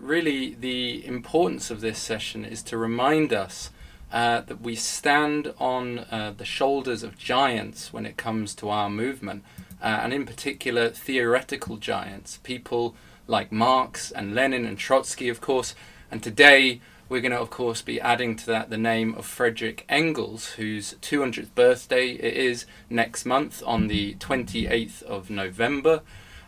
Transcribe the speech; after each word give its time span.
Really 0.00 0.54
the 0.54 1.04
importance 1.06 1.70
of 1.70 1.80
this 1.80 1.98
session 1.98 2.44
is 2.44 2.62
to 2.64 2.76
remind 2.76 3.32
us 3.32 3.70
uh, 4.12 4.42
that 4.42 4.60
we 4.60 4.74
stand 4.74 5.54
on 5.58 6.00
uh, 6.00 6.34
the 6.36 6.44
shoulders 6.44 7.02
of 7.02 7.16
giants 7.16 7.92
when 7.92 8.04
it 8.04 8.16
comes 8.16 8.54
to 8.56 8.68
our 8.68 8.90
movement, 8.90 9.42
uh, 9.82 10.00
and 10.02 10.12
in 10.12 10.26
particular 10.26 10.90
theoretical 10.90 11.78
giants, 11.78 12.38
people 12.42 12.94
like 13.26 13.50
Marx 13.50 14.10
and 14.10 14.34
Lenin 14.34 14.66
and 14.66 14.78
Trotsky, 14.78 15.28
of 15.28 15.40
course. 15.40 15.74
And 16.10 16.22
today 16.22 16.80
we're 17.08 17.20
going 17.20 17.32
to, 17.32 17.40
of 17.40 17.50
course, 17.50 17.82
be 17.82 18.00
adding 18.00 18.36
to 18.36 18.46
that 18.46 18.70
the 18.70 18.78
name 18.78 19.14
of 19.14 19.26
Frederick 19.26 19.84
Engels, 19.88 20.52
whose 20.52 20.94
200th 21.02 21.54
birthday 21.54 22.10
it 22.10 22.34
is 22.34 22.66
next 22.90 23.24
month 23.24 23.62
on 23.66 23.88
the 23.88 24.14
28th 24.16 25.02
of 25.02 25.30
November. 25.30 26.02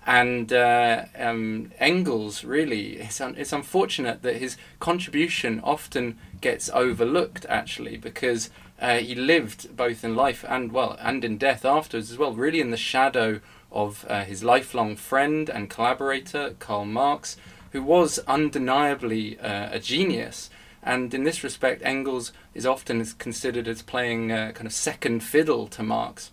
And 0.06 0.52
uh, 0.52 1.04
um, 1.18 1.72
Engels, 1.80 2.44
really, 2.44 2.98
it's, 2.98 3.20
un- 3.20 3.36
it's 3.38 3.54
unfortunate 3.54 4.22
that 4.22 4.36
his 4.36 4.56
contribution 4.78 5.60
often 5.64 6.18
gets 6.42 6.68
overlooked, 6.68 7.46
actually, 7.48 7.96
because 7.96 8.50
uh, 8.78 8.98
he 8.98 9.14
lived 9.14 9.74
both 9.74 10.04
in 10.04 10.14
life 10.14 10.44
and, 10.46 10.72
well, 10.72 10.98
and 11.00 11.24
in 11.24 11.38
death 11.38 11.64
afterwards 11.64 12.10
as 12.10 12.18
well, 12.18 12.34
really 12.34 12.60
in 12.60 12.70
the 12.70 12.76
shadow 12.76 13.40
of 13.72 14.04
uh, 14.08 14.24
his 14.24 14.44
lifelong 14.44 14.94
friend 14.94 15.48
and 15.48 15.70
collaborator, 15.70 16.54
Karl 16.58 16.84
Marx, 16.84 17.38
who 17.72 17.82
was 17.82 18.18
undeniably 18.26 19.38
uh, 19.40 19.70
a 19.72 19.80
genius. 19.80 20.50
And 20.82 21.14
in 21.14 21.24
this 21.24 21.42
respect, 21.42 21.82
Engels 21.82 22.30
is 22.52 22.66
often 22.66 23.02
considered 23.18 23.66
as 23.66 23.80
playing 23.80 24.30
uh, 24.30 24.52
kind 24.54 24.66
of 24.66 24.72
second 24.74 25.20
fiddle 25.20 25.66
to 25.68 25.82
Marx. 25.82 26.30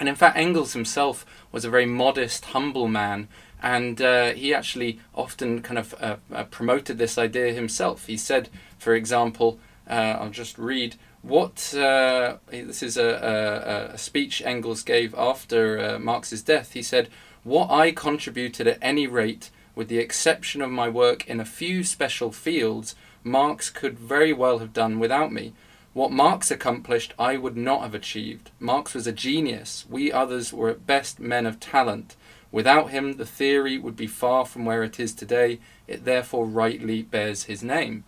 And 0.00 0.08
in 0.08 0.14
fact, 0.14 0.38
Engels 0.38 0.72
himself 0.72 1.26
was 1.52 1.66
a 1.66 1.70
very 1.70 1.84
modest, 1.84 2.46
humble 2.46 2.88
man, 2.88 3.28
and 3.62 4.00
uh, 4.00 4.32
he 4.32 4.54
actually 4.54 4.98
often 5.14 5.60
kind 5.60 5.78
of 5.78 5.94
uh, 6.00 6.16
uh, 6.32 6.44
promoted 6.44 6.96
this 6.96 7.18
idea 7.18 7.52
himself. 7.52 8.06
He 8.06 8.16
said, 8.16 8.48
for 8.78 8.94
example, 8.94 9.58
uh, 9.86 10.16
I'll 10.18 10.30
just 10.30 10.56
read 10.56 10.96
what 11.20 11.74
uh, 11.74 12.38
this 12.48 12.82
is 12.82 12.96
a, 12.96 13.90
a, 13.90 13.94
a, 13.94 13.98
speech 13.98 14.40
Engels 14.42 14.82
gave 14.82 15.14
after 15.14 15.78
uh, 15.78 15.98
Marx's 15.98 16.42
death. 16.42 16.72
He 16.72 16.82
said, 16.82 17.10
What 17.44 17.70
I 17.70 17.92
contributed 17.92 18.66
at 18.66 18.78
any 18.80 19.06
rate, 19.06 19.50
with 19.74 19.88
the 19.88 19.98
exception 19.98 20.62
of 20.62 20.70
my 20.70 20.88
work 20.88 21.28
in 21.28 21.40
a 21.40 21.44
few 21.44 21.84
special 21.84 22.32
fields, 22.32 22.94
Marx 23.22 23.68
could 23.68 23.98
very 23.98 24.32
well 24.32 24.60
have 24.60 24.72
done 24.72 24.98
without 24.98 25.30
me. 25.30 25.52
What 25.92 26.12
Marx 26.12 26.50
accomplished, 26.50 27.14
I 27.18 27.36
would 27.36 27.56
not 27.56 27.82
have 27.82 27.94
achieved. 27.94 28.50
Marx 28.60 28.94
was 28.94 29.08
a 29.08 29.12
genius. 29.12 29.84
We 29.90 30.12
others 30.12 30.52
were 30.52 30.70
at 30.70 30.86
best 30.86 31.18
men 31.18 31.46
of 31.46 31.58
talent. 31.58 32.14
Without 32.52 32.90
him, 32.90 33.16
the 33.16 33.26
theory 33.26 33.76
would 33.76 33.96
be 33.96 34.06
far 34.06 34.44
from 34.44 34.64
where 34.64 34.84
it 34.84 35.00
is 35.00 35.12
today. 35.12 35.58
It 35.88 36.04
therefore 36.04 36.46
rightly 36.46 37.02
bears 37.02 37.44
his 37.44 37.62
name. 37.62 38.04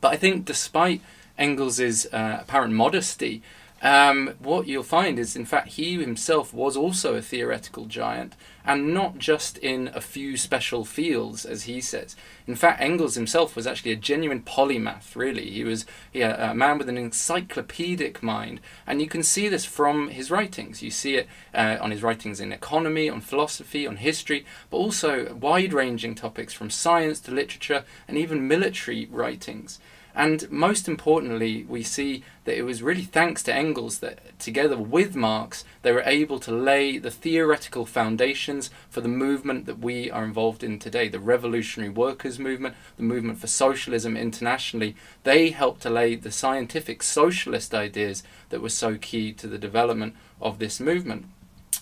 But 0.00 0.12
I 0.12 0.16
think, 0.16 0.44
despite 0.44 1.00
Engels's 1.38 2.06
uh, 2.12 2.38
apparent 2.42 2.74
modesty, 2.74 3.42
um, 3.80 4.34
what 4.38 4.66
you'll 4.66 4.82
find 4.82 5.18
is, 5.18 5.36
in 5.36 5.46
fact, 5.46 5.68
he 5.68 5.98
himself 6.00 6.52
was 6.52 6.76
also 6.76 7.14
a 7.14 7.22
theoretical 7.22 7.86
giant, 7.86 8.34
and 8.68 8.92
not 8.92 9.16
just 9.16 9.56
in 9.56 9.90
a 9.94 10.00
few 10.00 10.36
special 10.36 10.84
fields, 10.84 11.46
as 11.46 11.62
he 11.62 11.80
says. 11.80 12.14
In 12.46 12.54
fact, 12.54 12.82
Engels 12.82 13.14
himself 13.14 13.56
was 13.56 13.66
actually 13.66 13.92
a 13.92 13.96
genuine 13.96 14.42
polymath, 14.42 15.16
really. 15.16 15.48
He 15.48 15.64
was 15.64 15.86
a 16.14 16.54
man 16.54 16.76
with 16.76 16.90
an 16.90 16.98
encyclopedic 16.98 18.22
mind, 18.22 18.60
and 18.86 19.00
you 19.00 19.08
can 19.08 19.22
see 19.22 19.48
this 19.48 19.64
from 19.64 20.08
his 20.08 20.30
writings. 20.30 20.82
You 20.82 20.90
see 20.90 21.14
it 21.16 21.28
uh, 21.54 21.78
on 21.80 21.92
his 21.92 22.02
writings 22.02 22.40
in 22.40 22.52
economy, 22.52 23.08
on 23.08 23.22
philosophy, 23.22 23.86
on 23.86 23.96
history, 23.96 24.44
but 24.68 24.76
also 24.76 25.32
wide 25.32 25.72
ranging 25.72 26.14
topics 26.14 26.52
from 26.52 26.68
science 26.68 27.20
to 27.20 27.30
literature 27.30 27.84
and 28.06 28.18
even 28.18 28.46
military 28.46 29.08
writings. 29.10 29.78
And 30.18 30.50
most 30.50 30.88
importantly, 30.88 31.64
we 31.68 31.84
see 31.84 32.24
that 32.44 32.58
it 32.58 32.62
was 32.62 32.82
really 32.82 33.04
thanks 33.04 33.40
to 33.44 33.54
Engels 33.54 34.00
that, 34.00 34.36
together 34.40 34.76
with 34.76 35.14
Marx, 35.14 35.64
they 35.82 35.92
were 35.92 36.02
able 36.04 36.40
to 36.40 36.50
lay 36.50 36.98
the 36.98 37.12
theoretical 37.12 37.86
foundations 37.86 38.68
for 38.90 39.00
the 39.00 39.08
movement 39.08 39.66
that 39.66 39.78
we 39.78 40.10
are 40.10 40.24
involved 40.24 40.64
in 40.64 40.80
today 40.80 41.06
the 41.06 41.20
revolutionary 41.20 41.88
workers' 41.88 42.40
movement, 42.40 42.74
the 42.96 43.04
movement 43.04 43.38
for 43.38 43.46
socialism 43.46 44.16
internationally. 44.16 44.96
They 45.22 45.50
helped 45.50 45.82
to 45.82 45.90
lay 45.90 46.16
the 46.16 46.32
scientific 46.32 47.04
socialist 47.04 47.72
ideas 47.72 48.24
that 48.48 48.60
were 48.60 48.70
so 48.70 48.96
key 48.96 49.32
to 49.34 49.46
the 49.46 49.56
development 49.56 50.16
of 50.40 50.58
this 50.58 50.80
movement. 50.80 51.26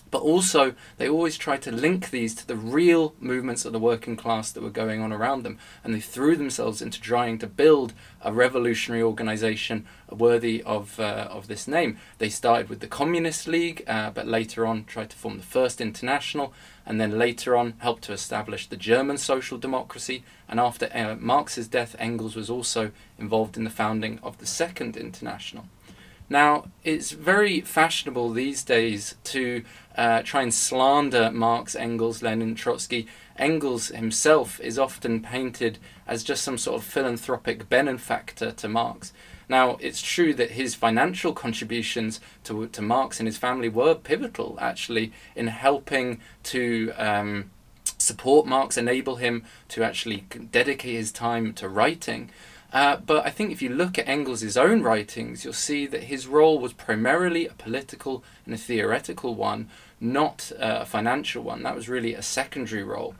But 0.09 0.21
also, 0.21 0.73
they 0.97 1.09
always 1.09 1.37
tried 1.37 1.61
to 1.63 1.71
link 1.71 2.09
these 2.11 2.33
to 2.35 2.47
the 2.47 2.55
real 2.55 3.13
movements 3.19 3.65
of 3.65 3.73
the 3.73 3.79
working 3.79 4.15
class 4.15 4.51
that 4.51 4.63
were 4.63 4.69
going 4.69 5.01
on 5.01 5.11
around 5.11 5.43
them. 5.43 5.57
And 5.83 5.93
they 5.93 5.99
threw 5.99 6.35
themselves 6.35 6.81
into 6.81 7.01
trying 7.01 7.39
to 7.39 7.47
build 7.47 7.93
a 8.21 8.31
revolutionary 8.31 9.03
organization 9.03 9.85
worthy 10.09 10.63
of, 10.63 10.99
uh, 10.99 11.27
of 11.29 11.47
this 11.47 11.67
name. 11.67 11.97
They 12.19 12.29
started 12.29 12.69
with 12.69 12.79
the 12.79 12.87
Communist 12.87 13.47
League, 13.47 13.83
uh, 13.87 14.11
but 14.11 14.27
later 14.27 14.65
on 14.65 14.85
tried 14.85 15.09
to 15.09 15.17
form 15.17 15.37
the 15.37 15.43
First 15.43 15.81
International, 15.81 16.53
and 16.85 17.01
then 17.01 17.17
later 17.17 17.57
on 17.57 17.73
helped 17.79 18.03
to 18.03 18.13
establish 18.13 18.67
the 18.67 18.77
German 18.77 19.17
Social 19.17 19.57
Democracy. 19.57 20.23
And 20.47 20.59
after 20.59 20.89
uh, 20.93 21.15
Marx's 21.19 21.67
death, 21.67 21.95
Engels 21.99 22.35
was 22.35 22.49
also 22.49 22.91
involved 23.19 23.57
in 23.57 23.65
the 23.65 23.69
founding 23.69 24.19
of 24.23 24.37
the 24.37 24.45
Second 24.45 24.95
International. 24.95 25.65
Now, 26.29 26.65
it's 26.83 27.11
very 27.11 27.61
fashionable 27.61 28.31
these 28.31 28.63
days 28.63 29.15
to 29.25 29.63
uh, 29.97 30.21
try 30.21 30.43
and 30.43 30.53
slander 30.53 31.31
Marx, 31.31 31.75
Engels, 31.75 32.21
Lenin, 32.21 32.55
Trotsky. 32.55 33.07
Engels 33.37 33.89
himself 33.89 34.59
is 34.61 34.79
often 34.79 35.21
painted 35.21 35.79
as 36.07 36.23
just 36.23 36.43
some 36.43 36.57
sort 36.57 36.77
of 36.77 36.87
philanthropic 36.87 37.67
benefactor 37.67 38.51
to 38.51 38.67
Marx. 38.67 39.11
Now, 39.49 39.77
it's 39.79 40.01
true 40.01 40.33
that 40.35 40.51
his 40.51 40.75
financial 40.75 41.33
contributions 41.33 42.19
to, 42.43 42.67
to 42.67 42.81
Marx 42.81 43.19
and 43.19 43.27
his 43.27 43.37
family 43.37 43.69
were 43.69 43.95
pivotal, 43.95 44.57
actually, 44.59 45.13
in 45.35 45.47
helping 45.47 46.19
to 46.43 46.91
um, 46.97 47.51
support 47.97 48.45
Marx, 48.45 48.77
enable 48.77 49.15
him 49.15 49.45
to 49.69 49.83
actually 49.83 50.25
dedicate 50.51 50.95
his 50.95 51.11
time 51.11 51.53
to 51.53 51.69
writing. 51.69 52.29
Uh, 52.73 52.97
but 52.97 53.25
I 53.25 53.29
think 53.29 53.51
if 53.51 53.61
you 53.61 53.69
look 53.69 53.97
at 53.97 54.07
Engels' 54.09 54.57
own 54.57 54.83
writings, 54.83 55.45
you'll 55.45 55.53
see 55.53 55.87
that 55.87 56.03
his 56.03 56.27
role 56.27 56.59
was 56.59 56.73
primarily 56.73 57.47
a 57.47 57.53
political 57.53 58.23
and 58.45 58.53
a 58.53 58.57
theoretical 58.57 59.35
one, 59.35 59.69
not 59.99 60.51
a 60.57 60.85
financial 60.85 61.43
one. 61.43 61.63
That 61.63 61.75
was 61.75 61.89
really 61.89 62.13
a 62.13 62.21
secondary 62.21 62.83
role. 62.83 63.15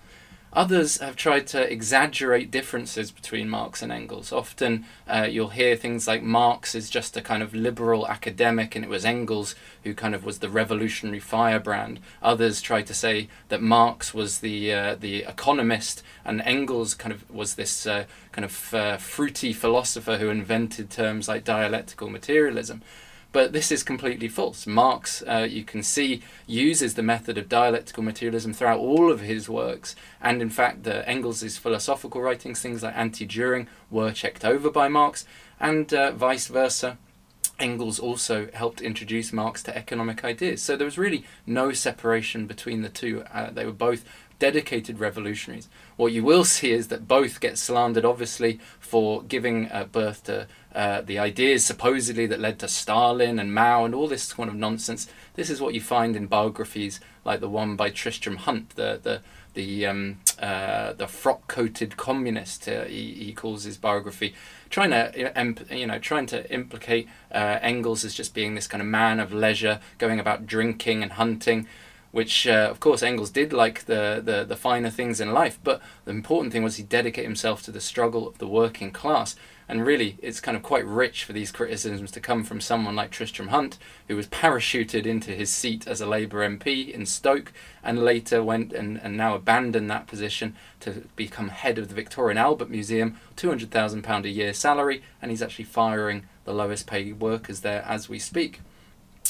Others 0.54 1.02
have 1.02 1.16
tried 1.18 1.46
to 1.48 1.72
exaggerate 1.72 2.50
differences 2.50 3.12
between 3.12 3.50
Marx 3.50 3.82
and 3.82 3.92
Engels. 3.92 4.32
Often 4.32 4.86
uh, 5.08 5.28
you'll 5.30 5.50
hear 5.50 5.76
things 5.76 6.08
like 6.08 6.24
Marx 6.24 6.74
is 6.74 6.90
just 6.90 7.18
a 7.18 7.22
kind 7.22 7.44
of 7.44 7.54
liberal 7.54 8.08
academic 8.08 8.74
and 8.74 8.84
it 8.84 8.90
was 8.90 9.06
Engels 9.06 9.56
who 9.84 9.94
kind 9.94 10.16
of 10.16 10.24
was 10.24 10.40
the 10.40 10.50
revolutionary 10.50 11.20
firebrand. 11.20 12.00
Others 12.24 12.62
try 12.62 12.82
to 12.82 12.94
say 12.94 13.28
that 13.50 13.62
Marx 13.62 14.14
was 14.14 14.40
the, 14.40 14.74
uh, 14.74 14.96
the 14.96 15.18
economist 15.24 16.02
and 16.24 16.42
Engels 16.42 16.94
kind 16.94 17.14
of 17.14 17.30
was 17.30 17.56
this 17.56 17.86
uh, 17.86 18.06
kind 18.32 18.46
of 18.46 18.74
uh, 18.74 18.98
fruity 18.98 19.52
philosopher 19.52 20.18
who 20.18 20.30
invented 20.30 20.90
terms 20.90 21.28
like 21.28 21.44
dialectical 21.44 22.10
materialism. 22.10 22.82
But 23.38 23.54
this 23.54 23.72
is 23.72 23.84
completely 23.84 24.30
false. 24.30 24.66
Marx, 24.66 25.22
uh, 25.28 25.46
you 25.48 25.64
can 25.64 25.84
see, 25.84 26.24
uses 26.48 26.96
the 26.96 27.04
method 27.04 27.38
of 27.38 27.48
dialectical 27.48 28.02
materialism 28.02 28.52
throughout 28.52 28.80
all 28.80 29.12
of 29.12 29.22
his 29.22 29.48
works. 29.48 29.96
And 30.20 30.42
in 30.42 30.50
fact, 30.50 30.86
the 30.86 31.08
Engels' 31.08 31.56
philosophical 31.56 32.20
writings, 32.20 32.60
things 32.60 32.82
like 32.82 32.98
Anti 32.98 33.28
Dühring, 33.28 33.68
were 33.92 34.12
checked 34.12 34.44
over 34.44 34.72
by 34.72 34.88
Marx, 34.88 35.24
and 35.60 35.94
uh, 35.94 36.14
vice 36.14 36.48
versa. 36.48 36.98
Engels 37.60 38.00
also 38.00 38.50
helped 38.56 38.82
introduce 38.82 39.32
Marx 39.32 39.62
to 39.64 39.78
economic 39.78 40.24
ideas. 40.24 40.64
So 40.64 40.76
there 40.76 40.86
was 40.86 40.98
really 40.98 41.24
no 41.46 41.74
separation 41.74 42.48
between 42.48 42.82
the 42.82 42.90
two. 42.90 43.24
Uh, 43.32 43.52
they 43.52 43.68
were 43.68 43.72
both 43.72 44.04
dedicated 44.40 45.00
revolutionaries. 45.00 45.70
What 45.96 46.12
you 46.14 46.24
will 46.24 46.46
see 46.46 46.72
is 46.72 46.88
that 46.90 47.08
both 47.08 47.40
get 47.40 47.58
slandered, 47.58 48.06
obviously, 48.06 48.60
for 48.80 49.24
giving 49.24 49.72
uh, 49.72 49.86
birth 49.86 50.24
to 50.26 50.48
uh, 50.74 51.02
the 51.02 51.18
ideas 51.18 51.66
supposedly 51.66 52.28
that 52.28 52.40
led 52.40 52.60
to 52.60 52.68
Stalin 52.68 53.40
and 53.40 53.54
Mao 53.54 53.84
and 53.84 53.96
all 53.96 54.08
this 54.08 54.34
kind 54.34 54.50
of 54.50 54.56
nonsense. 54.56 55.08
This 55.34 55.50
is 55.50 55.60
what 55.60 55.74
you 55.74 55.82
find 55.82 56.16
in 56.16 56.28
biographies 56.28 57.00
like 57.26 57.40
the 57.40 57.50
one 57.50 57.76
by 57.76 57.90
Tristram 57.90 58.38
Hunt, 58.38 58.72
the 58.72 59.00
the 59.02 59.22
the 59.54 59.88
um, 59.88 60.20
uh, 60.40 60.94
the 60.94 61.08
frock-coated 61.08 61.98
communist. 61.98 62.68
Uh, 62.68 62.86
he, 62.86 63.14
he 63.14 63.34
calls 63.34 63.64
his 63.64 63.76
biography, 63.76 64.36
trying 64.70 64.92
to 64.92 65.66
you 65.72 65.88
know 65.88 66.00
trying 66.00 66.28
to 66.28 66.50
implicate 66.54 67.08
uh, 67.32 67.60
Engels 67.62 68.06
as 68.06 68.14
just 68.14 68.34
being 68.36 68.54
this 68.54 68.68
kind 68.68 68.82
of 68.82 68.88
man 68.88 69.20
of 69.20 69.34
leisure, 69.34 69.80
going 69.98 70.20
about 70.20 70.46
drinking 70.46 71.02
and 71.02 71.14
hunting 71.14 71.68
which 72.18 72.48
uh, 72.48 72.68
of 72.72 72.80
course 72.80 73.04
Engels 73.04 73.30
did 73.30 73.54
like 73.54 73.86
the, 73.86 74.20
the, 74.26 74.44
the 74.44 74.56
finer 74.56 74.90
things 74.90 75.22
in 75.22 75.34
life, 75.34 75.60
but 75.64 75.80
the 76.04 76.10
important 76.10 76.52
thing 76.52 76.64
was 76.64 76.78
he 76.78 76.82
dedicated 76.82 77.28
himself 77.28 77.62
to 77.62 77.70
the 77.70 77.80
struggle 77.80 78.28
of 78.28 78.40
the 78.40 78.48
working 78.48 78.90
class. 78.90 79.36
And 79.70 79.86
really, 79.86 80.18
it's 80.20 80.40
kind 80.40 80.58
of 80.58 80.64
quite 80.64 80.84
rich 80.88 81.24
for 81.24 81.34
these 81.34 81.52
criticisms 81.52 82.10
to 82.10 82.20
come 82.20 82.44
from 82.44 82.60
someone 82.60 82.96
like 82.96 83.12
Tristram 83.12 83.50
Hunt, 83.50 83.78
who 84.08 84.16
was 84.16 84.26
parachuted 84.26 85.06
into 85.06 85.30
his 85.30 85.52
seat 85.52 85.86
as 85.86 86.02
a 86.02 86.08
Labour 86.08 86.40
MP 86.40 86.90
in 86.90 87.06
Stoke 87.06 87.54
and 87.84 88.04
later 88.04 88.44
went 88.44 88.74
and, 88.74 88.98
and 88.98 89.16
now 89.16 89.36
abandoned 89.36 89.92
that 89.92 90.08
position 90.08 90.56
to 90.80 91.04
become 91.16 91.50
head 91.50 91.78
of 91.78 91.88
the 91.88 91.94
Victoria 91.94 92.32
and 92.32 92.40
Albert 92.40 92.72
Museum, 92.72 93.16
£200,000 93.36 94.24
a 94.24 94.30
year 94.30 94.56
salary, 94.56 95.04
and 95.22 95.30
he's 95.30 95.44
actually 95.44 95.66
firing 95.66 96.26
the 96.46 96.54
lowest 96.54 96.88
paid 96.88 97.20
workers 97.20 97.60
there 97.60 97.84
as 97.84 98.10
we 98.10 98.18
speak. 98.18 98.62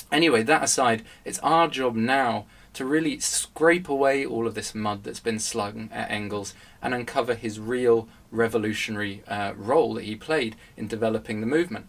Anyway, 0.09 0.41
that 0.41 0.63
aside, 0.63 1.03
it's 1.25 1.39
our 1.39 1.67
job 1.67 1.93
now 1.93 2.45
to 2.77 2.85
really 2.85 3.19
scrape 3.19 3.89
away 3.89 4.24
all 4.24 4.45
of 4.45 4.53
this 4.53 4.75
mud 4.75 5.03
that's 5.03 5.19
been 5.19 5.39
slung 5.39 5.89
at 5.91 6.12
Engels 6.12 6.53
and 6.79 6.94
uncover 6.94 7.33
his 7.33 7.59
real 7.59 8.07
revolutionary 8.29 9.24
uh, 9.27 9.53
role 9.57 9.95
that 9.95 10.03
he 10.03 10.15
played 10.15 10.56
in 10.75 10.88
developing 10.88 11.41
the 11.41 11.47
movement. 11.47 11.88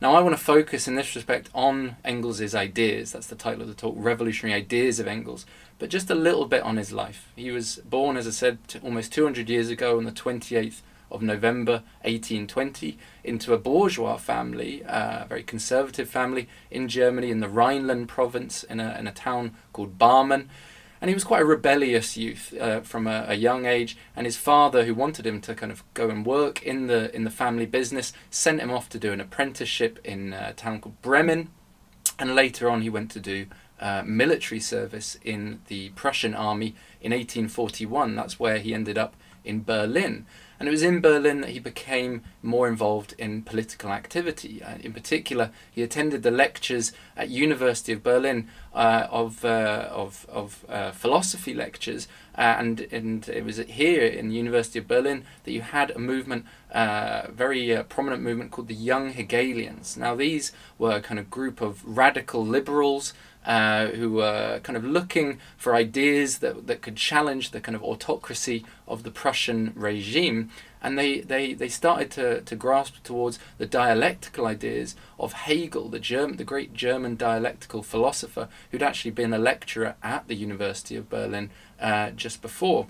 Now, 0.00 0.14
I 0.14 0.22
want 0.22 0.34
to 0.34 0.42
focus 0.42 0.88
in 0.88 0.94
this 0.94 1.14
respect 1.14 1.50
on 1.54 1.96
Engels' 2.06 2.54
ideas. 2.54 3.12
That's 3.12 3.26
the 3.26 3.34
title 3.36 3.60
of 3.60 3.68
the 3.68 3.74
talk 3.74 3.94
Revolutionary 3.98 4.58
Ideas 4.58 4.98
of 4.98 5.06
Engels, 5.06 5.44
but 5.78 5.90
just 5.90 6.08
a 6.08 6.14
little 6.14 6.46
bit 6.46 6.62
on 6.62 6.78
his 6.78 6.90
life. 6.90 7.30
He 7.36 7.50
was 7.50 7.76
born, 7.84 8.16
as 8.16 8.26
I 8.26 8.30
said, 8.30 8.56
almost 8.82 9.12
200 9.12 9.50
years 9.50 9.68
ago 9.68 9.98
on 9.98 10.04
the 10.04 10.10
28th 10.10 10.80
of 11.10 11.22
November 11.22 11.82
1820 12.02 12.98
into 13.24 13.52
a 13.52 13.58
bourgeois 13.58 14.16
family, 14.16 14.84
uh, 14.84 15.24
a 15.24 15.26
very 15.26 15.42
conservative 15.42 16.08
family 16.08 16.48
in 16.70 16.88
Germany 16.88 17.30
in 17.30 17.40
the 17.40 17.48
Rhineland 17.48 18.08
province 18.08 18.62
in 18.64 18.80
a, 18.80 18.96
in 18.98 19.06
a 19.06 19.12
town 19.12 19.56
called 19.72 19.98
Barmen. 19.98 20.48
And 21.00 21.08
he 21.08 21.14
was 21.14 21.24
quite 21.24 21.42
a 21.42 21.46
rebellious 21.46 22.16
youth 22.16 22.54
uh, 22.60 22.80
from 22.82 23.06
a, 23.06 23.24
a, 23.28 23.34
young 23.34 23.64
age. 23.64 23.96
And 24.14 24.26
his 24.26 24.36
father, 24.36 24.84
who 24.84 24.94
wanted 24.94 25.26
him 25.26 25.40
to 25.40 25.54
kind 25.54 25.72
of 25.72 25.82
go 25.94 26.10
and 26.10 26.26
work 26.26 26.62
in 26.62 26.88
the 26.88 27.14
in 27.16 27.24
the 27.24 27.30
family 27.30 27.64
business, 27.64 28.12
sent 28.30 28.60
him 28.60 28.70
off 28.70 28.90
to 28.90 28.98
do 28.98 29.10
an 29.10 29.20
apprenticeship 29.20 29.98
in 30.04 30.34
a 30.34 30.52
town 30.52 30.80
called 30.80 31.00
Bremen. 31.00 31.48
And 32.18 32.34
later 32.34 32.68
on, 32.68 32.82
he 32.82 32.90
went 32.90 33.10
to 33.12 33.20
do 33.20 33.46
uh, 33.80 34.02
military 34.04 34.60
service 34.60 35.16
in 35.24 35.62
the 35.68 35.88
Prussian 35.90 36.34
army 36.34 36.74
in 37.00 37.12
1841. 37.12 38.14
That's 38.14 38.38
where 38.38 38.58
he 38.58 38.74
ended 38.74 38.98
up 38.98 39.16
in 39.42 39.62
Berlin. 39.62 40.26
And 40.60 40.68
it 40.68 40.72
was 40.72 40.82
in 40.82 41.00
Berlin 41.00 41.40
that 41.40 41.50
he 41.50 41.58
became 41.58 42.20
more 42.42 42.68
involved 42.68 43.14
in 43.16 43.40
political 43.40 43.90
activity. 43.90 44.62
Uh, 44.62 44.74
in 44.82 44.92
particular, 44.92 45.52
he 45.70 45.82
attended 45.82 46.22
the 46.22 46.30
lectures 46.30 46.92
at 47.16 47.30
University 47.30 47.94
of 47.94 48.02
Berlin 48.02 48.46
uh, 48.74 49.06
of, 49.10 49.42
uh, 49.42 49.88
of, 49.90 50.26
of 50.28 50.66
uh, 50.68 50.90
philosophy 50.90 51.54
lectures, 51.54 52.08
uh, 52.36 52.56
and, 52.58 52.80
and 52.92 53.26
it 53.30 53.42
was 53.42 53.56
here 53.56 54.06
in 54.06 54.32
University 54.32 54.78
of 54.78 54.86
Berlin 54.86 55.24
that 55.44 55.52
you 55.52 55.62
had 55.62 55.92
a 55.92 55.98
movement, 55.98 56.44
uh, 56.72 57.26
very 57.30 57.82
prominent 57.88 58.22
movement 58.22 58.50
called 58.50 58.68
the 58.68 58.74
Young 58.74 59.12
Hegelians. 59.12 59.96
Now, 59.96 60.14
these 60.14 60.52
were 60.78 60.96
a 60.96 61.00
kind 61.00 61.18
of 61.18 61.30
group 61.30 61.60
of 61.60 61.84
radical 61.84 62.46
liberals 62.46 63.12
uh, 63.44 63.86
who 63.88 64.12
were 64.12 64.60
kind 64.62 64.76
of 64.76 64.84
looking 64.84 65.38
for 65.56 65.74
ideas 65.74 66.38
that, 66.38 66.66
that 66.66 66.82
could 66.82 66.96
challenge 66.96 67.50
the 67.50 67.60
kind 67.60 67.74
of 67.74 67.82
autocracy 67.82 68.64
of 68.86 69.02
the 69.02 69.10
Prussian 69.10 69.72
regime. 69.74 70.50
And 70.82 70.98
they, 70.98 71.20
they, 71.20 71.54
they 71.54 71.68
started 71.68 72.10
to, 72.12 72.40
to 72.42 72.56
grasp 72.56 73.02
towards 73.02 73.38
the 73.58 73.66
dialectical 73.66 74.46
ideas 74.46 74.94
of 75.18 75.32
Hegel, 75.32 75.88
the, 75.88 75.98
German, 75.98 76.36
the 76.36 76.44
great 76.44 76.74
German 76.74 77.16
dialectical 77.16 77.82
philosopher, 77.82 78.48
who'd 78.70 78.82
actually 78.82 79.10
been 79.10 79.32
a 79.32 79.38
lecturer 79.38 79.94
at 80.02 80.28
the 80.28 80.34
University 80.34 80.96
of 80.96 81.10
Berlin 81.10 81.50
uh, 81.80 82.10
just 82.10 82.40
before. 82.42 82.86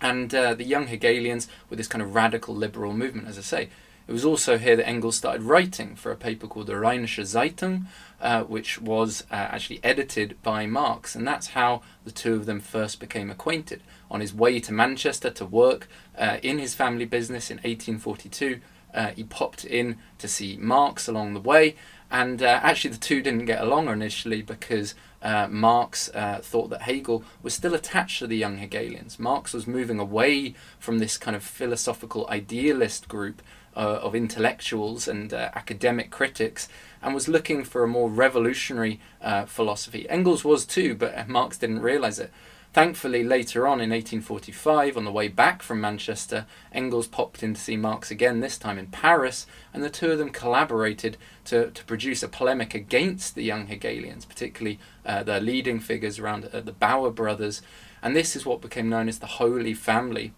And 0.00 0.34
uh, 0.34 0.54
the 0.54 0.64
young 0.64 0.86
Hegelians 0.86 1.48
were 1.68 1.76
this 1.76 1.88
kind 1.88 2.02
of 2.02 2.14
radical 2.14 2.54
liberal 2.54 2.92
movement, 2.92 3.28
as 3.28 3.38
I 3.38 3.42
say. 3.42 3.68
It 4.08 4.12
was 4.12 4.24
also 4.24 4.56
here 4.56 4.74
that 4.74 4.88
Engels 4.88 5.16
started 5.16 5.42
writing 5.42 5.94
for 5.94 6.10
a 6.10 6.16
paper 6.16 6.46
called 6.46 6.68
the 6.68 6.72
Rheinische 6.72 7.24
Zeitung, 7.26 7.84
uh, 8.22 8.42
which 8.44 8.80
was 8.80 9.24
uh, 9.30 9.34
actually 9.34 9.80
edited 9.84 10.42
by 10.42 10.64
Marx, 10.64 11.14
and 11.14 11.26
that's 11.26 11.48
how 11.48 11.82
the 12.04 12.10
two 12.10 12.34
of 12.34 12.46
them 12.46 12.58
first 12.58 13.00
became 13.00 13.30
acquainted. 13.30 13.82
On 14.10 14.20
his 14.20 14.32
way 14.32 14.60
to 14.60 14.72
Manchester 14.72 15.28
to 15.28 15.44
work 15.44 15.88
uh, 16.16 16.38
in 16.42 16.58
his 16.58 16.74
family 16.74 17.04
business 17.04 17.50
in 17.50 17.58
1842, 17.58 18.60
uh, 18.94 19.08
he 19.08 19.24
popped 19.24 19.66
in 19.66 19.98
to 20.16 20.26
see 20.26 20.56
Marx 20.58 21.06
along 21.06 21.34
the 21.34 21.40
way, 21.40 21.76
and 22.10 22.42
uh, 22.42 22.60
actually 22.62 22.92
the 22.92 22.96
two 22.96 23.20
didn't 23.20 23.44
get 23.44 23.60
along 23.60 23.88
initially 23.88 24.40
because 24.40 24.94
uh, 25.22 25.48
Marx 25.48 26.08
thought 26.08 26.70
that 26.70 26.82
Hegel 26.82 27.24
was 27.42 27.54
still 27.54 27.74
attached 27.74 28.20
to 28.20 28.26
the 28.26 28.36
young 28.36 28.58
Hegelians. 28.58 29.18
Marx 29.18 29.52
was 29.52 29.66
moving 29.66 29.98
away 29.98 30.54
from 30.78 30.98
this 30.98 31.18
kind 31.18 31.36
of 31.36 31.42
philosophical 31.42 32.26
idealist 32.30 33.08
group 33.08 33.42
uh, 33.78 34.00
of 34.02 34.14
intellectuals 34.14 35.06
and 35.06 35.32
uh, 35.32 35.50
academic 35.54 36.10
critics 36.10 36.68
and 37.00 37.14
was 37.14 37.28
looking 37.28 37.62
for 37.62 37.84
a 37.84 37.88
more 37.88 38.10
revolutionary 38.10 39.00
uh, 39.22 39.44
philosophy. 39.44 40.08
Engels 40.10 40.44
was 40.44 40.64
too, 40.64 40.96
but 40.96 41.28
Marx 41.28 41.56
didn't 41.58 41.80
realize 41.80 42.18
it. 42.18 42.32
Thankfully, 42.72 43.24
later 43.24 43.66
on 43.66 43.80
in 43.80 43.90
1845, 43.90 44.96
on 44.96 45.04
the 45.04 45.12
way 45.12 45.28
back 45.28 45.62
from 45.62 45.80
Manchester, 45.80 46.44
Engels 46.72 47.06
popped 47.06 47.42
in 47.42 47.54
to 47.54 47.60
see 47.60 47.76
Marx 47.76 48.10
again, 48.10 48.40
this 48.40 48.58
time 48.58 48.78
in 48.78 48.88
Paris, 48.88 49.46
and 49.72 49.82
the 49.82 49.88
two 49.88 50.10
of 50.10 50.18
them 50.18 50.30
collaborated 50.30 51.16
to, 51.48 51.70
to 51.70 51.84
produce 51.84 52.22
a 52.22 52.28
polemic 52.28 52.74
against 52.74 53.34
the 53.34 53.42
young 53.42 53.66
Hegelians, 53.66 54.24
particularly 54.24 54.78
uh, 55.04 55.22
the 55.22 55.40
leading 55.40 55.80
figures 55.80 56.18
around 56.18 56.44
uh, 56.46 56.60
the 56.60 56.72
Bauer 56.72 57.10
brothers. 57.10 57.62
And 58.02 58.14
this 58.14 58.36
is 58.36 58.44
what 58.44 58.60
became 58.60 58.88
known 58.88 59.08
as 59.08 59.18
the 59.18 59.26
Holy 59.26 59.74
Family 59.74 60.32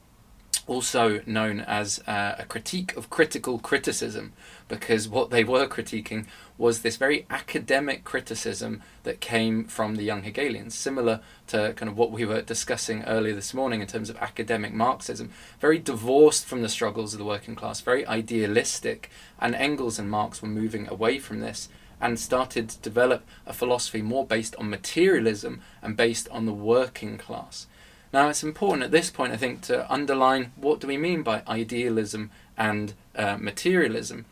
also 0.71 1.21
known 1.27 1.59
as 1.63 1.99
uh, 2.07 2.37
a 2.39 2.45
critique 2.45 2.97
of 2.97 3.11
critical 3.11 3.59
criticism, 3.59 4.33
because 4.69 5.09
what 5.09 5.31
they 5.31 5.43
were 5.43 5.67
critiquing 5.67 6.27
was 6.57 6.83
this 6.83 6.97
very 6.97 7.27
academic 7.29 8.05
criticism 8.05 8.81
that 9.03 9.21
came 9.21 9.65
from 9.65 9.97
the 9.97 10.05
young 10.05 10.23
Hegelians, 10.23 10.77
similar 10.77 11.19
to 11.49 11.73
kind 11.75 11.91
of 11.91 11.97
what 11.97 12.13
we 12.13 12.25
were 12.25 12.41
discussing 12.41 13.03
earlier 13.03 13.35
this 13.35 13.53
morning 13.53 13.81
in 13.81 13.89
terms 13.89 14.09
of 14.09 14.17
academic 14.19 14.73
Marxism, 14.73 15.31
very 15.59 15.81
divorced 15.81 16.47
from 16.47 16.63
the 16.63 16.69
struggles 16.69 17.15
of 17.15 17.19
the 17.19 17.25
working 17.25 17.57
class, 17.57 17.81
very 17.81 18.07
idealistic, 18.07 19.11
and 19.41 19.57
Engels 19.57 19.99
and 19.99 20.09
Marx 20.09 20.41
were 20.41 20.47
moving 20.47 20.87
away 20.87 21.19
from 21.19 21.41
this 21.41 21.69
and 22.01 22.17
started 22.21 22.69
to 22.69 22.79
develop 22.79 23.27
a 23.45 23.53
philosophy 23.53 24.03
more 24.03 24.25
based 24.25 24.55
on 24.55 24.71
materialism 24.71 25.61
and 25.83 25.97
based 25.97 26.29
on 26.29 26.47
the 26.47 26.53
working 26.53 27.19
class. 27.19 27.67
Now, 28.13 28.29
it's 28.29 28.43
important 28.43 28.83
at 28.83 28.91
this 28.91 29.11
point, 29.11 29.33
I 29.33 29.37
think, 29.37 29.61
to 29.63 29.91
underline 29.93 30.53
what 30.57 30.81
do 30.81 30.89
we 30.89 30.97
mean 30.97 31.23
by 31.23 31.43
idealism 31.47 32.31
and 32.57 32.95
uh, 33.15 33.37
materialism. 33.39 34.25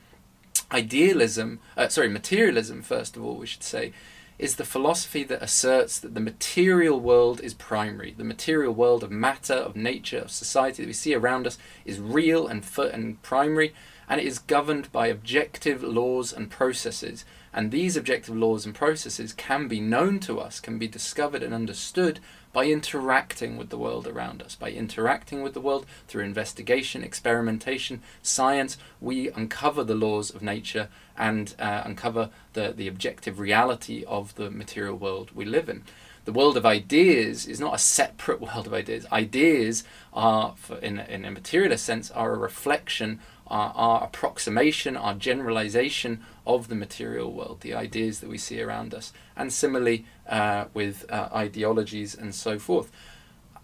Idealism, 0.73 1.61
uh, 1.77 1.89
sorry, 1.89 2.09
materialism, 2.09 2.83
first 2.83 3.17
of 3.17 3.25
all, 3.25 3.37
we 3.37 3.47
should 3.47 3.63
say, 3.63 3.93
is 4.39 4.57
the 4.57 4.65
philosophy 4.65 5.25
that 5.25 5.43
asserts 5.43 5.99
that 5.99 6.15
the 6.15 6.21
material 6.21 7.01
world 7.01 7.41
is 7.41 7.55
primary. 7.55 8.15
The 8.17 8.25
material 8.25 8.73
world 8.73 9.03
of 9.03 9.11
matter, 9.11 9.55
of 9.55 9.75
nature, 9.75 10.19
of 10.19 10.31
society 10.31 10.83
that 10.83 10.89
we 10.89 10.93
see 10.93 11.15
around 11.15 11.47
us 11.47 11.59
is 11.85 12.01
real 12.01 12.47
and, 12.47 12.65
and 12.79 13.21
primary, 13.23 13.75
and 14.09 14.21
it 14.21 14.27
is 14.27 14.39
governed 14.39 14.91
by 14.93 15.09
objective 15.09 15.83
laws 15.83 16.33
and 16.33 16.51
processes. 16.51 17.25
And 17.53 17.71
these 17.71 17.97
objective 17.97 18.37
laws 18.37 18.65
and 18.65 18.75
processes 18.75 19.33
can 19.33 19.67
be 19.67 19.81
known 19.81 20.21
to 20.21 20.39
us, 20.39 20.61
can 20.61 20.79
be 20.79 20.89
discovered 20.89 21.43
and 21.43 21.53
understood 21.53 22.21
by 22.53 22.67
interacting 22.67 23.57
with 23.57 23.71
the 23.71 23.79
world 23.79 24.07
around 24.07 24.43
us. 24.43 24.55
By 24.55 24.71
interacting 24.71 25.43
with 25.43 25.55
the 25.55 25.61
world 25.61 25.87
through 26.07 26.25
investigation, 26.25 27.03
experimentation, 27.03 28.03
science, 28.23 28.79
we 29.01 29.31
uncover 29.31 29.85
the 29.85 29.95
laws 29.95 30.31
of 30.35 30.43
nature 30.43 30.89
and 31.17 31.55
uh, 31.59 31.83
uncover 31.85 32.31
the, 32.55 32.73
the 32.77 32.89
objective 32.89 33.39
reality 33.39 34.05
of 34.07 34.35
the 34.37 34.51
material 34.51 34.97
world 34.97 35.31
we 35.35 35.45
live 35.45 35.69
in. 35.69 35.85
The 36.25 36.33
world 36.33 36.57
of 36.57 36.67
ideas 36.67 37.47
is 37.47 37.59
not 37.59 37.75
a 37.75 37.79
separate 37.79 38.41
world 38.43 38.67
of 38.67 38.75
ideas. 38.75 39.07
Ideas 39.11 39.85
are, 40.13 40.55
in, 40.83 40.99
in 40.99 41.25
a 41.25 41.31
materialist 41.31 41.85
sense, 41.85 42.11
are 42.11 42.35
a 42.35 42.39
reflection 42.39 43.21
our, 43.51 43.73
our 43.75 44.05
approximation, 44.05 44.97
our 44.97 45.15
generalization 45.15 46.21
of 46.49 46.69
the 46.69 46.75
material 46.75 47.33
world, 47.33 47.61
the 47.61 47.75
ideas 47.75 48.21
that 48.21 48.31
we 48.31 48.39
see 48.39 48.61
around 48.61 48.95
us, 48.95 49.13
and 49.37 49.53
similarly 49.53 50.07
uh, 50.29 50.65
with 50.73 51.05
uh, 51.11 51.29
ideologies 51.33 52.15
and 52.15 52.35
so 52.35 52.59
forth. 52.59 52.91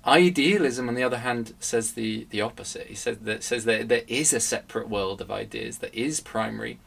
Idealism, 0.06 0.86
on 0.86 0.94
the 0.94 1.02
other 1.02 1.18
hand, 1.18 1.54
says 1.58 1.94
the, 1.94 2.26
the 2.28 2.42
opposite. 2.42 2.88
He 2.88 2.94
says 2.94 3.18
that 3.22 3.42
says 3.42 3.64
that 3.64 3.88
there 3.88 4.02
is 4.06 4.34
a 4.34 4.40
separate 4.40 4.90
world 4.90 5.22
of 5.22 5.30
ideas 5.30 5.78
that 5.78 5.94
is 5.94 6.20
primary. 6.20 6.78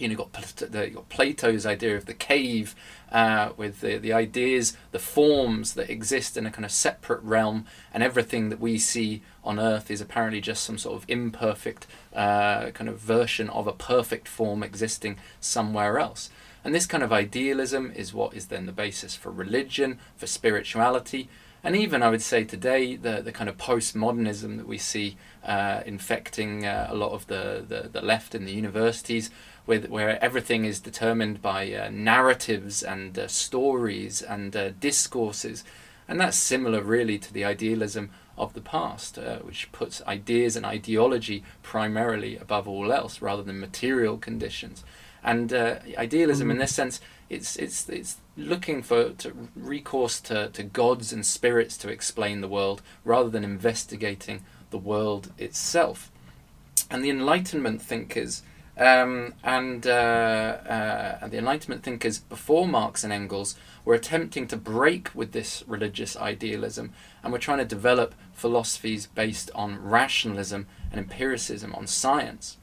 You 0.00 0.08
know, 0.08 0.12
you've 0.12 0.32
got, 0.32 0.62
you've 0.72 0.94
got 0.94 1.08
Plato's 1.08 1.66
idea 1.66 1.96
of 1.96 2.06
the 2.06 2.14
cave, 2.14 2.74
uh, 3.12 3.50
with 3.56 3.80
the, 3.80 3.98
the 3.98 4.12
ideas, 4.12 4.76
the 4.92 4.98
forms 4.98 5.74
that 5.74 5.90
exist 5.90 6.36
in 6.36 6.46
a 6.46 6.50
kind 6.50 6.64
of 6.64 6.72
separate 6.72 7.22
realm, 7.22 7.66
and 7.92 8.02
everything 8.02 8.48
that 8.48 8.60
we 8.60 8.78
see 8.78 9.22
on 9.44 9.58
Earth 9.58 9.90
is 9.90 10.00
apparently 10.00 10.40
just 10.40 10.64
some 10.64 10.78
sort 10.78 10.96
of 10.96 11.08
imperfect 11.08 11.86
uh, 12.14 12.70
kind 12.70 12.88
of 12.88 12.98
version 12.98 13.50
of 13.50 13.66
a 13.66 13.72
perfect 13.72 14.28
form 14.28 14.62
existing 14.62 15.18
somewhere 15.40 15.98
else. 15.98 16.30
And 16.62 16.74
this 16.74 16.86
kind 16.86 17.02
of 17.02 17.12
idealism 17.12 17.92
is 17.94 18.12
what 18.12 18.34
is 18.34 18.46
then 18.46 18.66
the 18.66 18.72
basis 18.72 19.16
for 19.16 19.30
religion, 19.30 19.98
for 20.16 20.26
spirituality, 20.26 21.28
and 21.62 21.76
even 21.76 22.02
I 22.02 22.08
would 22.08 22.22
say 22.22 22.44
today 22.44 22.96
the 22.96 23.20
the 23.22 23.32
kind 23.32 23.48
of 23.48 23.56
postmodernism 23.56 24.56
that 24.56 24.66
we 24.66 24.78
see 24.78 25.16
uh, 25.44 25.82
infecting 25.84 26.66
uh, 26.66 26.88
a 26.90 26.94
lot 26.94 27.12
of 27.12 27.26
the, 27.26 27.64
the, 27.66 27.88
the 27.88 28.02
left 28.02 28.34
in 28.34 28.44
the 28.44 28.52
universities, 28.52 29.30
with 29.70 29.88
where 29.88 30.22
everything 30.22 30.64
is 30.64 30.80
determined 30.80 31.40
by 31.40 31.72
uh, 31.72 31.88
narratives 31.92 32.82
and 32.82 33.16
uh, 33.16 33.28
stories 33.28 34.20
and 34.20 34.56
uh, 34.56 34.70
discourses, 34.80 35.62
and 36.08 36.18
that's 36.20 36.36
similar 36.36 36.82
really 36.82 37.20
to 37.20 37.32
the 37.32 37.44
idealism 37.44 38.10
of 38.36 38.52
the 38.54 38.60
past, 38.60 39.16
uh, 39.16 39.36
which 39.38 39.70
puts 39.70 40.02
ideas 40.08 40.56
and 40.56 40.66
ideology 40.66 41.44
primarily 41.62 42.36
above 42.36 42.66
all 42.66 42.92
else, 42.92 43.22
rather 43.22 43.44
than 43.44 43.60
material 43.60 44.18
conditions. 44.18 44.82
And 45.22 45.52
idealism, 45.52 46.46
mm-hmm. 46.46 46.52
in 46.52 46.58
this 46.58 46.74
sense, 46.74 47.00
it's 47.28 47.54
it's 47.54 47.88
it's 47.88 48.16
looking 48.36 48.82
for 48.82 49.10
to 49.10 49.32
recourse 49.54 50.18
to, 50.22 50.48
to 50.48 50.64
gods 50.64 51.12
and 51.12 51.24
spirits 51.24 51.76
to 51.78 51.88
explain 51.88 52.40
the 52.40 52.48
world 52.48 52.82
rather 53.04 53.30
than 53.30 53.44
investigating 53.44 54.42
the 54.70 54.78
world 54.92 55.32
itself. 55.38 56.10
And 56.90 57.04
the 57.04 57.10
Enlightenment 57.10 57.80
thinkers 57.80 58.42
um, 58.76 59.34
and, 59.42 59.86
uh, 59.86 59.90
uh, 59.90 61.18
and 61.22 61.32
the 61.32 61.38
Enlightenment 61.38 61.82
thinkers 61.82 62.18
before 62.18 62.66
Marx 62.66 63.04
and 63.04 63.12
Engels 63.12 63.56
were 63.84 63.94
attempting 63.94 64.46
to 64.48 64.56
break 64.56 65.14
with 65.14 65.32
this 65.32 65.64
religious 65.66 66.16
idealism 66.16 66.92
and 67.22 67.32
were 67.32 67.38
trying 67.38 67.58
to 67.58 67.64
develop 67.64 68.14
philosophies 68.32 69.06
based 69.06 69.50
on 69.54 69.82
rationalism 69.82 70.66
and 70.90 70.98
empiricism, 70.98 71.74
on 71.74 71.86
science. 71.86 72.56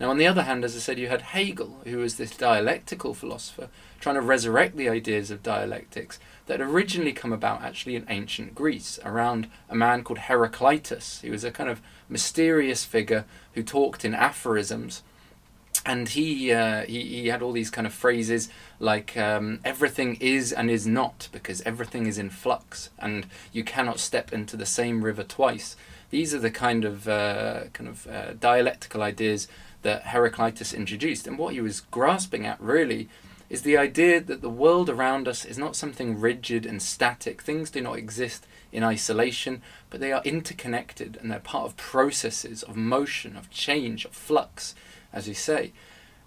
Now, 0.00 0.10
on 0.10 0.18
the 0.18 0.26
other 0.26 0.42
hand, 0.42 0.64
as 0.64 0.74
I 0.74 0.80
said, 0.80 0.98
you 0.98 1.08
had 1.08 1.22
Hegel, 1.22 1.80
who 1.84 1.98
was 1.98 2.16
this 2.16 2.36
dialectical 2.36 3.14
philosopher 3.14 3.68
trying 4.00 4.16
to 4.16 4.20
resurrect 4.20 4.76
the 4.76 4.88
ideas 4.88 5.30
of 5.30 5.42
dialectics 5.42 6.18
that 6.46 6.58
had 6.58 6.68
originally 6.68 7.12
come 7.12 7.32
about 7.32 7.62
actually 7.62 7.94
in 7.94 8.04
ancient 8.08 8.54
Greece 8.54 8.98
around 9.04 9.48
a 9.68 9.76
man 9.76 10.02
called 10.02 10.18
Heraclitus. 10.18 11.20
He 11.20 11.30
was 11.30 11.44
a 11.44 11.52
kind 11.52 11.70
of 11.70 11.80
mysterious 12.08 12.84
figure 12.84 13.24
who 13.54 13.62
talked 13.62 14.04
in 14.04 14.14
aphorisms. 14.14 15.02
And 15.84 16.08
he, 16.08 16.52
uh, 16.52 16.82
he 16.82 17.02
he 17.02 17.26
had 17.26 17.42
all 17.42 17.50
these 17.50 17.70
kind 17.70 17.88
of 17.88 17.92
phrases 17.92 18.48
like 18.78 19.16
um, 19.16 19.58
everything 19.64 20.16
is 20.20 20.52
and 20.52 20.70
is 20.70 20.86
not 20.86 21.28
because 21.32 21.60
everything 21.62 22.06
is 22.06 22.18
in 22.18 22.30
flux 22.30 22.90
and 23.00 23.26
you 23.52 23.64
cannot 23.64 23.98
step 23.98 24.32
into 24.32 24.56
the 24.56 24.66
same 24.66 25.04
river 25.04 25.24
twice. 25.24 25.76
These 26.10 26.34
are 26.34 26.38
the 26.38 26.52
kind 26.52 26.84
of 26.84 27.08
uh, 27.08 27.64
kind 27.72 27.88
of 27.88 28.06
uh, 28.06 28.34
dialectical 28.34 29.02
ideas 29.02 29.48
that 29.82 30.08
Heraclitus 30.08 30.72
introduced, 30.72 31.26
and 31.26 31.36
what 31.36 31.54
he 31.54 31.60
was 31.60 31.80
grasping 31.80 32.46
at 32.46 32.60
really 32.60 33.08
is 33.52 33.62
the 33.62 33.76
idea 33.76 34.18
that 34.18 34.40
the 34.40 34.48
world 34.48 34.88
around 34.88 35.28
us 35.28 35.44
is 35.44 35.58
not 35.58 35.76
something 35.76 36.18
rigid 36.18 36.64
and 36.64 36.80
static. 36.80 37.42
Things 37.42 37.70
do 37.70 37.82
not 37.82 37.98
exist 37.98 38.46
in 38.72 38.82
isolation, 38.82 39.60
but 39.90 40.00
they 40.00 40.10
are 40.10 40.22
interconnected 40.24 41.18
and 41.20 41.30
they're 41.30 41.38
part 41.38 41.66
of 41.66 41.76
processes 41.76 42.62
of 42.62 42.76
motion, 42.76 43.36
of 43.36 43.50
change, 43.50 44.06
of 44.06 44.12
flux, 44.12 44.74
as 45.12 45.28
you 45.28 45.34
say. 45.34 45.72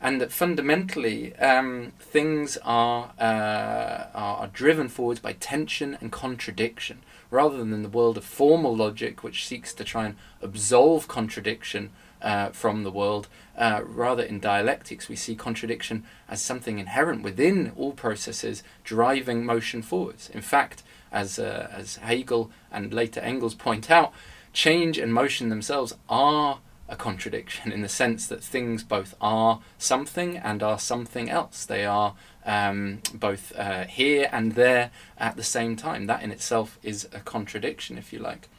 And 0.02 0.20
that 0.22 0.32
fundamentally, 0.32 1.36
um, 1.38 1.94
things 2.00 2.58
are, 2.64 3.14
uh, 3.20 4.08
are 4.14 4.48
driven 4.48 4.90
forwards 4.90 5.20
by 5.20 5.34
tension 5.34 5.98
and 6.02 6.12
contradiction, 6.12 7.00
rather 7.32 7.58
than 7.58 7.82
the 7.82 7.90
world 7.90 8.18
of 8.18 8.26
formal 8.26 8.76
logic, 8.76 9.24
which 9.24 9.48
seeks 9.48 9.74
to 9.74 9.84
try 9.84 10.06
and 10.06 10.16
absolve 10.42 11.08
contradiction 11.08 11.92
uh, 12.22 12.50
from 12.50 12.84
the 12.84 12.92
world. 12.92 13.28
Uh, 13.58 13.82
rather, 13.86 14.22
in 14.22 14.40
dialectics, 14.40 15.08
we 15.08 15.16
see 15.16 15.36
contradiction 15.36 16.04
as 16.28 16.42
something 16.42 16.78
inherent 16.78 17.24
within 17.24 17.72
all 17.78 17.94
processes 17.94 18.64
driving 18.84 19.46
motion 19.46 19.82
forwards. 19.82 20.30
In 20.30 20.42
fact, 20.42 20.84
as, 21.12 21.40
uh, 21.40 21.70
as 21.72 21.96
Hegel 21.98 22.52
and 22.72 22.94
later 22.94 23.22
Engels 23.22 23.56
point 23.56 23.90
out, 23.90 24.12
change 24.52 24.98
and 24.98 25.14
motion 25.14 25.50
themselves 25.50 25.96
are 26.10 26.60
a 26.88 26.96
contradiction 26.96 27.72
in 27.72 27.82
the 27.82 27.90
sense 27.90 28.28
that 28.28 28.44
things 28.44 28.84
both 28.84 29.16
are 29.20 29.60
something 29.78 30.38
and 30.38 30.62
are 30.62 30.78
something 30.78 31.30
else. 31.30 31.66
They 31.66 31.86
are 31.86 32.14
um, 32.46 33.02
both 33.14 33.54
uh, 33.58 33.86
here 33.86 34.30
and 34.32 34.54
there 34.54 34.92
at 35.18 35.36
the 35.36 35.44
same 35.44 35.76
time. 35.76 36.06
That 36.06 36.22
in 36.22 36.32
itself 36.32 36.78
is 36.84 37.08
a 37.12 37.20
contradiction, 37.20 37.98
if 37.98 38.14
you 38.14 38.20
like. 38.20 38.50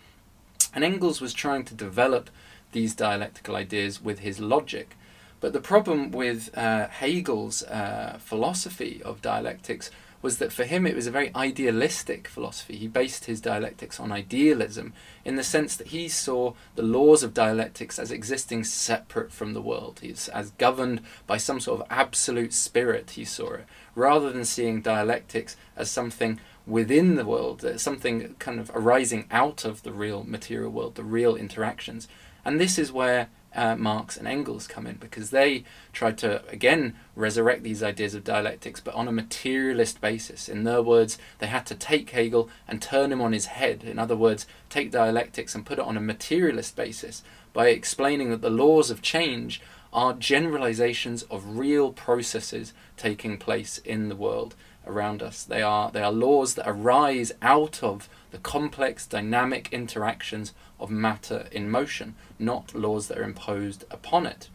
And 0.75 0.83
Engels 0.83 1.21
was 1.21 1.33
trying 1.33 1.65
to 1.67 1.75
develop 1.75 2.31
these 2.73 2.95
dialectical 2.95 3.57
ideas 3.57 4.03
with 4.03 4.19
his 4.21 4.41
logic. 4.41 4.97
But 5.41 5.53
the 5.53 5.61
problem 5.61 6.11
with 6.11 6.57
uh, 6.57 6.89
Hegel's 6.89 7.63
uh, 7.63 8.19
philosophy 8.21 9.03
of 9.05 9.23
dialectics 9.23 9.91
was 10.27 10.39
that 10.39 10.53
for 10.53 10.65
him 10.65 10.89
it 10.89 10.97
was 10.97 11.07
a 11.07 11.13
very 11.13 11.33
idealistic 11.37 12.27
philosophy. 12.27 12.75
He 12.75 12.89
based 12.89 13.27
his 13.27 13.41
dialectics 13.41 14.01
on 14.01 14.11
idealism 14.11 14.93
in 15.25 15.37
the 15.37 15.45
sense 15.45 15.77
that 15.77 15.87
he 15.87 16.09
saw 16.09 16.55
the 16.75 16.83
laws 16.83 17.23
of 17.23 17.33
dialectics 17.33 17.97
as 17.97 18.11
existing 18.11 18.65
separate 18.65 19.31
from 19.31 19.55
the 19.55 19.63
world. 19.63 20.01
He's 20.03 20.27
as 20.31 20.51
governed 20.51 21.01
by 21.29 21.37
some 21.37 21.61
sort 21.61 21.81
of 21.81 21.87
absolute 21.91 22.53
spirit, 22.53 23.11
he 23.11 23.25
saw 23.25 23.53
it, 23.53 23.67
rather 23.95 24.33
than 24.33 24.45
seeing 24.45 24.81
dialectics 24.81 25.57
as 25.77 25.93
something 25.93 26.41
within 26.67 27.15
the 27.15 27.25
world, 27.25 27.65
uh, 27.65 27.79
something 27.79 28.35
kind 28.41 28.59
of 28.59 28.73
arising 28.75 29.27
out 29.31 29.65
of 29.65 29.85
the 29.85 29.93
real 29.93 30.25
material 30.25 30.73
world, 30.73 30.97
the 30.97 31.05
real 31.05 31.37
interactions. 31.37 32.09
And 32.45 32.59
this 32.61 32.81
is 32.81 32.91
where 32.91 33.29
uh, 33.57 33.75
Marx 33.75 34.17
and 34.17 34.29
Engels 34.29 34.69
come 34.69 34.87
in 34.87 34.97
because 34.97 35.31
they 35.31 35.65
tried 35.93 36.19
to 36.19 36.47
again 36.49 36.95
resurrect 37.17 37.63
these 37.63 37.83
ideas 37.83 38.15
of 38.15 38.23
dialectics, 38.23 38.81
but 38.81 38.95
on 38.95 39.09
a 39.09 39.13
materialist 39.13 40.01
basis. 40.01 40.49
In 40.49 40.65
their 40.65 40.83
words, 40.83 41.19
they 41.39 41.47
had 41.47 41.67
to 41.67 41.75
take 41.75 42.11
Hegel 42.11 42.49
and 42.69 42.81
turn 42.81 43.11
him 43.11 43.23
on 43.23 43.33
his 43.33 43.47
head. 43.47 43.83
In 43.83 43.99
other 43.99 44.17
words, 44.17 44.47
take 44.69 44.91
dialectics 44.91 45.55
and 45.55 45.67
put 45.67 45.79
it 45.79 45.85
on 45.85 45.97
a 45.97 46.01
materialist 46.01 46.77
basis 46.77 47.23
by 47.53 47.69
explaining 47.69 48.31
that 48.31 48.43
the 48.43 48.51
laws 48.51 48.91
of 48.91 49.01
change 49.01 49.63
are 49.93 50.13
generalizations 50.13 51.23
of 51.25 51.57
real 51.59 51.91
processes 51.91 52.75
taking 52.99 53.39
place 53.39 53.79
in 53.79 54.11
the 54.11 54.17
world 54.17 54.55
around 54.87 55.23
us. 55.23 55.43
They 55.43 55.63
are 55.63 55.91
they 55.91 56.03
are 56.03 56.13
laws 56.13 56.55
that 56.55 56.69
arise 56.69 57.33
out 57.41 57.83
of 57.83 58.09
the 58.37 58.43
complex 58.43 59.07
dynamic 59.07 59.67
interactions 59.73 60.53
of 60.79 60.91
matter 60.91 61.49
in 61.51 61.71
motion, 61.71 62.15
not 62.39 62.75
laws 62.75 63.09
that 63.09 63.17
are 63.17 63.23
imposed 63.23 63.83
upon 63.91 64.27
it. 64.27 64.51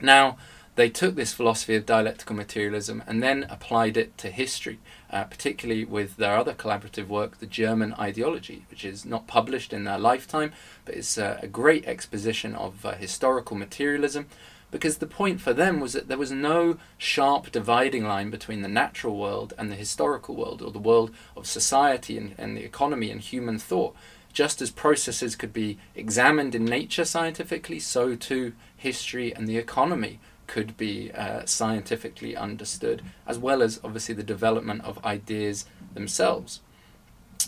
Now, 0.00 0.36
they 0.74 0.90
took 0.90 1.14
this 1.14 1.32
philosophy 1.32 1.76
of 1.76 1.86
dialectical 1.86 2.34
materialism 2.34 3.04
and 3.06 3.22
then 3.22 3.46
applied 3.48 3.96
it 3.96 4.18
to 4.18 4.32
history, 4.32 4.80
uh, 5.12 5.24
particularly 5.24 5.84
with 5.84 6.16
their 6.16 6.36
other 6.36 6.54
collaborative 6.54 7.06
work, 7.06 7.38
the 7.38 7.46
German 7.46 7.94
ideology, 7.94 8.64
which 8.68 8.84
is 8.84 9.04
not 9.04 9.28
published 9.28 9.72
in 9.72 9.84
their 9.84 9.98
lifetime, 9.98 10.52
but 10.84 10.96
it's 10.96 11.16
uh, 11.16 11.38
a 11.40 11.46
great 11.46 11.86
exposition 11.86 12.52
of 12.56 12.84
uh, 12.84 12.94
historical 12.94 13.56
materialism. 13.56 14.26
Because 14.70 14.98
the 14.98 15.06
point 15.06 15.40
for 15.40 15.52
them 15.52 15.80
was 15.80 15.94
that 15.94 16.08
there 16.08 16.18
was 16.18 16.30
no 16.30 16.76
sharp 16.98 17.50
dividing 17.50 18.04
line 18.04 18.30
between 18.30 18.60
the 18.60 18.68
natural 18.68 19.16
world 19.16 19.54
and 19.56 19.70
the 19.70 19.76
historical 19.76 20.36
world, 20.36 20.60
or 20.60 20.70
the 20.70 20.78
world 20.78 21.10
of 21.36 21.46
society 21.46 22.18
and, 22.18 22.34
and 22.36 22.56
the 22.56 22.64
economy 22.64 23.10
and 23.10 23.20
human 23.20 23.58
thought 23.58 23.96
just 24.32 24.62
as 24.62 24.70
processes 24.70 25.34
could 25.34 25.52
be 25.52 25.78
examined 25.94 26.54
in 26.54 26.64
nature 26.64 27.04
scientifically, 27.04 27.80
so 27.80 28.14
too 28.14 28.52
history 28.76 29.34
and 29.34 29.48
the 29.48 29.56
economy 29.56 30.20
could 30.46 30.76
be 30.76 31.10
uh, 31.12 31.44
scientifically 31.44 32.36
understood, 32.36 33.02
as 33.26 33.38
well 33.38 33.62
as 33.62 33.80
obviously 33.82 34.14
the 34.14 34.22
development 34.22 34.82
of 34.84 35.04
ideas 35.04 35.66
themselves. 35.94 36.60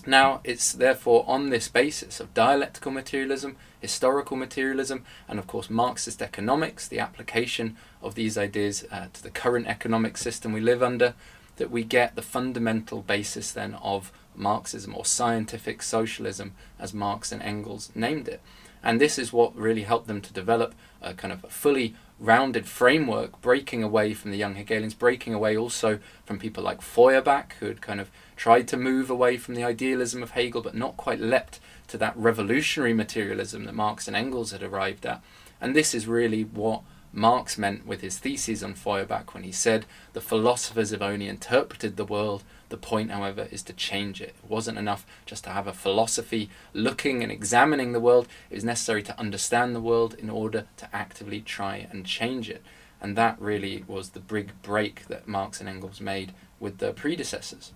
Now, 0.07 0.41
it's 0.45 0.73
therefore 0.73 1.25
on 1.27 1.51
this 1.51 1.69
basis 1.69 2.21
of 2.21 2.35
dialectical 2.35 2.91
materialism, 2.91 3.57
historical 3.81 4.37
materialism, 4.37 5.05
and 5.29 5.39
of 5.39 5.47
course 5.47 5.69
Marxist 5.71 6.23
economics, 6.23 6.89
the 6.89 6.99
application 6.99 7.77
of 8.03 8.15
these 8.15 8.39
ideas 8.39 8.85
uh, 8.91 9.07
to 9.13 9.23
the 9.23 9.31
current 9.31 9.67
economic 9.67 10.17
system 10.17 10.53
we 10.53 10.61
live 10.61 10.83
under, 10.83 11.15
that 11.57 11.71
we 11.71 11.85
get 11.85 12.17
the 12.17 12.23
fundamental 12.23 13.03
basis 13.03 13.53
then 13.53 13.75
of 13.83 14.13
Marxism 14.35 14.95
or 14.97 15.05
scientific 15.05 15.83
socialism, 15.83 16.53
as 16.79 16.95
Marx 16.95 17.33
and 17.33 17.43
Engels 17.43 17.91
named 17.95 18.29
it. 18.29 18.41
And 18.83 19.01
this 19.01 19.19
is 19.19 19.33
what 19.33 19.55
really 19.55 19.83
helped 19.83 20.07
them 20.07 20.23
to 20.23 20.33
develop 20.33 20.75
a 21.03 21.13
kind 21.13 21.33
of 21.33 21.45
a 21.45 21.51
fully 21.51 21.95
rounded 22.19 22.67
framework, 22.67 23.41
breaking 23.41 23.83
away 23.83 24.15
from 24.15 24.31
the 24.31 24.37
young 24.37 24.55
Hegelians, 24.55 24.95
breaking 24.95 25.35
away 25.35 25.57
also 25.57 25.99
from 26.25 26.39
people 26.39 26.63
like 26.63 26.83
Feuerbach, 26.83 27.55
who 27.61 27.67
had 27.67 27.81
kind 27.81 28.01
of 28.01 28.11
tried 28.41 28.67
to 28.67 28.75
move 28.75 29.11
away 29.11 29.37
from 29.37 29.55
the 29.55 29.63
idealism 29.63 30.23
of 30.23 30.31
Hegel, 30.31 30.63
but 30.63 30.75
not 30.75 30.97
quite 30.97 31.21
leapt 31.21 31.61
to 31.89 31.99
that 31.99 32.17
revolutionary 32.17 32.95
materialism 32.95 33.67
that 33.67 33.75
Marx 33.75 34.07
and 34.09 34.17
Engels 34.17 34.51
had 34.51 34.63
arrived 34.63 35.05
at. 35.05 35.23
And 35.61 35.77
this 35.77 35.95
is 35.95 36.07
really 36.07 36.45
what 36.45 36.81
Marx 37.13 37.59
meant 37.59 37.87
with 37.87 38.01
his 38.01 38.17
theses 38.17 38.65
on 38.65 38.73
Feuerbach 38.73 39.35
when 39.35 39.43
he 39.43 39.53
said, 39.53 39.85
The 40.15 40.23
philosophers 40.23 40.89
have 40.89 41.03
only 41.03 41.29
interpreted 41.29 41.99
the 41.99 42.05
world. 42.07 42.43
The 42.71 42.79
point, 42.79 43.11
however, 43.11 43.47
is 43.51 43.63
to 43.65 43.75
change 43.75 44.23
it. 44.23 44.35
It 44.43 44.49
wasn't 44.49 44.79
enough 44.79 45.05
just 45.27 45.45
to 45.45 45.51
have 45.51 45.67
a 45.67 45.75
philosophy 45.75 46.49
looking 46.73 47.23
and 47.23 47.31
examining 47.31 47.93
the 47.93 48.01
world. 48.01 48.27
It 48.49 48.55
was 48.55 48.65
necessary 48.65 49.03
to 49.03 49.21
understand 49.21 49.75
the 49.75 49.83
world 49.83 50.15
in 50.15 50.31
order 50.31 50.65
to 50.79 50.89
actively 50.97 51.43
try 51.43 51.87
and 51.91 52.07
change 52.07 52.49
it. 52.49 52.63
And 53.03 53.17
that 53.17 53.39
really 53.39 53.85
was 53.87 54.11
the 54.11 54.21
big 54.21 54.53
break 54.63 55.09
that 55.09 55.29
Marx 55.29 55.61
and 55.61 55.69
Engels 55.69 56.01
made 56.01 56.33
with 56.59 56.79
their 56.79 56.95
predecessors. 56.95 57.73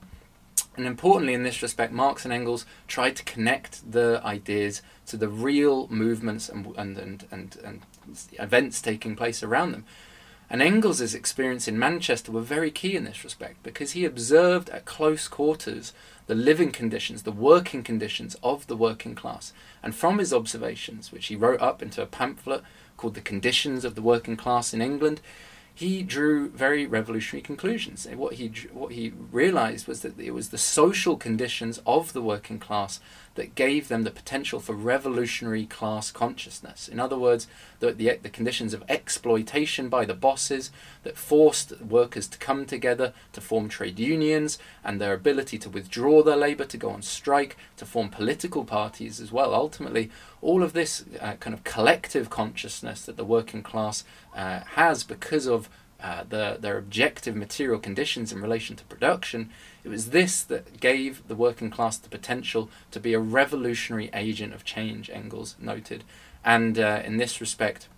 And 0.77 0.87
importantly, 0.87 1.35
in 1.35 1.45
this 1.45 1.63
respect, 1.63 1.93
Marx 1.93 2.25
and 2.25 2.33
Engels 2.35 2.67
tried 2.89 3.17
to 3.17 3.25
connect 3.25 3.93
the 3.93 4.21
ideas 4.25 4.83
to 5.07 5.17
the 5.17 5.29
real 5.29 5.87
movements 5.89 6.49
and, 6.49 6.67
and, 6.77 6.99
and, 6.99 7.27
and, 7.31 7.57
and 7.65 7.81
events 8.39 8.83
taking 8.83 9.15
place 9.15 9.43
around 9.43 9.73
them. 9.73 9.85
And 10.51 10.61
Engels' 10.61 11.15
experience 11.15 11.67
in 11.67 11.79
Manchester 11.79 12.31
were 12.31 12.43
very 12.43 12.71
key 12.71 12.97
in 12.97 13.05
this 13.05 13.25
respect 13.25 13.63
because 13.63 13.93
he 13.93 14.05
observed 14.05 14.69
at 14.71 14.85
close 14.85 15.27
quarters 15.27 15.93
the 16.27 16.35
living 16.35 16.71
conditions, 16.71 17.23
the 17.23 17.33
working 17.33 17.83
conditions 17.83 18.37
of 18.43 18.67
the 18.67 18.77
working 18.77 19.15
class. 19.15 19.53
And 19.83 19.95
from 19.95 20.19
his 20.19 20.33
observations, 20.33 21.13
which 21.13 21.27
he 21.27 21.37
wrote 21.37 21.61
up 21.61 21.83
into 21.83 22.03
a 22.03 22.07
pamphlet 22.07 22.63
called 22.97 23.15
The 23.15 23.21
Conditions 23.21 23.85
of 23.85 23.95
the 23.95 24.03
Working 24.03 24.37
Class 24.37 24.75
in 24.75 24.83
England, 24.83 25.21
he 25.75 26.03
drew 26.05 26.49
very 26.51 26.87
revolutionary 26.87 27.43
conclusions. 27.43 28.07
What 28.07 28.35
he 28.35 28.49
what 28.73 28.93
he 28.93 29.13
realized 29.33 29.89
was 29.89 30.03
that 30.03 30.19
it 30.19 30.31
was 30.31 30.51
the 30.51 30.59
social 30.59 31.17
conditions 31.17 31.81
of 31.85 32.13
the 32.13 32.23
working 32.23 32.61
class 32.61 33.01
that 33.35 33.55
gave 33.55 33.89
them 33.89 34.05
the 34.05 34.11
potential 34.11 34.61
for 34.61 34.75
revolutionary 34.75 35.67
class 35.67 36.11
consciousness. 36.11 36.89
In 36.89 37.01
other 37.01 37.19
words, 37.19 37.47
the, 37.81 37.93
the, 37.93 38.19
the 38.23 38.29
conditions 38.29 38.73
of 38.73 38.85
exploitation 38.89 39.89
by 39.89 40.05
the 40.05 40.15
bosses 40.15 40.71
that 41.03 41.17
forced 41.17 41.81
workers 41.81 42.29
to 42.29 42.39
come 42.39 42.65
together 42.65 43.13
to 43.33 43.41
form 43.41 43.69
trade 43.69 43.99
unions 43.99 44.59
and 44.85 45.01
their 45.01 45.15
ability 45.15 45.59
to 45.59 45.71
withdraw 45.71 46.23
their 46.23 46.37
labour, 46.37 46.65
to 46.65 46.77
go 46.77 46.91
on 46.91 47.03
strike, 47.03 47.57
to 47.77 47.85
form 47.85 48.09
political 48.09 48.65
parties 48.65 49.21
as 49.21 49.33
well. 49.33 49.53
Ultimately, 49.53 50.11
all 50.41 50.63
of 50.63 50.73
this 50.73 51.05
uh, 51.21 51.35
kind 51.41 51.55
of 51.55 51.65
collective 51.65 52.31
consciousness 52.31 53.05
that 53.07 53.17
the 53.17 53.25
working 53.25 53.63
class 53.63 54.05
uh, 54.37 54.61
has 54.61 55.03
because 55.03 55.47
of 55.47 55.69
uh, 56.01 56.23
the, 56.29 56.59
their 56.61 56.77
objective 56.77 57.35
material 57.35 57.81
conditions 57.81 58.31
in 58.31 58.41
relation 58.43 58.77
to 58.77 58.85
production, 58.85 59.51
it 59.85 59.89
was 59.89 60.11
this 60.11 60.43
that 60.43 60.81
gave 60.81 61.27
the 61.29 61.35
working 61.35 61.71
class 61.71 61.99
the 61.99 62.09
potential 62.09 62.71
to 62.91 62.99
be 62.99 63.13
a 63.13 63.21
revolutionary 63.21 64.11
agent 64.15 64.55
of 64.55 64.65
change, 64.65 65.11
Engels 65.11 65.57
noted. 65.61 66.05
And 66.43 66.79
uh, 66.79 67.03
in 67.05 67.19
this 67.19 67.41
respect, 67.41 67.89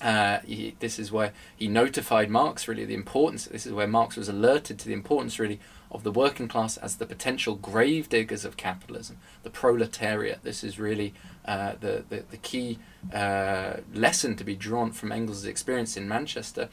uh, 0.00 0.38
he, 0.46 0.76
this 0.78 0.98
is 0.98 1.10
where 1.10 1.32
he 1.56 1.66
notified 1.66 2.30
Marx 2.30 2.68
really 2.68 2.84
the 2.84 2.94
importance. 2.94 3.46
This 3.46 3.66
is 3.66 3.72
where 3.72 3.88
Marx 3.88 4.16
was 4.16 4.28
alerted 4.28 4.78
to 4.78 4.86
the 4.86 4.94
importance 4.94 5.38
really 5.40 5.58
of 5.90 6.04
the 6.04 6.12
working 6.12 6.46
class 6.46 6.76
as 6.76 6.96
the 6.96 7.06
potential 7.06 7.56
grave 7.56 8.08
diggers 8.08 8.44
of 8.44 8.56
capitalism, 8.56 9.18
the 9.42 9.50
proletariat. 9.50 10.44
This 10.44 10.62
is 10.62 10.78
really 10.78 11.14
uh, 11.44 11.72
the, 11.80 12.04
the, 12.08 12.24
the 12.30 12.36
key 12.36 12.78
uh, 13.12 13.78
lesson 13.92 14.36
to 14.36 14.44
be 14.44 14.54
drawn 14.54 14.92
from 14.92 15.10
Engels' 15.10 15.46
experience 15.46 15.96
in 15.96 16.06
Manchester. 16.06 16.68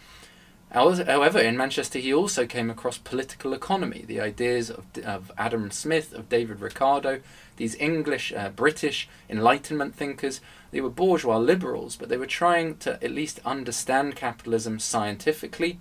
However, 0.76 1.40
in 1.40 1.56
Manchester, 1.56 2.00
he 2.00 2.14
also 2.14 2.46
came 2.46 2.70
across 2.70 2.98
political 2.98 3.54
economy, 3.54 4.04
the 4.06 4.20
ideas 4.20 4.70
of, 4.70 4.86
of 5.06 5.32
Adam 5.38 5.72
Smith, 5.72 6.14
of 6.14 6.28
David 6.28 6.60
Ricardo, 6.60 7.22
these 7.56 7.76
English, 7.76 8.34
uh, 8.34 8.50
British 8.50 9.08
Enlightenment 9.30 9.96
thinkers. 9.96 10.42
They 10.72 10.82
were 10.82 10.90
bourgeois 10.90 11.38
liberals, 11.38 11.96
but 11.96 12.10
they 12.10 12.18
were 12.18 12.26
trying 12.26 12.76
to 12.80 13.02
at 13.02 13.12
least 13.12 13.40
understand 13.46 14.18
capitalism 14.18 14.80
scientifically. 14.80 15.80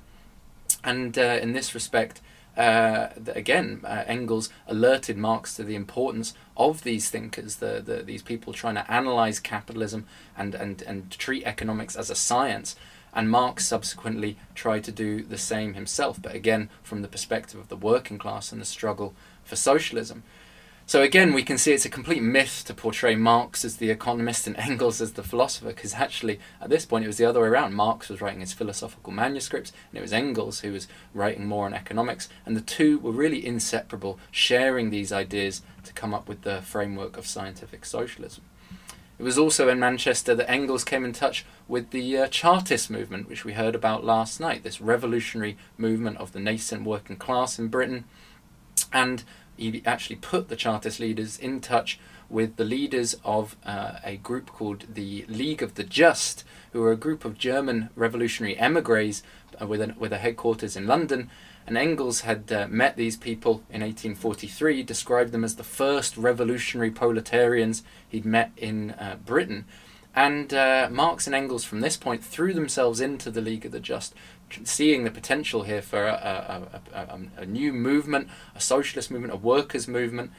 And 0.85 1.19
uh, 1.19 1.41
in 1.43 1.55
this 1.55 1.75
respect, 1.75 2.21
uh, 2.57 3.09
again, 3.27 3.81
uh, 3.83 4.05
Engels 4.07 4.49
alerted 4.69 5.19
Marx 5.19 5.57
to 5.57 5.65
the 5.65 5.75
importance 5.75 6.35
of 6.57 6.85
these 6.85 7.11
thinkers, 7.11 7.57
the, 7.57 7.83
the, 7.85 8.05
these 8.05 8.23
people 8.23 8.53
trying 8.53 8.77
to 8.77 8.89
analyze 8.89 9.41
capitalism 9.41 10.07
and, 10.39 10.55
and, 10.55 10.83
and 10.83 11.11
treat 11.11 11.43
economics 11.43 11.97
as 11.97 12.11
a 12.11 12.15
science. 12.15 12.77
And 13.15 13.31
Marx 13.31 13.67
subsequently 13.67 14.37
tried 14.55 14.85
to 14.85 14.93
do 14.93 15.23
the 15.23 15.39
same 15.39 15.75
himself, 15.75 16.21
but 16.21 16.35
again 16.35 16.69
from 16.83 17.03
the 17.03 17.09
perspective 17.09 17.61
of 17.61 17.69
the 17.69 17.77
working 17.77 18.19
class 18.19 18.51
and 18.51 18.61
the 18.61 18.67
struggle 18.67 19.15
for 19.45 19.57
socialism. 19.57 20.25
So 20.87 21.01
again, 21.01 21.33
we 21.33 21.43
can 21.43 21.57
see 21.57 21.73
it's 21.73 21.87
a 21.87 21.91
complete 21.91 22.23
myth 22.23 22.63
to 22.67 22.75
portray 22.75 23.15
Marx 23.15 23.65
as 23.65 23.79
the 23.79 23.89
economist 23.89 24.47
and 24.47 24.55
Engels 24.59 25.01
as 25.01 25.15
the 25.15 25.23
philosopher, 25.23 25.69
because 25.69 25.95
actually, 25.95 26.41
at 26.61 26.69
this 26.69 26.85
point, 26.85 27.05
it 27.05 27.09
was 27.09 27.17
the 27.17 27.25
other 27.25 27.41
way 27.41 27.49
around. 27.49 27.73
Marx 27.73 28.11
was 28.11 28.21
writing 28.21 28.41
his 28.41 28.53
philosophical 28.53 29.11
manuscripts, 29.11 29.73
and 29.91 29.99
it 29.99 30.03
was 30.03 30.13
Engels 30.13 30.61
who 30.61 30.73
was 30.73 30.87
writing 31.15 31.47
more 31.47 31.65
on 31.65 31.73
economics, 31.73 32.29
and 32.45 32.55
the 32.55 32.61
two 32.61 32.99
were 32.99 33.13
really 33.13 33.45
inseparable, 33.45 34.19
sharing 34.31 34.91
these 34.91 35.11
ideas 35.11 35.63
to 35.85 35.93
come 35.95 36.13
up 36.13 36.29
with 36.29 36.43
the 36.43 36.61
framework 36.61 37.17
of 37.17 37.27
scientific 37.27 37.87
socialism. 37.87 38.45
It 39.19 39.23
was 39.23 39.39
also 39.39 39.69
in 39.69 39.79
Manchester 39.79 40.35
that 40.35 40.51
Engels 40.51 40.83
came 40.83 41.05
in 41.05 41.13
touch 41.13 41.45
with 41.69 41.91
the 41.91 42.19
uh, 42.19 42.27
Chartist 42.27 42.91
movement, 42.91 43.29
which 43.29 43.45
we 43.45 43.53
heard 43.53 43.75
about 43.75 44.05
last 44.05 44.41
night, 44.41 44.65
this 44.65 44.81
revolutionary 44.81 45.57
movement 45.79 46.17
of 46.17 46.33
the 46.33 46.41
nascent 46.41 46.85
working 46.85 47.17
class 47.17 47.59
in 47.59 47.69
Britain. 47.69 48.05
And 48.93 49.23
he 49.57 49.83
actually 49.87 50.17
put 50.17 50.49
the 50.49 50.57
Chartist 50.57 50.99
leaders 50.99 51.39
in 51.39 51.61
touch 51.61 52.01
with 52.29 52.57
the 52.57 52.65
leaders 52.65 53.15
of 53.25 53.55
uh, 53.65 53.99
a 54.03 54.17
group 54.17 54.51
called 54.51 54.87
the 54.93 55.25
League 55.29 55.63
of 55.63 55.75
the 55.75 55.85
Just, 55.85 56.43
who 56.73 56.81
were 56.81 56.91
a 56.91 56.97
group 56.97 57.25
of 57.25 57.39
German 57.39 57.91
revolutionary 57.95 58.59
emigres 58.59 59.23
uh, 59.61 59.67
with, 59.67 59.81
a, 59.81 59.95
with 59.97 60.13
a 60.13 60.19
headquarters 60.19 60.77
in 60.77 60.89
London 60.89 61.31
and 61.67 61.79
Engels 61.79 62.23
had 62.23 62.53
uh, 62.53 62.67
met 62.69 62.97
these 62.97 63.17
people 63.17 63.63
in 63.71 63.81
1843, 63.81 64.83
described 64.83 65.33
them 65.33 65.45
as 65.45 65.57
the 65.57 65.65
first 65.65 66.17
revolutionary 66.17 66.91
proletarians 66.91 67.83
he'd 68.09 68.27
met 68.27 68.53
in 68.57 68.91
uh, 68.93 69.17
Britain. 69.25 69.65
And 70.15 70.55
uh, 70.55 70.89
Marx 70.93 71.27
and 71.27 71.35
Engels, 71.35 71.65
from 71.65 71.81
this 71.81 71.97
point, 71.97 72.23
threw 72.23 72.53
themselves 72.53 73.01
into 73.01 73.31
the 73.31 73.41
League 73.41 73.67
of 73.67 73.73
the 73.73 73.81
Just, 73.81 74.15
seeing 74.63 75.05
the 75.05 75.11
potential 75.11 75.65
here 75.65 75.83
for 75.83 76.07
a, 76.07 76.69
a, 76.93 76.99
a, 76.99 77.43
a 77.43 77.47
new 77.47 77.73
movement, 77.73 78.29
a 78.55 78.61
socialist 78.61 79.11
movement, 79.11 79.33
a 79.33 79.37
workers' 79.37 79.89
movement. 79.89 80.31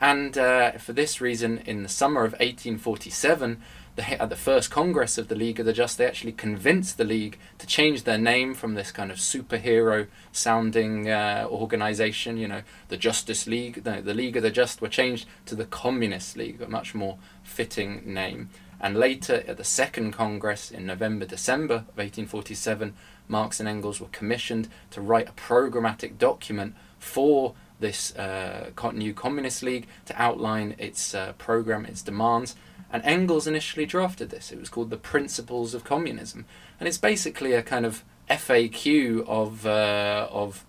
And 0.00 0.36
uh, 0.36 0.72
for 0.72 0.92
this 0.92 1.20
reason, 1.20 1.58
in 1.64 1.82
the 1.82 1.88
summer 1.88 2.24
of 2.24 2.32
1847, 2.32 3.62
the, 3.96 4.22
at 4.22 4.30
the 4.30 4.36
first 4.36 4.70
Congress 4.70 5.18
of 5.18 5.28
the 5.28 5.34
League 5.34 5.60
of 5.60 5.66
the 5.66 5.72
Just, 5.72 5.98
they 5.98 6.06
actually 6.06 6.32
convinced 6.32 6.96
the 6.96 7.04
League 7.04 7.38
to 7.58 7.66
change 7.66 8.04
their 8.04 8.18
name 8.18 8.54
from 8.54 8.74
this 8.74 8.90
kind 8.90 9.10
of 9.10 9.18
superhero 9.18 10.06
sounding 10.32 11.10
uh, 11.10 11.46
organization, 11.48 12.36
you 12.36 12.48
know, 12.48 12.62
the 12.88 12.96
Justice 12.96 13.46
League, 13.46 13.84
the, 13.84 14.00
the 14.00 14.14
League 14.14 14.36
of 14.36 14.42
the 14.42 14.50
Just, 14.50 14.80
were 14.80 14.88
changed 14.88 15.26
to 15.46 15.54
the 15.54 15.66
Communist 15.66 16.36
League, 16.36 16.62
a 16.62 16.68
much 16.68 16.94
more 16.94 17.18
fitting 17.42 18.02
name. 18.06 18.48
And 18.80 18.96
later, 18.96 19.44
at 19.46 19.58
the 19.58 19.64
Second 19.64 20.12
Congress 20.12 20.70
in 20.70 20.86
November 20.86 21.24
December 21.24 21.74
of 21.74 21.98
1847, 21.98 22.94
Marx 23.28 23.60
and 23.60 23.68
Engels 23.68 24.00
were 24.00 24.08
commissioned 24.08 24.68
to 24.90 25.00
write 25.00 25.28
a 25.28 25.32
programmatic 25.32 26.18
document 26.18 26.74
for 26.98 27.54
this 27.78 28.14
uh, 28.16 28.70
new 28.92 29.12
Communist 29.12 29.62
League 29.62 29.86
to 30.06 30.20
outline 30.20 30.74
its 30.78 31.14
uh, 31.14 31.32
program, 31.34 31.84
its 31.84 32.02
demands, 32.02 32.56
and 32.92 33.02
Engels 33.04 33.46
initially 33.46 33.86
drafted 33.86 34.30
this. 34.30 34.52
It 34.52 34.60
was 34.60 34.68
called 34.68 34.90
the 34.90 34.96
Principles 34.96 35.74
of 35.74 35.82
Communism, 35.82 36.44
and 36.78 36.86
it's 36.86 36.98
basically 36.98 37.54
a 37.54 37.62
kind 37.62 37.86
of 37.86 38.04
FAQ 38.28 39.26
of 39.26 39.66
uh, 39.66 40.28
of, 40.30 40.66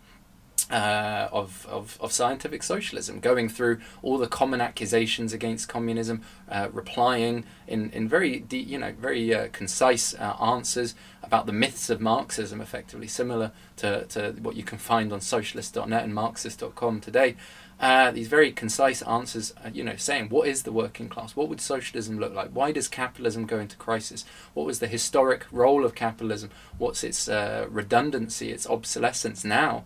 uh, 0.71 1.27
of, 1.31 1.67
of 1.69 1.97
of 1.99 2.11
scientific 2.13 2.63
socialism, 2.63 3.19
going 3.19 3.49
through 3.49 3.79
all 4.01 4.17
the 4.17 4.27
common 4.27 4.61
accusations 4.61 5.33
against 5.33 5.67
communism, 5.67 6.21
uh, 6.49 6.69
replying 6.71 7.43
in 7.67 7.89
in 7.91 8.07
very 8.07 8.45
you 8.49 8.77
know 8.77 8.93
very 8.93 9.33
uh, 9.33 9.49
concise 9.51 10.15
uh, 10.15 10.35
answers 10.41 10.95
about 11.21 11.45
the 11.45 11.53
myths 11.53 11.89
of 11.89 11.99
Marxism, 11.99 12.61
effectively 12.61 13.07
similar 13.07 13.51
to, 13.77 14.05
to 14.05 14.31
what 14.41 14.55
you 14.55 14.63
can 14.63 14.77
find 14.77 15.11
on 15.11 15.21
socialist.net 15.21 16.03
and 16.03 16.13
Marxist.com 16.13 16.99
today 16.99 17.35
uh, 17.83 18.11
these 18.11 18.29
very 18.29 18.49
concise 18.49 19.01
answers, 19.01 19.53
uh, 19.61 19.69
you 19.73 19.83
know, 19.83 19.97
saying 19.97 20.29
what 20.29 20.47
is 20.47 20.63
the 20.63 20.71
working 20.71 21.09
class? 21.09 21.35
What 21.35 21.49
would 21.49 21.59
socialism 21.59 22.17
look 22.17 22.33
like? 22.33 22.51
Why 22.51 22.71
does 22.71 22.87
capitalism 22.87 23.45
go 23.45 23.59
into 23.59 23.75
crisis? 23.75 24.23
What 24.53 24.65
was 24.65 24.79
the 24.79 24.87
historic 24.87 25.45
role 25.51 25.83
of 25.83 25.93
capitalism? 25.93 26.49
What's 26.77 27.03
its 27.03 27.27
uh, 27.27 27.67
redundancy, 27.69 28.51
its 28.51 28.65
obsolescence 28.65 29.43
now? 29.43 29.83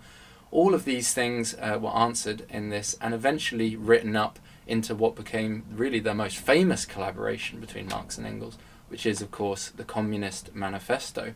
All 0.51 0.75
of 0.75 0.85
these 0.85 1.11
things 1.11 1.55
uh, 1.55 1.79
were 1.81 1.89
answered 1.89 2.45
in 2.51 2.69
this 2.69 2.95
and 3.01 3.15
eventually 3.15 3.75
written 3.75 4.15
up 4.15 4.37
into 4.67 4.93
what 4.93 5.15
became 5.15 5.65
really 5.71 5.99
the 5.99 6.13
most 6.13 6.37
famous 6.37 6.85
collaboration 6.85 7.59
between 7.59 7.87
Marx 7.87 8.15
and 8.19 8.27
Engels, 8.27 8.59
which 8.89 9.07
is, 9.07 9.23
of 9.23 9.31
course, 9.31 9.69
the 9.69 9.83
Communist 9.83 10.53
Manifesto. 10.53 11.33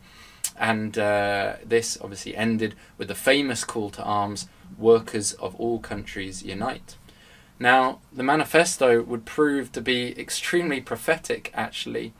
And 0.58 0.96
uh, 0.98 1.56
this 1.64 1.98
obviously 2.00 2.36
ended 2.36 2.74
with 2.98 3.08
the 3.08 3.14
famous 3.14 3.64
call 3.64 3.90
to 3.90 4.02
arms 4.02 4.48
workers 4.78 5.32
of 5.34 5.54
all 5.56 5.78
countries 5.78 6.42
unite. 6.42 6.96
Now, 7.58 8.00
the 8.12 8.22
manifesto 8.22 9.02
would 9.02 9.24
prove 9.24 9.70
to 9.72 9.80
be 9.80 10.18
extremely 10.18 10.80
prophetic, 10.80 11.52
actually, 11.54 12.12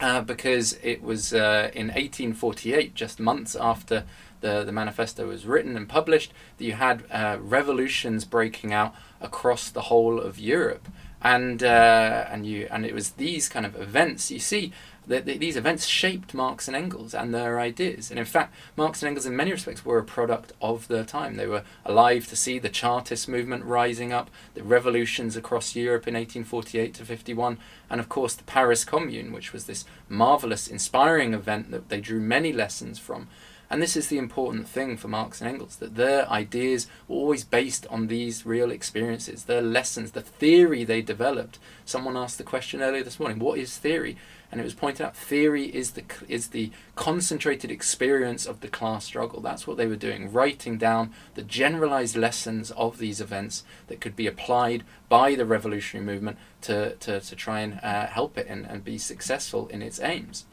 uh, 0.00 0.20
because 0.20 0.78
it 0.82 1.02
was 1.02 1.32
uh, 1.32 1.70
in 1.74 1.88
1848, 1.88 2.94
just 2.94 3.18
months 3.18 3.56
after 3.56 4.04
the, 4.40 4.64
the 4.64 4.72
manifesto 4.72 5.26
was 5.26 5.44
written 5.44 5.76
and 5.76 5.88
published, 5.88 6.32
that 6.56 6.64
you 6.64 6.74
had 6.74 7.04
uh, 7.10 7.38
revolutions 7.40 8.24
breaking 8.24 8.72
out 8.72 8.94
across 9.20 9.70
the 9.70 9.82
whole 9.82 10.20
of 10.20 10.38
Europe. 10.38 10.88
And 11.22 11.62
uh, 11.62 12.26
and 12.30 12.46
you 12.46 12.66
and 12.70 12.86
it 12.86 12.94
was 12.94 13.10
these 13.10 13.46
kind 13.46 13.66
of 13.66 13.78
events 13.78 14.30
you 14.30 14.38
see 14.38 14.72
these 15.10 15.56
events 15.56 15.86
shaped 15.86 16.34
Marx 16.34 16.68
and 16.68 16.76
Engels 16.76 17.14
and 17.14 17.34
their 17.34 17.58
ideas. 17.58 18.10
And 18.10 18.18
in 18.18 18.24
fact, 18.24 18.54
Marx 18.76 19.02
and 19.02 19.08
Engels, 19.08 19.26
in 19.26 19.34
many 19.34 19.50
respects, 19.50 19.84
were 19.84 19.98
a 19.98 20.04
product 20.04 20.52
of 20.62 20.86
their 20.86 21.04
time. 21.04 21.36
They 21.36 21.48
were 21.48 21.64
alive 21.84 22.28
to 22.28 22.36
see 22.36 22.60
the 22.60 22.68
Chartist 22.68 23.28
movement 23.28 23.64
rising 23.64 24.12
up, 24.12 24.30
the 24.54 24.62
revolutions 24.62 25.36
across 25.36 25.74
Europe 25.74 26.06
in 26.06 26.14
1848 26.14 26.94
to 26.94 27.04
51, 27.04 27.58
and 27.90 28.00
of 28.00 28.08
course 28.08 28.34
the 28.34 28.44
Paris 28.44 28.84
Commune, 28.84 29.32
which 29.32 29.52
was 29.52 29.64
this 29.64 29.84
marvelous, 30.08 30.68
inspiring 30.68 31.34
event 31.34 31.72
that 31.72 31.88
they 31.88 32.00
drew 32.00 32.20
many 32.20 32.52
lessons 32.52 32.98
from. 32.98 33.26
And 33.72 33.80
this 33.80 33.96
is 33.96 34.08
the 34.08 34.18
important 34.18 34.68
thing 34.68 34.96
for 34.96 35.06
Marx 35.06 35.40
and 35.40 35.48
Engels 35.48 35.76
that 35.76 35.94
their 35.94 36.28
ideas 36.28 36.88
were 37.06 37.16
always 37.16 37.44
based 37.44 37.86
on 37.86 38.08
these 38.08 38.44
real 38.44 38.72
experiences, 38.72 39.44
their 39.44 39.62
lessons, 39.62 40.10
the 40.10 40.22
theory 40.22 40.82
they 40.82 41.02
developed. 41.02 41.60
Someone 41.84 42.16
asked 42.16 42.38
the 42.38 42.44
question 42.44 42.82
earlier 42.82 43.04
this 43.04 43.20
morning 43.20 43.38
what 43.38 43.60
is 43.60 43.76
theory? 43.76 44.16
And 44.50 44.60
it 44.60 44.64
was 44.64 44.74
pointed 44.74 45.06
out 45.06 45.16
theory 45.16 45.64
is 45.64 45.92
the, 45.92 46.02
is 46.28 46.48
the 46.48 46.72
concentrated 46.96 47.70
experience 47.70 48.46
of 48.46 48.60
the 48.60 48.68
class 48.68 49.04
struggle. 49.04 49.40
That's 49.40 49.66
what 49.66 49.76
they 49.76 49.86
were 49.86 49.96
doing, 49.96 50.32
writing 50.32 50.76
down 50.76 51.12
the 51.34 51.42
generalized 51.42 52.16
lessons 52.16 52.72
of 52.72 52.98
these 52.98 53.20
events 53.20 53.62
that 53.86 54.00
could 54.00 54.16
be 54.16 54.26
applied 54.26 54.82
by 55.08 55.36
the 55.36 55.46
revolutionary 55.46 56.04
movement 56.04 56.36
to, 56.62 56.96
to, 56.96 57.20
to 57.20 57.36
try 57.36 57.60
and 57.60 57.78
uh, 57.82 58.06
help 58.06 58.36
it 58.36 58.48
and, 58.48 58.66
and 58.66 58.84
be 58.84 58.98
successful 58.98 59.68
in 59.68 59.82
its 59.82 60.00
aims. 60.00 60.46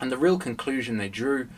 And 0.00 0.10
the 0.10 0.18
real 0.18 0.38
conclusion 0.38 0.98
they 0.98 1.08
drew 1.08 1.48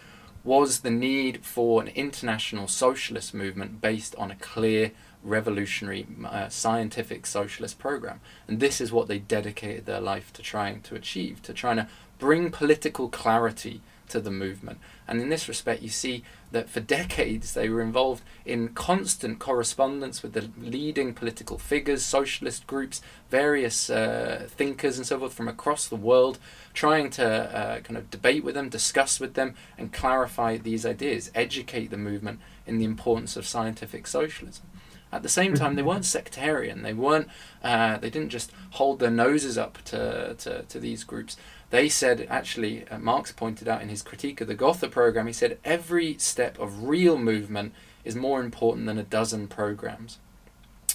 was 0.44 0.80
the 0.80 0.90
need 0.90 1.44
for 1.44 1.80
an 1.80 1.88
international 1.88 2.68
socialist 2.68 3.32
movement 3.32 3.80
based 3.80 4.14
on 4.16 4.30
a 4.30 4.36
clear 4.36 4.92
revolutionary 5.24 6.06
uh, 6.24 6.48
scientific 6.48 7.26
socialist 7.26 7.78
program. 7.78 8.20
And 8.46 8.60
this 8.60 8.80
is 8.80 8.92
what 8.92 9.08
they 9.08 9.18
dedicated 9.18 9.86
their 9.86 10.00
life 10.00 10.32
to 10.34 10.42
trying 10.42 10.82
to 10.82 10.94
achieve, 10.94 11.42
to 11.42 11.52
trying 11.52 11.76
to 11.76 11.88
bring 12.18 12.50
political 12.50 13.08
clarity 13.08 13.80
to 14.08 14.20
the 14.20 14.30
movement. 14.30 14.78
And 15.08 15.20
in 15.20 15.28
this 15.28 15.48
respect, 15.48 15.82
you 15.82 15.88
see 15.88 16.24
that 16.52 16.68
for 16.68 16.80
decades 16.80 17.54
they 17.54 17.68
were 17.68 17.80
involved 17.80 18.22
in 18.44 18.68
constant 18.68 19.38
correspondence 19.38 20.22
with 20.22 20.34
the 20.34 20.50
leading 20.58 21.14
political 21.14 21.58
figures, 21.58 22.04
socialist 22.04 22.66
groups, 22.66 23.02
various 23.30 23.90
uh, 23.90 24.46
thinkers, 24.48 24.96
and 24.96 25.06
so 25.06 25.18
forth 25.18 25.34
from 25.34 25.48
across 25.48 25.88
the 25.88 25.96
world, 25.96 26.38
trying 26.72 27.10
to 27.10 27.26
uh, 27.26 27.80
kind 27.80 27.96
of 27.96 28.10
debate 28.10 28.44
with 28.44 28.54
them, 28.54 28.68
discuss 28.68 29.20
with 29.20 29.34
them, 29.34 29.54
and 29.76 29.92
clarify 29.92 30.56
these 30.56 30.86
ideas, 30.86 31.30
educate 31.34 31.90
the 31.90 31.96
movement 31.96 32.40
in 32.66 32.78
the 32.78 32.84
importance 32.84 33.36
of 33.36 33.46
scientific 33.46 34.06
socialism. 34.06 34.64
At 35.14 35.22
the 35.22 35.28
same 35.28 35.54
time, 35.54 35.76
they 35.76 35.82
weren't 35.90 36.04
sectarian. 36.04 36.82
They 36.82 36.92
weren't. 36.92 37.28
Uh, 37.62 37.98
they 37.98 38.10
didn't 38.10 38.30
just 38.30 38.50
hold 38.72 38.98
their 38.98 39.10
noses 39.10 39.56
up 39.56 39.78
to, 39.84 40.34
to, 40.38 40.62
to 40.62 40.80
these 40.80 41.04
groups. 41.04 41.36
They 41.70 41.88
said, 41.88 42.26
actually, 42.28 42.86
uh, 42.88 42.98
Marx 42.98 43.32
pointed 43.32 43.68
out 43.68 43.80
in 43.80 43.88
his 43.88 44.02
critique 44.02 44.40
of 44.40 44.48
the 44.48 44.54
Gotha 44.54 44.88
program, 44.88 45.26
he 45.26 45.32
said 45.32 45.58
every 45.64 46.18
step 46.18 46.58
of 46.58 46.84
real 46.84 47.16
movement 47.16 47.72
is 48.04 48.16
more 48.16 48.40
important 48.40 48.86
than 48.86 48.98
a 48.98 49.04
dozen 49.04 49.48
programs. 49.48 50.18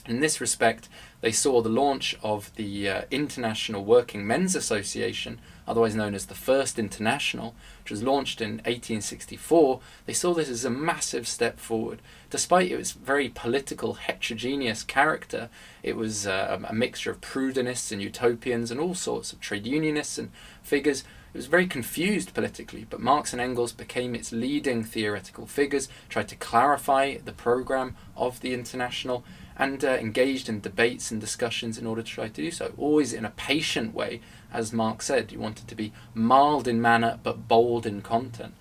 In 0.05 0.19
this 0.19 0.41
respect, 0.41 0.89
they 1.21 1.31
saw 1.31 1.61
the 1.61 1.69
launch 1.69 2.17
of 2.23 2.53
the 2.55 2.89
uh, 2.89 3.01
International 3.11 3.83
Working 3.83 4.25
Men's 4.25 4.55
Association, 4.55 5.39
otherwise 5.69 5.93
known 5.93 6.15
as 6.15 6.25
the 6.25 6.35
First 6.35 6.79
International, 6.79 7.55
which 7.83 7.91
was 7.91 8.01
launched 8.01 8.41
in 8.41 8.53
1864. 8.57 9.79
They 10.07 10.13
saw 10.13 10.33
this 10.33 10.49
as 10.49 10.65
a 10.65 10.69
massive 10.69 11.27
step 11.27 11.59
forward. 11.59 12.01
Despite 12.31 12.71
its 12.71 12.91
very 12.91 13.29
political, 13.29 13.93
heterogeneous 13.93 14.83
character, 14.83 15.49
it 15.83 15.95
was 15.95 16.25
uh, 16.25 16.59
a 16.67 16.73
mixture 16.73 17.11
of 17.11 17.21
Proudhonists 17.21 17.91
and 17.91 18.01
utopians 18.01 18.71
and 18.71 18.79
all 18.79 18.95
sorts 18.95 19.31
of 19.31 19.39
trade 19.39 19.67
unionists 19.67 20.17
and 20.17 20.31
figures. 20.63 21.03
It 21.33 21.37
was 21.37 21.45
very 21.45 21.67
confused 21.67 22.33
politically, 22.33 22.87
but 22.89 22.99
Marx 22.99 23.33
and 23.33 23.41
Engels 23.41 23.71
became 23.71 24.15
its 24.15 24.31
leading 24.31 24.83
theoretical 24.83 25.45
figures, 25.45 25.87
tried 26.09 26.27
to 26.29 26.35
clarify 26.35 27.17
the 27.17 27.31
program 27.31 27.95
of 28.17 28.41
the 28.41 28.55
International, 28.55 29.23
and 29.59 29.83
uh, 29.83 29.89
engaged 29.89 30.47
in 30.47 30.61
debates 30.61 31.11
and 31.11 31.19
discussions 31.19 31.77
in 31.77 31.85
order 31.85 32.01
to 32.01 32.09
try 32.09 32.27
to 32.27 32.33
do 32.33 32.49
so, 32.49 32.73
always 32.77 33.11
in 33.13 33.25
a 33.25 33.31
patient 33.31 33.93
way, 33.93 34.21
as 34.51 34.73
Marx 34.73 35.05
said. 35.05 35.31
He 35.31 35.37
wanted 35.37 35.67
to 35.67 35.75
be 35.75 35.93
mild 36.13 36.67
in 36.67 36.81
manner 36.81 37.19
but 37.23 37.47
bold 37.47 37.85
in 37.85 38.01
content. 38.01 38.53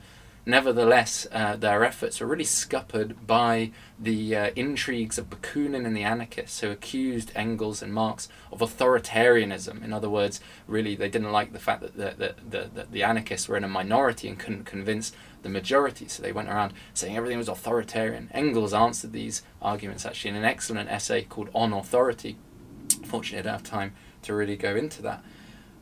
Nevertheless, 0.49 1.27
uh, 1.31 1.57
their 1.57 1.85
efforts 1.85 2.21
were 2.21 2.27
really 2.27 2.43
scuppered 2.43 3.27
by 3.27 3.71
the 3.99 4.35
uh, 4.35 4.51
intrigues 4.57 5.19
of 5.19 5.29
Bakunin 5.29 5.85
and 5.85 5.95
the 5.95 6.05
anarchists, 6.05 6.61
who 6.61 6.71
accused 6.71 7.31
Engels 7.35 7.83
and 7.83 7.93
Marx 7.93 8.31
of 8.51 8.61
authoritarianism. 8.61 9.85
In 9.85 9.93
other 9.93 10.09
words, 10.09 10.41
really, 10.67 10.95
they 10.95 11.11
didn't 11.11 11.33
like 11.33 11.53
the 11.53 11.59
fact 11.59 11.83
that 11.83 11.99
the, 11.99 12.35
the, 12.49 12.71
the, 12.73 12.87
the 12.91 13.03
anarchists 13.03 13.47
were 13.47 13.59
in 13.59 13.65
a 13.65 13.69
minority 13.69 14.27
and 14.27 14.39
couldn't 14.39 14.65
convince 14.65 15.13
the 15.43 15.51
majority, 15.51 16.09
so 16.09 16.23
they 16.23 16.33
went 16.33 16.49
around 16.49 16.73
saying 16.95 17.15
everything 17.15 17.37
was 17.37 17.49
authoritarian. 17.49 18.31
Engels 18.33 18.73
answered 18.73 19.13
these 19.13 19.43
arguments 19.61 20.07
actually 20.07 20.31
in 20.31 20.37
an 20.37 20.47
excellent 20.47 20.89
essay 20.89 21.25
called 21.25 21.51
On 21.53 21.75
Authority. 21.75 22.39
Fortunately, 23.05 23.41
I 23.41 23.43
don't 23.43 23.61
have 23.61 23.71
time 23.71 23.93
to 24.23 24.33
really 24.33 24.57
go 24.57 24.75
into 24.75 25.03
that. 25.03 25.23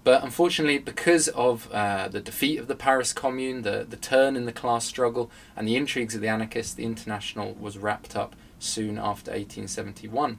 But 0.06 0.22
unfortunately, 0.22 0.78
because 0.78 1.26
of 1.26 1.68
uh, 1.72 2.06
the 2.06 2.20
defeat 2.20 2.60
of 2.60 2.68
the 2.68 2.76
Paris 2.76 3.12
Commune, 3.12 3.62
the, 3.62 3.84
the 3.88 3.96
turn 3.96 4.36
in 4.36 4.44
the 4.44 4.52
class 4.52 4.84
struggle, 4.84 5.32
and 5.56 5.66
the 5.66 5.74
intrigues 5.74 6.14
of 6.14 6.20
the 6.20 6.28
anarchists, 6.28 6.74
the 6.74 6.84
International 6.84 7.54
was 7.54 7.76
wrapped 7.76 8.14
up 8.14 8.36
soon 8.60 8.98
after 8.98 9.32
1871. 9.32 10.38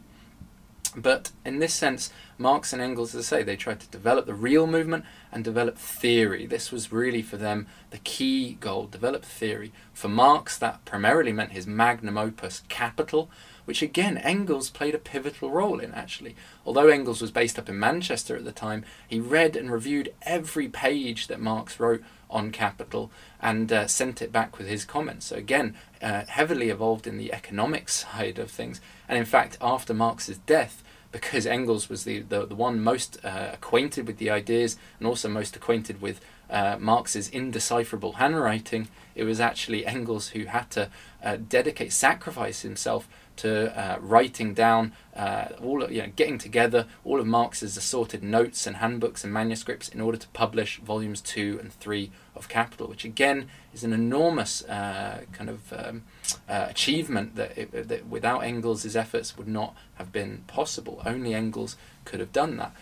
But 0.95 1.31
in 1.43 1.59
this 1.59 1.73
sense, 1.73 2.11
Marx 2.37 2.71
and 2.71 2.81
Engels, 2.81 3.13
as 3.13 3.25
I 3.25 3.39
say, 3.39 3.43
they 3.43 3.57
tried 3.57 3.81
to 3.81 3.89
develop 3.89 4.25
the 4.25 4.33
real 4.33 4.67
movement 4.67 5.03
and 5.33 5.43
develop 5.43 5.77
theory. 5.77 6.45
This 6.45 6.71
was 6.71 6.93
really 6.93 7.21
for 7.21 7.35
them 7.35 7.67
the 7.89 7.97
key 7.97 8.53
goal 8.61 8.87
develop 8.87 9.25
theory. 9.25 9.73
For 9.91 10.07
Marx, 10.07 10.57
that 10.59 10.85
primarily 10.85 11.33
meant 11.33 11.51
his 11.51 11.67
magnum 11.67 12.17
opus, 12.17 12.63
Capital, 12.69 13.29
which 13.67 13.81
again 13.81 14.17
Engels 14.19 14.69
played 14.69 14.95
a 14.95 14.97
pivotal 14.97 15.51
role 15.51 15.81
in 15.81 15.93
actually. 15.93 16.37
Although 16.65 16.87
Engels 16.87 17.21
was 17.21 17.31
based 17.31 17.59
up 17.59 17.67
in 17.67 17.77
Manchester 17.77 18.37
at 18.37 18.45
the 18.45 18.53
time, 18.53 18.85
he 19.05 19.19
read 19.19 19.57
and 19.57 19.69
reviewed 19.69 20.13
every 20.21 20.69
page 20.69 21.27
that 21.27 21.41
Marx 21.41 21.77
wrote 21.77 22.01
on 22.29 22.51
Capital 22.51 23.11
and 23.41 23.71
uh, 23.73 23.85
sent 23.85 24.21
it 24.21 24.31
back 24.31 24.57
with 24.57 24.67
his 24.67 24.85
comments. 24.85 25.25
So 25.25 25.35
again, 25.35 25.75
uh, 26.01 26.23
heavily 26.29 26.69
involved 26.69 27.07
in 27.07 27.17
the 27.17 27.33
economic 27.33 27.89
side 27.89 28.39
of 28.39 28.49
things. 28.49 28.79
And 29.09 29.17
in 29.17 29.25
fact, 29.25 29.57
after 29.61 29.93
Marx's 29.93 30.37
death, 30.37 30.81
because 31.11 31.45
Engels 31.45 31.89
was 31.89 32.05
the, 32.05 32.19
the, 32.19 32.45
the 32.45 32.55
one 32.55 32.81
most 32.81 33.17
uh, 33.23 33.49
acquainted 33.53 34.07
with 34.07 34.17
the 34.17 34.29
ideas 34.29 34.77
and 34.97 35.07
also 35.07 35.27
most 35.27 35.55
acquainted 35.55 36.01
with 36.01 36.21
uh, 36.49 36.77
Marx's 36.79 37.29
indecipherable 37.29 38.13
handwriting, 38.13 38.87
it 39.15 39.23
was 39.23 39.39
actually 39.39 39.85
Engels 39.85 40.29
who 40.29 40.45
had 40.45 40.69
to 40.71 40.89
uh, 41.23 41.37
dedicate, 41.37 41.91
sacrifice 41.91 42.61
himself 42.61 43.07
to 43.37 43.77
uh, 43.79 43.97
writing 43.99 44.53
down 44.53 44.93
uh, 45.15 45.47
all 45.61 45.83
of, 45.83 45.91
you 45.91 46.01
know 46.01 46.11
getting 46.15 46.37
together 46.37 46.85
all 47.03 47.19
of 47.19 47.25
Marx's 47.25 47.77
assorted 47.77 48.23
notes 48.23 48.67
and 48.67 48.77
handbooks 48.77 49.23
and 49.23 49.33
manuscripts 49.33 49.89
in 49.89 50.01
order 50.01 50.17
to 50.17 50.27
publish 50.29 50.79
volumes 50.79 51.21
two 51.21 51.57
and 51.61 51.71
three 51.73 52.11
of 52.35 52.47
Capital, 52.47 52.87
which 52.87 53.05
again 53.05 53.49
is 53.73 53.83
an 53.83 53.93
enormous 53.93 54.63
uh, 54.65 55.21
kind 55.33 55.49
of 55.49 55.73
um, 55.73 56.03
uh, 56.47 56.67
achievement 56.69 57.35
that, 57.35 57.57
it, 57.57 57.87
that 57.87 58.07
without 58.07 58.43
Engels' 58.43 58.95
efforts 58.95 59.37
would 59.37 59.47
not 59.47 59.75
have 59.95 60.11
been 60.11 60.43
possible. 60.47 61.01
Only 61.05 61.33
Engels 61.33 61.75
could 62.05 62.19
have 62.19 62.31
done 62.31 62.57
that. 62.57 62.73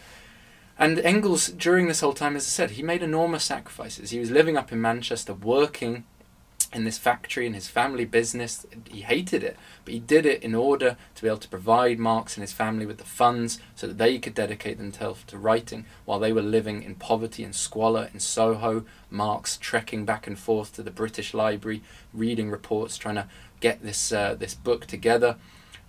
And 0.77 0.99
Engels, 0.99 1.47
during 1.47 1.87
this 1.87 2.01
whole 2.01 2.13
time, 2.13 2.35
as 2.35 2.43
I 2.43 2.49
said, 2.49 2.71
he 2.71 2.83
made 2.83 3.01
enormous 3.01 3.45
sacrifices. 3.45 4.09
He 4.09 4.19
was 4.19 4.29
living 4.29 4.57
up 4.57 4.73
in 4.73 4.81
Manchester, 4.81 5.33
working 5.33 6.03
in 6.75 6.83
this 6.83 6.97
factory 6.97 7.47
in 7.47 7.53
his 7.53 7.69
family 7.69 8.03
business. 8.03 8.67
He 8.89 9.01
hated 9.01 9.43
it, 9.43 9.55
but 9.85 9.93
he 9.93 9.99
did 9.99 10.25
it 10.25 10.43
in 10.43 10.53
order 10.53 10.97
to 11.15 11.21
be 11.21 11.29
able 11.29 11.37
to 11.37 11.47
provide 11.47 11.99
Marx 11.99 12.35
and 12.35 12.41
his 12.41 12.51
family 12.51 12.85
with 12.85 12.97
the 12.97 13.05
funds 13.05 13.59
so 13.75 13.87
that 13.87 13.97
they 13.97 14.19
could 14.19 14.35
dedicate 14.35 14.77
themselves 14.77 15.23
to 15.27 15.37
writing 15.37 15.85
while 16.03 16.19
they 16.19 16.33
were 16.33 16.41
living 16.41 16.83
in 16.83 16.95
poverty 16.95 17.45
and 17.45 17.55
squalor 17.55 18.09
in 18.13 18.19
Soho. 18.19 18.83
Marx 19.09 19.57
trekking 19.57 20.03
back 20.03 20.27
and 20.27 20.37
forth 20.37 20.73
to 20.73 20.83
the 20.83 20.91
British 20.91 21.33
Library, 21.33 21.81
reading 22.13 22.51
reports, 22.51 22.97
trying 22.97 23.15
to 23.15 23.27
get 23.61 23.81
this 23.81 24.11
uh, 24.11 24.35
this 24.35 24.53
book 24.53 24.85
together. 24.85 25.37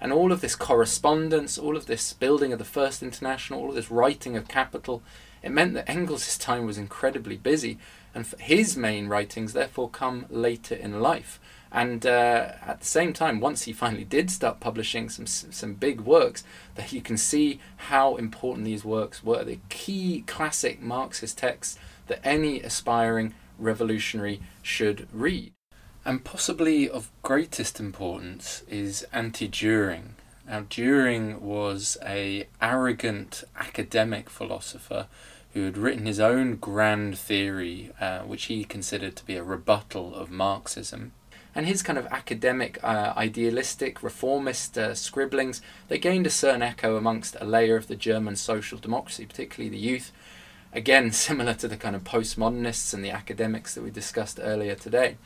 And 0.00 0.12
all 0.12 0.30
of 0.30 0.40
this 0.40 0.54
correspondence, 0.54 1.58
all 1.58 1.76
of 1.76 1.86
this 1.86 2.12
building 2.12 2.52
of 2.52 2.60
the 2.60 2.64
First 2.64 3.02
International, 3.02 3.60
all 3.60 3.70
of 3.70 3.74
this 3.74 3.90
writing 3.90 4.36
of 4.36 4.46
Capital, 4.46 5.02
it 5.42 5.50
meant 5.50 5.74
that 5.74 5.88
Engels' 5.88 6.38
time 6.38 6.66
was 6.66 6.78
incredibly 6.78 7.36
busy 7.36 7.78
and 8.16 8.26
his 8.40 8.78
main 8.78 9.08
writings 9.08 9.52
therefore 9.52 9.90
come 9.90 10.24
later 10.30 10.74
in 10.74 11.00
life. 11.00 11.38
And 11.70 12.06
uh, 12.06 12.52
at 12.66 12.80
the 12.80 12.86
same 12.86 13.12
time, 13.12 13.40
once 13.40 13.64
he 13.64 13.74
finally 13.74 14.04
did 14.04 14.30
start 14.30 14.58
publishing 14.58 15.10
some 15.10 15.26
some 15.26 15.74
big 15.74 16.00
works, 16.00 16.42
that 16.76 16.94
you 16.94 17.02
can 17.02 17.18
see 17.18 17.60
how 17.76 18.16
important 18.16 18.64
these 18.64 18.86
works 18.86 19.22
were. 19.22 19.44
The 19.44 19.60
key 19.68 20.24
classic 20.26 20.80
Marxist 20.80 21.36
texts 21.36 21.78
that 22.06 22.20
any 22.24 22.62
aspiring 22.62 23.34
revolutionary 23.58 24.40
should 24.62 25.06
read. 25.12 25.52
And 26.02 26.24
possibly 26.24 26.88
of 26.88 27.10
greatest 27.22 27.78
importance 27.78 28.62
is 28.66 29.06
Anti-Dühring. 29.12 30.12
Now, 30.48 30.60
Dühring 30.60 31.40
was 31.40 31.98
a 32.02 32.46
arrogant 32.62 33.44
academic 33.58 34.30
philosopher 34.30 35.08
who 35.56 35.64
had 35.64 35.78
written 35.78 36.04
his 36.04 36.20
own 36.20 36.54
grand 36.56 37.16
theory, 37.16 37.90
uh, 37.98 38.18
which 38.18 38.44
he 38.44 38.62
considered 38.62 39.16
to 39.16 39.24
be 39.24 39.36
a 39.36 39.42
rebuttal 39.42 40.14
of 40.14 40.30
Marxism. 40.30 41.12
And 41.54 41.64
his 41.64 41.82
kind 41.82 41.98
of 41.98 42.04
academic, 42.08 42.78
uh, 42.84 43.14
idealistic, 43.16 44.02
reformist 44.02 44.76
uh, 44.76 44.94
scribblings, 44.94 45.62
they 45.88 45.96
gained 45.96 46.26
a 46.26 46.30
certain 46.30 46.60
echo 46.60 46.96
amongst 46.96 47.38
a 47.40 47.46
layer 47.46 47.74
of 47.74 47.86
the 47.86 47.96
German 47.96 48.36
social 48.36 48.76
democracy, 48.76 49.24
particularly 49.24 49.70
the 49.70 49.82
youth. 49.82 50.12
Again, 50.74 51.10
similar 51.12 51.54
to 51.54 51.68
the 51.68 51.78
kind 51.78 51.96
of 51.96 52.04
postmodernists 52.04 52.92
and 52.92 53.02
the 53.02 53.10
academics 53.10 53.74
that 53.74 53.82
we 53.82 53.90
discussed 53.90 54.38
earlier 54.42 54.74
today. 54.74 55.16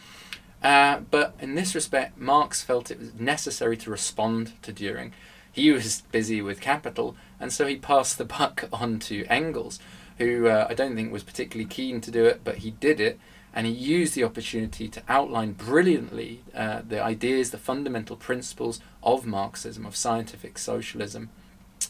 Uh, 0.62 1.00
but 1.10 1.34
in 1.40 1.56
this 1.56 1.74
respect, 1.74 2.16
Marx 2.16 2.62
felt 2.62 2.92
it 2.92 3.00
was 3.00 3.14
necessary 3.14 3.76
to 3.78 3.90
respond 3.90 4.52
to 4.62 4.72
Dühring. 4.72 5.10
He 5.50 5.72
was 5.72 6.02
busy 6.12 6.40
with 6.40 6.60
capital, 6.60 7.16
and 7.40 7.52
so 7.52 7.66
he 7.66 7.74
passed 7.74 8.16
the 8.16 8.24
buck 8.24 8.68
on 8.72 9.00
to 9.00 9.24
Engels, 9.24 9.80
who 10.20 10.48
uh, 10.48 10.66
I 10.68 10.74
don't 10.74 10.94
think 10.94 11.10
was 11.10 11.22
particularly 11.22 11.68
keen 11.68 12.00
to 12.02 12.10
do 12.10 12.26
it, 12.26 12.42
but 12.44 12.58
he 12.58 12.72
did 12.72 13.00
it, 13.00 13.18
and 13.54 13.66
he 13.66 13.72
used 13.72 14.14
the 14.14 14.22
opportunity 14.22 14.86
to 14.86 15.02
outline 15.08 15.52
brilliantly 15.52 16.44
uh, 16.54 16.82
the 16.86 17.02
ideas, 17.02 17.50
the 17.50 17.58
fundamental 17.58 18.16
principles 18.16 18.80
of 19.02 19.24
Marxism, 19.26 19.86
of 19.86 19.96
scientific 19.96 20.58
socialism. 20.58 21.30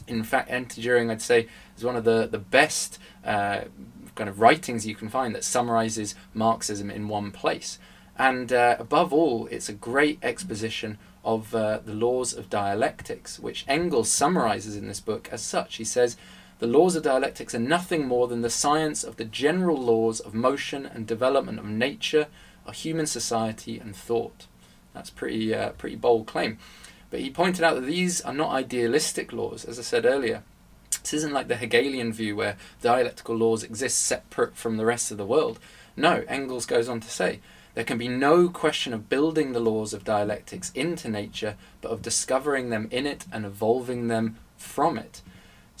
In 0.07 0.23
fact, 0.23 0.49
Anti-Dühring, 0.49 1.11
I'd 1.11 1.21
say, 1.21 1.49
is 1.77 1.83
one 1.83 1.97
of 1.97 2.05
the, 2.05 2.25
the 2.25 2.39
best 2.39 2.97
uh, 3.25 3.65
kind 4.15 4.29
of 4.29 4.39
writings 4.39 4.87
you 4.87 4.95
can 4.95 5.09
find 5.09 5.35
that 5.35 5.43
summarizes 5.43 6.15
Marxism 6.33 6.89
in 6.89 7.09
one 7.09 7.31
place. 7.31 7.79
And 8.17 8.53
uh, 8.53 8.77
above 8.79 9.11
all, 9.11 9.47
it's 9.47 9.67
a 9.67 9.73
great 9.73 10.19
exposition 10.23 10.97
of 11.25 11.53
uh, 11.53 11.79
the 11.83 11.93
laws 11.93 12.33
of 12.33 12.49
dialectics, 12.49 13.39
which 13.39 13.65
Engels 13.67 14.09
summarizes 14.09 14.77
in 14.77 14.87
this 14.87 15.01
book 15.01 15.27
as 15.33 15.41
such. 15.41 15.75
He 15.75 15.83
says, 15.83 16.15
The 16.61 16.67
laws 16.67 16.95
of 16.95 17.01
dialectics 17.01 17.55
are 17.55 17.59
nothing 17.59 18.07
more 18.07 18.27
than 18.27 18.41
the 18.41 18.49
science 18.51 19.03
of 19.03 19.15
the 19.15 19.25
general 19.25 19.77
laws 19.77 20.19
of 20.19 20.35
motion 20.35 20.85
and 20.85 21.07
development 21.07 21.57
of 21.57 21.65
nature, 21.65 22.27
of 22.67 22.75
human 22.75 23.07
society 23.07 23.79
and 23.79 23.95
thought. 23.95 24.45
That's 24.93 25.09
pretty 25.09 25.55
uh, 25.55 25.71
pretty 25.71 25.95
bold 25.95 26.27
claim. 26.27 26.59
But 27.09 27.21
he 27.21 27.31
pointed 27.31 27.63
out 27.63 27.73
that 27.73 27.87
these 27.87 28.21
are 28.21 28.31
not 28.31 28.51
idealistic 28.51 29.33
laws, 29.33 29.65
as 29.65 29.79
I 29.79 29.81
said 29.81 30.05
earlier. 30.05 30.43
This 31.01 31.15
isn't 31.15 31.33
like 31.33 31.47
the 31.47 31.55
Hegelian 31.55 32.13
view 32.13 32.35
where 32.35 32.57
dialectical 32.79 33.35
laws 33.35 33.63
exist 33.63 33.97
separate 33.97 34.55
from 34.55 34.77
the 34.77 34.85
rest 34.85 35.09
of 35.09 35.17
the 35.17 35.25
world. 35.25 35.57
No, 35.97 36.23
Engels 36.27 36.67
goes 36.67 36.87
on 36.87 36.99
to 36.99 37.09
say 37.09 37.39
there 37.73 37.83
can 37.83 37.97
be 37.97 38.07
no 38.07 38.49
question 38.49 38.93
of 38.93 39.09
building 39.09 39.53
the 39.53 39.59
laws 39.59 39.95
of 39.95 40.03
dialectics 40.03 40.71
into 40.75 41.09
nature, 41.09 41.55
but 41.81 41.89
of 41.89 42.03
discovering 42.03 42.69
them 42.69 42.87
in 42.91 43.07
it 43.07 43.25
and 43.31 43.47
evolving 43.47 44.09
them 44.09 44.37
from 44.57 44.99
it. 44.99 45.23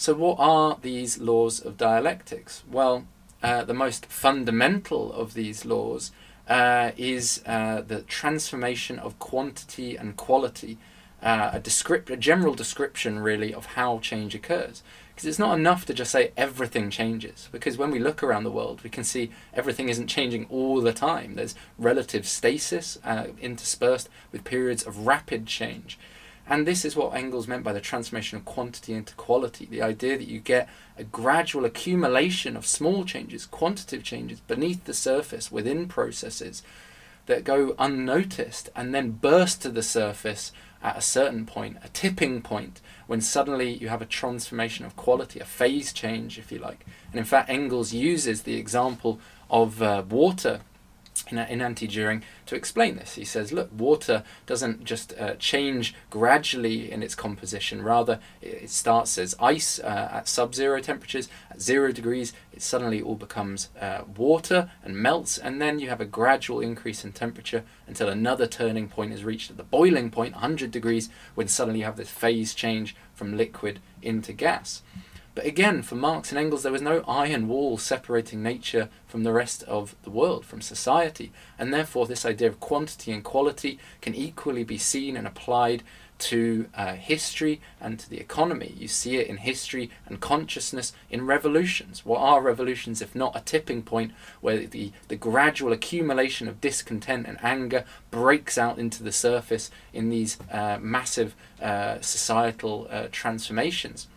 So, 0.01 0.15
what 0.15 0.37
are 0.39 0.79
these 0.81 1.19
laws 1.19 1.59
of 1.59 1.77
dialectics? 1.77 2.63
Well, 2.67 3.05
uh, 3.43 3.65
the 3.65 3.75
most 3.75 4.07
fundamental 4.07 5.13
of 5.13 5.35
these 5.35 5.63
laws 5.63 6.11
uh, 6.47 6.89
is 6.97 7.43
uh, 7.45 7.81
the 7.81 8.01
transformation 8.01 8.97
of 8.97 9.19
quantity 9.19 9.95
and 9.95 10.17
quality, 10.17 10.79
uh, 11.21 11.51
a, 11.53 11.59
descript- 11.59 12.09
a 12.09 12.17
general 12.17 12.55
description, 12.55 13.19
really, 13.19 13.53
of 13.53 13.77
how 13.77 13.99
change 13.99 14.33
occurs. 14.33 14.81
Because 15.09 15.27
it's 15.27 15.37
not 15.37 15.59
enough 15.59 15.85
to 15.85 15.93
just 15.93 16.09
say 16.09 16.31
everything 16.35 16.89
changes, 16.89 17.47
because 17.51 17.77
when 17.77 17.91
we 17.91 17.99
look 17.99 18.23
around 18.23 18.43
the 18.43 18.51
world, 18.51 18.81
we 18.81 18.89
can 18.89 19.03
see 19.03 19.29
everything 19.53 19.87
isn't 19.87 20.07
changing 20.07 20.47
all 20.49 20.81
the 20.81 20.93
time. 20.93 21.35
There's 21.35 21.53
relative 21.77 22.25
stasis 22.25 22.97
uh, 23.03 23.27
interspersed 23.39 24.09
with 24.31 24.45
periods 24.45 24.81
of 24.81 25.05
rapid 25.05 25.45
change. 25.45 25.99
And 26.47 26.67
this 26.67 26.83
is 26.83 26.95
what 26.95 27.15
Engels 27.15 27.47
meant 27.47 27.63
by 27.63 27.73
the 27.73 27.79
transformation 27.79 28.37
of 28.37 28.45
quantity 28.45 28.93
into 28.93 29.15
quality 29.15 29.65
the 29.65 29.81
idea 29.81 30.17
that 30.17 30.27
you 30.27 30.39
get 30.39 30.67
a 30.97 31.03
gradual 31.03 31.65
accumulation 31.65 32.57
of 32.57 32.65
small 32.65 33.05
changes, 33.05 33.45
quantitative 33.45 34.03
changes 34.03 34.39
beneath 34.41 34.85
the 34.85 34.93
surface 34.93 35.51
within 35.51 35.87
processes 35.87 36.63
that 37.27 37.43
go 37.43 37.75
unnoticed 37.79 38.69
and 38.75 38.93
then 38.93 39.11
burst 39.11 39.61
to 39.61 39.69
the 39.69 39.83
surface 39.83 40.51
at 40.83 40.97
a 40.97 41.01
certain 41.01 41.45
point, 41.45 41.77
a 41.83 41.89
tipping 41.89 42.41
point, 42.41 42.81
when 43.05 43.21
suddenly 43.21 43.71
you 43.71 43.87
have 43.87 44.01
a 44.01 44.05
transformation 44.05 44.85
of 44.85 44.95
quality, 44.95 45.39
a 45.39 45.45
phase 45.45 45.93
change, 45.93 46.39
if 46.39 46.51
you 46.51 46.57
like. 46.57 46.85
And 47.11 47.19
in 47.19 47.25
fact, 47.25 47.49
Engels 47.49 47.93
uses 47.93 48.41
the 48.41 48.55
example 48.55 49.19
of 49.49 49.81
uh, 49.81 50.03
water 50.09 50.61
in, 51.29 51.37
in 51.37 51.61
Anti-Dühring 51.61 52.21
to 52.45 52.55
explain 52.55 52.95
this. 52.95 53.15
He 53.15 53.25
says, 53.25 53.51
look, 53.51 53.69
water 53.71 54.23
doesn't 54.45 54.83
just 54.83 55.13
uh, 55.19 55.35
change 55.35 55.93
gradually 56.09 56.91
in 56.91 57.03
its 57.03 57.15
composition. 57.15 57.81
Rather, 57.81 58.19
it, 58.41 58.69
starts 58.69 59.17
as 59.17 59.35
ice 59.39 59.79
uh, 59.79 60.09
at 60.11 60.27
sub-zero 60.27 60.79
temperatures. 60.79 61.29
At 61.49 61.61
zero 61.61 61.91
degrees, 61.91 62.33
it 62.51 62.61
suddenly 62.61 63.01
all 63.01 63.15
becomes 63.15 63.69
uh, 63.79 64.03
water 64.15 64.69
and 64.83 64.97
melts, 64.97 65.37
and 65.37 65.61
then 65.61 65.79
you 65.79 65.89
have 65.89 66.01
a 66.01 66.05
gradual 66.05 66.61
increase 66.61 67.03
in 67.03 67.11
temperature 67.11 67.63
until 67.87 68.09
another 68.09 68.47
turning 68.47 68.87
point 68.87 69.13
is 69.13 69.23
reached 69.23 69.51
at 69.51 69.57
the 69.57 69.63
boiling 69.63 70.09
point, 70.09 70.33
100 70.33 70.71
degrees, 70.71 71.09
when 71.35 71.47
suddenly 71.47 71.79
you 71.79 71.85
have 71.85 71.97
this 71.97 72.09
phase 72.09 72.53
change 72.53 72.95
from 73.13 73.37
liquid 73.37 73.79
into 74.01 74.33
gas. 74.33 74.81
But 75.33 75.45
again, 75.45 75.81
for 75.81 75.95
Marx 75.95 76.31
and 76.31 76.37
Engels, 76.37 76.63
there 76.63 76.71
was 76.71 76.81
no 76.81 77.03
iron 77.07 77.47
wall 77.47 77.77
separating 77.77 78.43
nature 78.43 78.89
from 79.07 79.23
the 79.23 79.31
rest 79.31 79.63
of 79.63 79.95
the 80.03 80.09
world, 80.09 80.45
from 80.45 80.61
society. 80.61 81.31
And 81.57 81.73
therefore, 81.73 82.05
this 82.05 82.25
idea 82.25 82.49
of 82.49 82.59
quantity 82.59 83.13
and 83.13 83.23
quality 83.23 83.79
can 84.01 84.13
equally 84.13 84.65
be 84.65 84.77
seen 84.77 85.15
and 85.15 85.25
applied 85.25 85.83
to 86.21 86.67
uh, 86.75 86.93
history 86.93 87.61
and 87.79 87.97
to 87.99 88.09
the 88.09 88.19
economy. 88.19 88.75
You 88.77 88.87
see 88.87 89.17
it 89.17 89.27
in 89.27 89.37
history 89.37 89.89
and 90.05 90.19
consciousness 90.19 90.93
in 91.09 91.25
revolutions. 91.25 92.05
What 92.05 92.19
are 92.19 92.41
revolutions 92.41 93.01
if 93.01 93.15
not 93.15 93.35
a 93.35 93.41
tipping 93.41 93.81
point 93.81 94.11
where 94.39 94.67
the, 94.67 94.91
the 95.07 95.15
gradual 95.15 95.73
accumulation 95.73 96.47
of 96.47 96.61
discontent 96.61 97.25
and 97.25 97.43
anger 97.43 97.85
breaks 98.11 98.57
out 98.57 98.77
into 98.77 99.01
the 99.01 99.11
surface 99.11 99.71
in 99.93 100.09
these 100.09 100.37
uh, 100.51 100.77
massive 100.79 101.35
uh, 101.61 101.99
societal 102.01 102.87
uh, 102.91 103.07
transformations? 103.11 104.07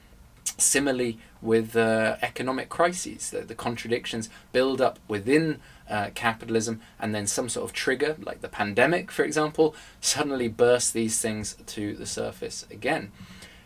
Similarly, 0.56 1.18
with 1.42 1.76
uh, 1.76 2.16
economic 2.22 2.68
crises, 2.68 3.30
the, 3.30 3.40
the, 3.40 3.54
contradictions 3.54 4.30
build 4.52 4.80
up 4.80 4.98
within 5.08 5.60
uh, 5.90 6.10
capitalism, 6.14 6.80
and 6.98 7.14
then 7.14 7.26
some 7.26 7.48
sort 7.48 7.68
of 7.68 7.72
trigger, 7.74 8.16
like 8.20 8.40
the 8.40 8.48
pandemic, 8.48 9.10
for 9.10 9.24
example, 9.24 9.74
suddenly 10.00 10.48
bursts 10.48 10.90
these 10.90 11.20
things 11.20 11.56
to 11.66 11.94
the 11.94 12.06
surface 12.06 12.66
again. 12.70 13.10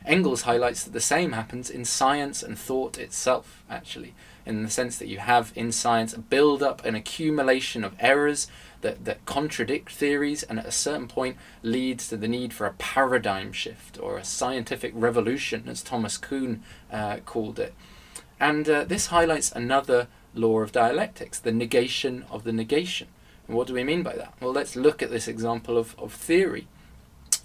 Engels 0.07 0.43
highlights 0.43 0.85
that 0.85 0.93
the 0.93 1.01
same 1.01 1.33
happens 1.33 1.69
in 1.69 1.85
science 1.85 2.43
and 2.43 2.59
thought 2.59 2.99
itself, 2.99 3.63
actually, 3.69 4.15
in 4.47 4.63
the 4.63 4.71
sense 4.71 4.97
that 4.97 5.09
you 5.09 5.19
have 5.19 5.53
in 5.55 5.71
science 5.71 6.15
a 6.15 6.19
build 6.19 6.63
up, 6.63 6.85
an 6.85 6.95
accumulation 6.95 7.85
of 7.85 7.95
errors 8.01 8.49
that, 8.81 9.05
that 9.05 9.25
contradict 9.27 9.91
theories 9.91 10.43
and 10.43 10.59
at 10.59 10.67
a 10.67 10.73
certain 10.73 11.09
point 11.09 11.37
leads 11.63 12.09
to 12.09 12.17
the 12.17 12.29
need 12.29 12.53
for 12.53 12.67
a 12.67 12.75
paradigm 12.75 13.53
shift 13.53 13.99
or 14.01 14.17
a 14.17 14.25
scientific 14.25 14.93
revolution, 14.95 15.65
as 15.69 15.83
Thomas 15.83 16.17
Kuhn 16.17 16.63
uh, 16.93 17.19
called 17.25 17.59
it. 17.59 17.75
And 18.41 18.69
uh, 18.69 18.85
this 18.85 19.07
highlights 19.07 19.51
another 19.53 20.09
law 20.35 20.61
of 20.61 20.73
dialectics, 20.73 21.39
the 21.39 21.53
negation 21.53 22.25
of 22.31 22.45
the 22.45 22.53
negation. 22.53 23.09
And 23.47 23.57
what 23.57 23.67
do 23.67 23.75
we 23.75 23.85
mean 23.85 24.03
by 24.03 24.15
that? 24.15 24.35
Well, 24.41 24.53
let's 24.53 24.77
look 24.77 25.03
at 25.03 25.11
this 25.11 25.27
example 25.27 25.77
of, 25.77 25.99
of 25.99 26.13
theory 26.13 26.69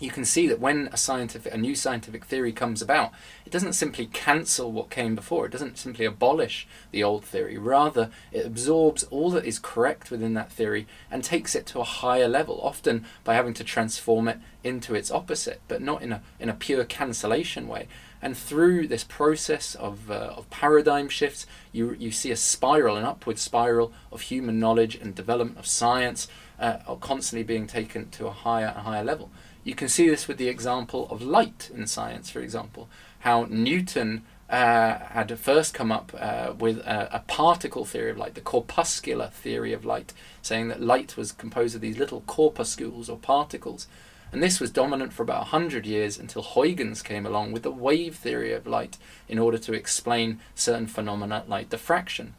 you 0.04 0.12
can 0.12 0.26
see 0.26 0.48
that 0.48 0.60
when 0.60 0.90
a 0.92 0.98
scientific 0.98 1.54
a 1.54 1.58
new 1.58 1.76
scientific 1.76 2.26
theory 2.26 2.52
comes 2.52 2.82
about 2.82 3.12
it 3.46 3.52
doesn't 3.52 3.74
simply 3.74 4.06
cancel 4.08 4.72
what 4.72 4.90
came 4.90 5.16
before. 5.16 5.46
It 5.46 5.52
doesn't 5.52 5.78
simply 5.78 6.06
abolish 6.06 6.68
the 6.92 7.04
old 7.04 7.24
theory. 7.24 7.58
Rather 7.58 8.10
it 8.32 8.46
absorbs 8.46 9.04
all 9.06 9.32
that 9.32 9.46
is 9.46 9.60
correct 9.60 10.12
within 10.12 10.34
that 10.34 10.52
theory 10.52 10.88
and 11.10 11.24
takes 11.24 11.56
it 11.56 11.66
to 11.68 11.80
a 11.80 11.86
higher 11.86 12.28
level 12.28 12.60
often 12.62 13.06
by 13.24 13.34
having 13.34 13.54
to 13.56 13.64
transform 13.64 14.28
it 14.28 14.40
into 14.64 14.94
its 14.94 15.10
opposite 15.10 15.62
but 15.68 15.82
not 15.82 16.02
in 16.02 16.12
a 16.12 16.22
in 16.40 16.50
a 16.50 16.54
pure 16.54 16.84
cancellation 16.84 17.68
way. 17.68 17.88
And 18.22 18.38
through 18.38 18.88
this 18.88 19.04
process 19.04 19.76
of, 19.76 20.10
uh, 20.10 20.34
of 20.38 20.50
paradigm 20.50 21.08
shifts 21.08 21.48
you 21.72 21.96
you 21.98 22.12
see 22.12 22.32
a 22.32 22.36
spiral 22.36 22.98
an 22.98 23.06
upward 23.06 23.40
spiral 23.40 23.94
of 24.12 24.22
human 24.22 24.60
knowledge 24.60 24.96
and 24.96 25.16
development 25.16 25.60
of 25.60 25.66
science 25.66 26.28
uh, 26.60 26.96
constantly 26.96 27.44
being 27.44 27.68
taken 27.68 28.10
to 28.12 28.28
a 28.28 28.32
higher 28.32 28.68
and 28.68 28.86
higher 28.86 29.04
level 29.04 29.30
you 29.64 29.76
can 29.76 29.88
see 29.88 30.10
this 30.10 30.28
with 30.28 30.38
the 30.38 30.50
example 30.50 31.08
of 31.10 31.22
light 31.22 31.70
in 31.74 31.88
science, 31.88 32.30
for 32.30 32.40
example, 32.40 32.90
how 33.20 33.46
Newton 33.50 34.24
uh, 34.50 35.00
had 35.00 35.38
first 35.40 35.74
come 35.74 35.92
up 35.92 36.12
uh, 36.20 36.54
with 36.60 36.78
a, 36.80 37.16
a, 37.16 37.20
particle 37.20 37.86
theory 37.86 38.12
of 38.12 38.18
light, 38.18 38.36
the 38.36 38.42
corpuscular 38.42 39.28
theory 39.28 39.74
of 39.74 39.86
light, 39.86 40.14
saying 40.42 40.68
that 40.68 40.82
light 40.82 41.18
was 41.18 41.32
composed 41.32 41.74
of 41.74 41.82
these 41.82 41.98
little 41.98 42.22
corpuscles 42.28 43.10
or 43.10 43.18
particles. 43.18 43.88
And 44.32 44.44
this 44.44 44.60
was 44.60 44.72
dominant 44.72 45.14
for 45.14 45.24
about 45.24 45.52
100 45.52 45.86
years 45.86 46.18
until 46.18 46.42
Huygens 46.42 47.02
came 47.02 47.26
along 47.26 47.52
with 47.52 47.64
the 47.64 47.72
wave 47.72 48.16
theory 48.16 48.52
of 48.52 48.68
light 48.68 48.98
in 49.28 49.40
order 49.40 49.58
to 49.60 49.74
explain 49.74 50.40
certain 50.56 50.88
phenomena 50.88 51.46
like 51.48 51.70
diffraction. 51.70 52.34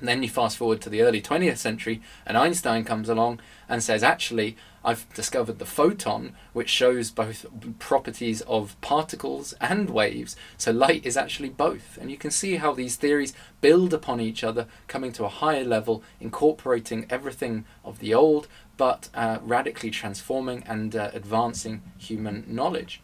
And 0.00 0.08
then 0.08 0.22
you 0.22 0.28
fast 0.28 0.56
forward 0.56 0.80
to 0.82 0.90
the 0.90 1.02
early 1.02 1.20
20th 1.20 1.56
century, 1.56 2.00
and 2.26 2.36
Einstein 2.36 2.84
comes 2.84 3.08
along 3.08 3.40
and 3.68 3.82
says, 3.82 4.02
actually, 4.02 4.56
I've 4.84 5.12
discovered 5.14 5.58
the 5.58 5.66
photon, 5.66 6.34
which 6.52 6.68
shows 6.68 7.10
both 7.10 7.46
properties 7.78 8.40
of 8.42 8.80
particles 8.80 9.52
and 9.60 9.90
waves. 9.90 10.36
So 10.56 10.70
light 10.70 11.04
is 11.04 11.16
actually 11.16 11.50
both. 11.50 11.98
And 12.00 12.10
you 12.10 12.16
can 12.16 12.30
see 12.30 12.56
how 12.56 12.72
these 12.72 12.96
theories 12.96 13.34
build 13.60 13.92
upon 13.92 14.20
each 14.20 14.44
other, 14.44 14.66
coming 14.86 15.12
to 15.12 15.24
a 15.24 15.28
higher 15.28 15.64
level, 15.64 16.02
incorporating 16.20 17.06
everything 17.10 17.64
of 17.84 17.98
the 17.98 18.14
old, 18.14 18.48
but 18.76 19.08
uh, 19.14 19.38
radically 19.42 19.90
transforming 19.90 20.62
and 20.66 20.94
uh, 20.94 21.10
advancing 21.12 21.82
human 21.98 22.44
knowledge. 22.46 23.00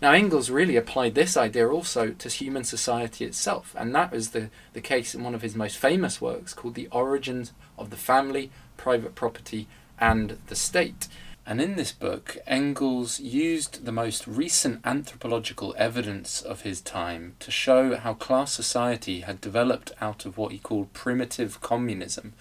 Now, 0.00 0.10
Engels 0.10 0.50
really 0.50 0.74
applied 0.74 1.14
this 1.14 1.36
idea 1.36 1.68
also 1.68 2.10
to 2.10 2.28
human 2.28 2.64
society 2.64 3.24
itself, 3.24 3.72
and 3.78 3.94
that 3.94 4.10
was 4.10 4.30
the, 4.30 4.50
the 4.72 4.80
case 4.80 5.14
in 5.14 5.22
one 5.22 5.32
of 5.32 5.42
his 5.42 5.54
most 5.54 5.78
famous 5.78 6.20
works 6.20 6.54
called 6.54 6.74
The 6.74 6.88
Origins 6.88 7.52
of 7.78 7.90
the 7.90 7.96
Family, 7.96 8.50
Private 8.76 9.14
Property, 9.14 9.68
and 9.98 10.38
the 10.48 10.56
State. 10.56 11.08
And 11.44 11.60
in 11.60 11.74
this 11.74 11.90
book, 11.90 12.38
Engels 12.46 13.18
used 13.18 13.84
the 13.84 13.92
most 13.92 14.26
recent 14.28 14.80
anthropological 14.84 15.74
evidence 15.76 16.40
of 16.40 16.60
his 16.60 16.80
time 16.80 17.34
to 17.40 17.50
show 17.50 17.96
how 17.96 18.14
class 18.14 18.52
society 18.52 19.20
had 19.20 19.40
developed 19.40 19.90
out 20.00 20.24
of 20.24 20.38
what 20.38 20.52
he 20.52 20.58
called 20.58 20.92
primitive 20.92 21.60
communism, 21.60 22.34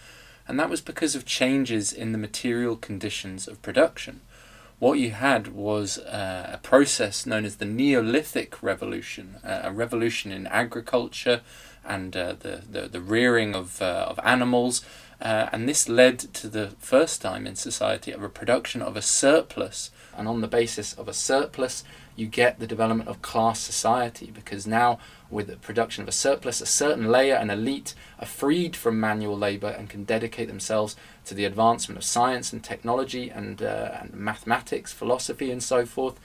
and 0.47 0.59
that 0.59 0.69
was 0.69 0.81
because 0.81 1.15
of 1.15 1.25
changes 1.25 1.91
in 1.91 2.11
the 2.11 2.17
material 2.17 2.75
conditions 2.75 3.47
of 3.47 3.61
production. 3.61 4.21
What 4.77 4.97
you 4.97 5.11
had 5.11 5.49
was 5.49 5.99
uh, 5.99 6.49
a 6.53 6.57
process 6.57 7.25
known 7.25 7.45
as 7.45 7.57
the 7.57 7.65
Neolithic 7.65 8.63
Revolution, 8.63 9.37
uh, 9.43 9.61
a 9.63 9.71
revolution 9.71 10.31
in 10.31 10.47
agriculture 10.47 11.41
and 11.85 12.15
uh, 12.17 12.33
the, 12.39 12.63
the, 12.69 12.87
the 12.87 12.99
rearing 12.99 13.55
of, 13.55 13.81
uh, 13.81 14.07
of 14.09 14.19
animals, 14.23 14.83
uh, 15.21 15.49
and 15.51 15.69
this 15.69 15.87
led 15.87 16.19
to 16.19 16.47
the 16.47 16.69
first 16.79 17.21
time 17.21 17.45
in 17.45 17.55
society 17.55 18.11
of 18.11 18.23
a 18.23 18.29
production 18.29 18.81
of 18.81 18.95
a 18.95 19.01
surplus. 19.01 19.91
And 20.17 20.27
on 20.27 20.41
the 20.41 20.47
basis 20.47 20.93
of 20.93 21.07
a 21.07 21.13
surplus, 21.13 21.83
you 22.15 22.25
get 22.25 22.59
the 22.59 22.67
development 22.67 23.07
of 23.07 23.21
class 23.21 23.59
society 23.59 24.31
because 24.33 24.67
now, 24.67 24.99
with 25.29 25.47
the 25.47 25.55
production 25.57 26.01
of 26.01 26.09
a 26.09 26.11
surplus, 26.11 26.59
a 26.59 26.65
certain 26.65 27.07
layer, 27.07 27.35
an 27.35 27.49
elite, 27.49 27.93
are 28.19 28.25
freed 28.25 28.75
from 28.75 28.99
manual 28.99 29.37
labor 29.37 29.69
and 29.69 29.89
can 29.89 30.03
dedicate 30.03 30.47
themselves 30.47 30.95
to 31.25 31.33
the 31.33 31.45
advancement 31.45 31.97
of 31.97 32.03
science 32.03 32.51
and 32.51 32.63
technology 32.63 33.29
and, 33.29 33.61
uh, 33.61 33.99
and 34.01 34.13
mathematics, 34.13 34.91
philosophy, 34.91 35.51
and 35.51 35.63
so 35.63 35.85
forth. 35.85 36.19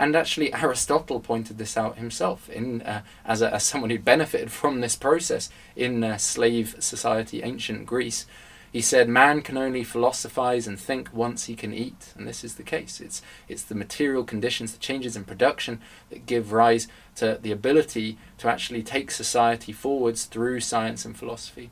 And 0.00 0.16
actually, 0.16 0.50
Aristotle 0.54 1.20
pointed 1.20 1.58
this 1.58 1.76
out 1.76 1.98
himself 1.98 2.48
in 2.48 2.80
uh, 2.82 3.02
as, 3.24 3.42
a, 3.42 3.52
as 3.52 3.64
someone 3.64 3.90
who 3.90 3.98
benefited 3.98 4.50
from 4.50 4.80
this 4.80 4.96
process 4.96 5.50
in 5.76 6.02
uh, 6.02 6.16
slave 6.16 6.76
society, 6.78 7.42
ancient 7.42 7.84
Greece. 7.84 8.24
He 8.72 8.80
said, 8.80 9.10
Man 9.10 9.42
can 9.42 9.58
only 9.58 9.84
philosophize 9.84 10.66
and 10.66 10.80
think 10.80 11.12
once 11.12 11.46
he 11.46 11.54
can 11.54 11.74
eat. 11.74 12.14
And 12.16 12.26
this 12.26 12.42
is 12.42 12.54
the 12.54 12.62
case. 12.62 12.98
It's, 12.98 13.20
it's 13.46 13.64
the 13.64 13.74
material 13.74 14.24
conditions, 14.24 14.72
the 14.72 14.78
changes 14.78 15.16
in 15.16 15.24
production 15.24 15.80
that 16.08 16.24
give 16.24 16.52
rise 16.52 16.88
to 17.16 17.38
the 17.42 17.52
ability 17.52 18.16
to 18.38 18.48
actually 18.48 18.82
take 18.82 19.10
society 19.10 19.72
forwards 19.72 20.24
through 20.24 20.60
science 20.60 21.04
and 21.04 21.14
philosophy. 21.14 21.70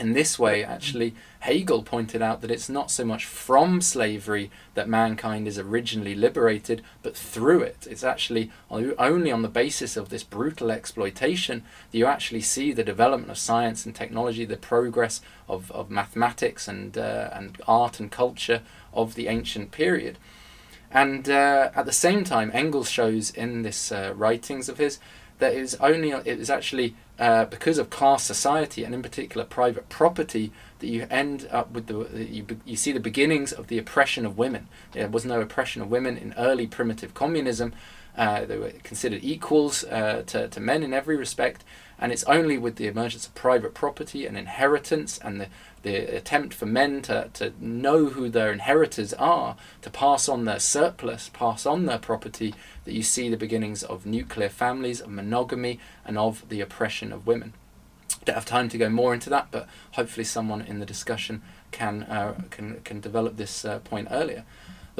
In 0.00 0.14
this 0.14 0.38
way, 0.38 0.64
actually, 0.64 1.14
Hegel 1.40 1.82
pointed 1.82 2.22
out 2.22 2.40
that 2.40 2.50
it's 2.50 2.70
not 2.70 2.90
so 2.90 3.04
much 3.04 3.26
from 3.26 3.82
slavery 3.82 4.50
that 4.72 4.88
mankind 4.88 5.46
is 5.46 5.58
originally 5.58 6.14
liberated, 6.14 6.80
but 7.02 7.14
through 7.14 7.60
it. 7.60 7.86
It's 7.90 8.02
actually 8.02 8.50
only 8.70 9.30
on 9.30 9.42
the 9.42 9.48
basis 9.48 9.98
of 9.98 10.08
this 10.08 10.22
brutal 10.22 10.70
exploitation 10.70 11.64
that 11.92 11.98
you 11.98 12.06
actually 12.06 12.40
see 12.40 12.72
the 12.72 12.82
development 12.82 13.30
of 13.30 13.36
science 13.36 13.84
and 13.84 13.94
technology, 13.94 14.46
the 14.46 14.56
progress 14.56 15.20
of, 15.50 15.70
of 15.72 15.90
mathematics 15.90 16.66
and, 16.66 16.96
uh, 16.96 17.28
and 17.34 17.60
art 17.68 18.00
and 18.00 18.10
culture 18.10 18.62
of 18.94 19.16
the 19.16 19.28
ancient 19.28 19.70
period. 19.70 20.16
And 20.90 21.28
uh, 21.28 21.72
at 21.74 21.84
the 21.84 21.92
same 21.92 22.24
time, 22.24 22.50
Engels 22.54 22.88
shows 22.88 23.28
in 23.28 23.60
this 23.60 23.92
uh, 23.92 24.14
writings 24.16 24.70
of 24.70 24.78
his 24.78 24.98
that 25.40 25.54
it 25.54 25.58
is 25.58 25.74
only 25.76 26.10
it 26.10 26.26
is 26.26 26.50
actually 26.50 26.94
uh, 27.20 27.44
because 27.44 27.76
of 27.76 27.90
class 27.90 28.24
society 28.24 28.82
and 28.82 28.94
in 28.94 29.02
particular 29.02 29.44
private 29.44 29.90
property 29.90 30.50
that 30.78 30.86
you 30.86 31.06
end 31.10 31.46
up 31.52 31.70
with 31.70 31.86
the 31.86 32.24
you, 32.24 32.46
you 32.64 32.76
see 32.76 32.92
the 32.92 32.98
beginnings 32.98 33.52
of 33.52 33.66
the 33.66 33.76
oppression 33.76 34.24
of 34.24 34.38
women. 34.38 34.68
There 34.92 35.06
was 35.06 35.26
no 35.26 35.42
oppression 35.42 35.82
of 35.82 35.90
women 35.90 36.16
in 36.16 36.32
early 36.38 36.66
primitive 36.66 37.12
communism. 37.12 37.74
Uh, 38.16 38.46
they 38.46 38.56
were 38.56 38.72
considered 38.82 39.22
equals 39.22 39.84
uh, 39.84 40.22
to, 40.26 40.48
to 40.48 40.60
men 40.60 40.82
in 40.82 40.94
every 40.94 41.16
respect, 41.16 41.62
and 41.98 42.10
it's 42.10 42.24
only 42.24 42.56
with 42.56 42.76
the 42.76 42.86
emergence 42.86 43.26
of 43.26 43.34
private 43.34 43.74
property 43.74 44.24
and 44.26 44.38
inheritance 44.38 45.18
and 45.18 45.42
the 45.42 45.48
the 45.82 46.16
attempt 46.16 46.54
for 46.54 46.66
men 46.66 47.02
to, 47.02 47.30
to 47.34 47.52
know 47.58 48.06
who 48.06 48.28
their 48.28 48.52
inheritors 48.52 49.14
are, 49.14 49.56
to 49.82 49.90
pass 49.90 50.28
on 50.28 50.44
their 50.44 50.60
surplus, 50.60 51.30
pass 51.32 51.64
on 51.66 51.86
their 51.86 51.98
property, 51.98 52.54
that 52.84 52.92
you 52.92 53.02
see 53.02 53.28
the 53.28 53.36
beginnings 53.36 53.82
of 53.82 54.06
nuclear 54.06 54.48
families, 54.48 55.00
of 55.00 55.10
monogamy, 55.10 55.80
and 56.04 56.18
of 56.18 56.48
the 56.48 56.60
oppression 56.60 57.12
of 57.12 57.26
women. 57.26 57.54
Don't 58.24 58.34
have 58.34 58.44
time 58.44 58.68
to 58.68 58.78
go 58.78 58.88
more 58.88 59.14
into 59.14 59.30
that, 59.30 59.48
but 59.50 59.66
hopefully 59.92 60.24
someone 60.24 60.60
in 60.60 60.78
the 60.78 60.86
discussion 60.86 61.42
can 61.70 62.02
uh, 62.02 62.42
can 62.50 62.80
can 62.84 63.00
develop 63.00 63.36
this 63.36 63.64
uh, 63.64 63.78
point 63.78 64.08
earlier. 64.10 64.44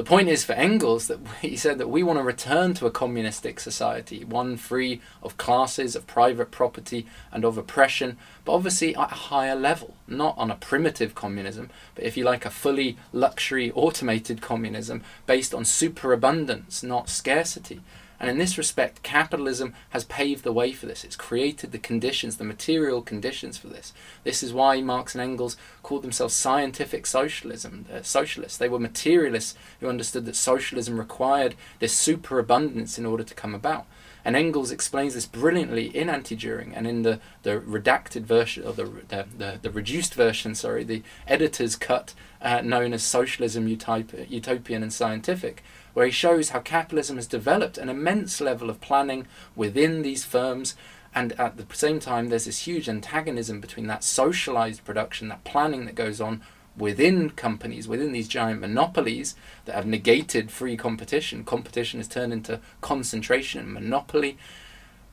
The 0.01 0.07
point 0.07 0.29
is 0.29 0.43
for 0.43 0.53
Engels 0.53 1.05
that 1.09 1.19
he 1.43 1.55
said 1.55 1.77
that 1.77 1.87
we 1.87 2.01
want 2.01 2.17
to 2.17 2.23
return 2.23 2.73
to 2.73 2.87
a 2.87 2.91
communistic 2.91 3.59
society, 3.59 4.25
one 4.25 4.57
free 4.57 4.99
of 5.21 5.37
classes, 5.37 5.95
of 5.95 6.07
private 6.07 6.49
property, 6.49 7.05
and 7.31 7.45
of 7.45 7.55
oppression, 7.55 8.17
but 8.43 8.53
obviously 8.53 8.95
at 8.95 9.11
a 9.11 9.15
higher 9.29 9.53
level, 9.53 9.93
not 10.07 10.35
on 10.39 10.49
a 10.49 10.55
primitive 10.55 11.13
communism, 11.13 11.69
but 11.93 12.03
if 12.03 12.17
you 12.17 12.23
like, 12.23 12.47
a 12.47 12.49
fully 12.49 12.97
luxury 13.13 13.71
automated 13.73 14.41
communism 14.41 15.03
based 15.27 15.53
on 15.53 15.65
superabundance, 15.65 16.81
not 16.81 17.07
scarcity. 17.07 17.81
And 18.21 18.29
in 18.29 18.37
this 18.37 18.55
respect, 18.55 19.01
capitalism 19.01 19.73
has 19.89 20.03
paved 20.03 20.43
the 20.43 20.53
way 20.53 20.73
for 20.73 20.85
this. 20.85 21.03
It's 21.03 21.15
created 21.15 21.71
the 21.71 21.79
conditions, 21.79 22.37
the 22.37 22.43
material 22.43 23.01
conditions 23.01 23.57
for 23.57 23.65
this. 23.65 23.93
This 24.23 24.43
is 24.43 24.53
why 24.53 24.79
Marx 24.79 25.15
and 25.15 25.23
Engels 25.23 25.57
called 25.81 26.03
themselves 26.03 26.35
scientific 26.35 27.07
socialism, 27.07 27.87
uh, 27.91 28.03
socialists. 28.03 28.59
They 28.59 28.69
were 28.69 28.77
materialists 28.77 29.55
who 29.79 29.89
understood 29.89 30.25
that 30.25 30.35
socialism 30.35 30.99
required 30.99 31.55
this 31.79 31.93
superabundance 31.93 32.99
in 32.99 33.07
order 33.07 33.23
to 33.23 33.33
come 33.33 33.55
about. 33.55 33.87
And 34.23 34.35
Engels 34.35 34.69
explains 34.69 35.15
this 35.15 35.25
brilliantly 35.25 35.87
in 35.87 36.07
Anti-Dühring 36.07 36.73
and 36.75 36.85
in 36.85 37.01
the, 37.01 37.19
the 37.41 37.59
redacted 37.59 38.21
version, 38.21 38.67
or 38.67 38.73
the, 38.73 38.85
the, 39.07 39.25
the, 39.35 39.59
the 39.63 39.71
reduced 39.71 40.13
version, 40.13 40.53
sorry, 40.53 40.83
the 40.83 41.01
editor's 41.27 41.75
cut 41.75 42.13
uh, 42.39 42.61
known 42.61 42.93
as 42.93 43.01
Socialism 43.01 43.67
Utopian 43.67 44.83
and 44.83 44.93
Scientific, 44.93 45.63
where 45.93 46.05
he 46.05 46.11
shows 46.11 46.49
how 46.49 46.59
capitalism 46.59 47.15
has 47.15 47.27
developed 47.27 47.77
an 47.77 47.89
immense 47.89 48.41
level 48.41 48.69
of 48.69 48.81
planning 48.81 49.27
within 49.55 50.01
these 50.01 50.25
firms 50.25 50.75
and 51.13 51.33
at 51.33 51.57
the 51.57 51.75
same 51.75 51.99
time 51.99 52.29
there's 52.29 52.45
this 52.45 52.59
huge 52.59 52.87
antagonism 52.87 53.59
between 53.59 53.87
that 53.87 54.03
socialized 54.03 54.83
production 54.85 55.27
that 55.27 55.43
planning 55.43 55.85
that 55.85 55.95
goes 55.95 56.21
on 56.21 56.41
within 56.77 57.29
companies 57.31 57.87
within 57.87 58.11
these 58.11 58.27
giant 58.27 58.61
monopolies 58.61 59.35
that 59.65 59.75
have 59.75 59.85
negated 59.85 60.49
free 60.49 60.77
competition. 60.77 61.43
Competition 61.43 61.99
has 61.99 62.07
turned 62.07 62.31
into 62.31 62.59
concentration 62.79 63.61
and 63.61 63.73
monopoly 63.73 64.37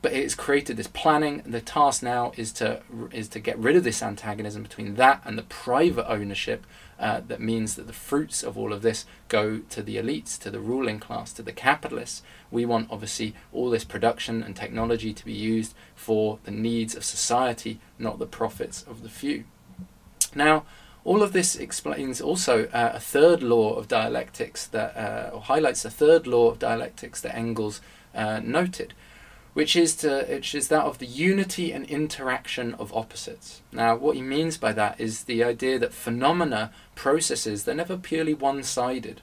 but 0.01 0.13
it's 0.13 0.35
created 0.35 0.77
this 0.77 0.87
planning 0.87 1.41
the 1.45 1.61
task 1.61 2.01
now 2.01 2.31
is 2.37 2.51
to 2.53 2.81
is 3.11 3.27
to 3.27 3.39
get 3.39 3.57
rid 3.57 3.75
of 3.75 3.83
this 3.83 4.01
antagonism 4.01 4.63
between 4.63 4.95
that 4.95 5.21
and 5.25 5.37
the 5.37 5.43
private 5.43 6.09
ownership 6.09 6.65
uh, 6.99 7.21
that 7.27 7.39
means 7.39 7.75
that 7.75 7.87
the 7.87 7.93
fruits 7.93 8.43
of 8.43 8.57
all 8.57 8.73
of 8.73 8.81
this 8.81 9.05
go 9.29 9.59
to 9.69 9.81
the 9.81 9.95
elites, 9.95 10.37
to 10.37 10.51
the 10.51 10.59
ruling 10.59 10.99
class, 10.99 11.31
to 11.31 11.41
the 11.41 11.53
capitalists. 11.53 12.21
We 12.51 12.65
want, 12.65 12.89
obviously, 12.91 13.35
all 13.53 13.69
this 13.69 13.85
production 13.85 14.43
and 14.43 14.53
technology 14.53 15.13
to 15.13 15.25
be 15.25 15.31
used 15.31 15.73
for 15.95 16.39
the 16.43 16.51
needs 16.51 16.95
of 16.95 17.05
society, 17.05 17.79
not 17.97 18.19
the 18.19 18.25
profits 18.25 18.83
of 18.83 19.01
the 19.01 19.07
few. 19.07 19.45
Now, 20.35 20.65
all 21.05 21.23
of 21.23 21.31
this 21.31 21.55
explains 21.55 22.19
also 22.19 22.65
uh, 22.67 22.91
a 22.93 22.99
third 22.99 23.41
law 23.41 23.75
of 23.75 23.87
dialectics 23.87 24.67
that, 24.67 24.97
uh, 24.97 25.33
or 25.33 25.41
highlights 25.41 25.85
a 25.85 25.89
third 25.89 26.27
law 26.27 26.51
of 26.51 26.59
dialectics 26.59 27.21
that 27.21 27.33
Engels 27.33 27.79
uh, 28.13 28.41
noted, 28.43 28.93
which 29.53 29.75
is 29.75 29.95
to 29.95 30.25
which 30.29 30.53
is 30.55 30.67
that 30.67 30.85
of 30.85 30.97
the 30.99 31.05
unity 31.05 31.71
and 31.71 31.85
interaction 31.85 32.73
of 32.75 32.93
opposites. 32.93 33.61
Now, 33.71 33.95
what 33.95 34.15
he 34.15 34.21
means 34.21 34.57
by 34.57 34.73
that 34.73 34.99
is 34.99 35.23
the 35.23 35.43
idea 35.43 35.79
that 35.79 35.93
phenomena, 35.93 36.71
processes, 36.95 37.63
they're 37.63 37.75
never 37.75 37.97
purely 37.97 38.33
one-sided. 38.33 39.21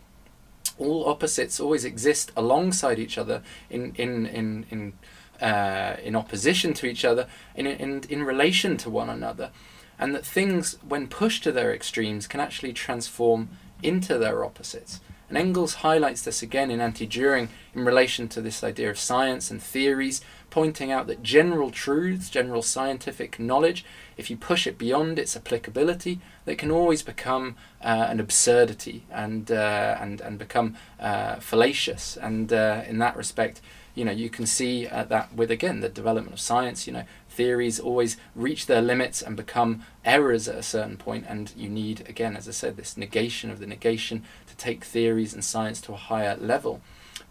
All 0.78 1.08
opposites 1.08 1.60
always 1.60 1.84
exist 1.84 2.32
alongside 2.36 2.98
each 2.98 3.18
other 3.18 3.42
in 3.70 3.94
in 3.96 4.26
in 4.26 4.66
in 4.70 4.92
uh, 5.40 5.96
in 6.02 6.16
opposition 6.16 6.72
to 6.74 6.86
each 6.86 7.04
other, 7.04 7.28
in, 7.54 7.66
in, 7.66 8.02
in 8.08 8.22
relation 8.22 8.76
to 8.78 8.90
one 8.90 9.10
another. 9.10 9.50
And 9.98 10.14
that 10.14 10.26
things, 10.26 10.78
when 10.86 11.08
pushed 11.08 11.44
to 11.44 11.52
their 11.52 11.74
extremes, 11.74 12.26
can 12.26 12.40
actually 12.40 12.72
transform 12.72 13.50
into 13.82 14.18
their 14.18 14.44
opposites. 14.44 15.00
And 15.28 15.36
Engels 15.36 15.76
highlights 15.76 16.22
this 16.22 16.42
again 16.42 16.70
in 16.70 16.80
Anti 16.80 17.06
Dühring 17.06 17.48
in 17.74 17.84
relation 17.84 18.28
to 18.28 18.40
this 18.40 18.62
idea 18.62 18.90
of 18.90 18.98
science 18.98 19.50
and 19.50 19.60
theories, 19.60 20.20
pointing 20.50 20.92
out 20.92 21.08
that 21.08 21.22
general 21.22 21.70
truths, 21.70 22.30
general 22.30 22.62
scientific 22.62 23.38
knowledge, 23.38 23.84
if 24.16 24.30
you 24.30 24.36
push 24.36 24.66
it 24.66 24.78
beyond 24.78 25.18
its 25.18 25.36
applicability, 25.36 26.20
they 26.44 26.54
can 26.54 26.70
always 26.70 27.02
become 27.02 27.56
uh, 27.82 28.06
an 28.08 28.20
absurdity 28.20 29.04
and, 29.10 29.50
uh, 29.50 29.98
and, 30.00 30.20
and 30.20 30.38
become 30.38 30.76
uh, 31.00 31.36
fallacious. 31.36 32.16
And 32.16 32.52
uh, 32.52 32.82
in 32.86 32.98
that 32.98 33.16
respect, 33.16 33.60
you 33.96 34.04
know, 34.04 34.12
you 34.12 34.30
can 34.30 34.46
see 34.46 34.86
uh, 34.86 35.04
that 35.04 35.34
with, 35.34 35.50
again, 35.50 35.80
the 35.80 35.88
development 35.88 36.34
of 36.34 36.40
science, 36.40 36.86
you 36.86 36.92
know, 36.92 37.04
theories 37.30 37.80
always 37.80 38.16
reach 38.34 38.66
their 38.66 38.82
limits 38.82 39.22
and 39.22 39.36
become 39.36 39.82
errors 40.04 40.46
at 40.48 40.54
a 40.54 40.62
certain 40.62 40.96
point, 40.96 41.24
and 41.28 41.52
you 41.56 41.68
need, 41.68 42.06
again, 42.08 42.36
as 42.36 42.46
I 42.46 42.52
said, 42.52 42.76
this 42.76 42.96
negation 42.96 43.50
of 43.50 43.58
the 43.58 43.66
negation 43.66 44.22
take 44.56 44.84
theories 44.84 45.34
and 45.34 45.44
science 45.44 45.80
to 45.82 45.92
a 45.92 45.96
higher 45.96 46.36
level. 46.36 46.80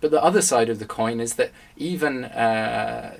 But 0.02 0.12
the 0.12 0.24
other 0.24 0.42
side 0.42 0.70
of 0.70 0.80
the 0.80 0.86
coin 0.86 1.20
is 1.20 1.36
that 1.36 1.52
even 1.78 2.26
uh, 2.26 3.18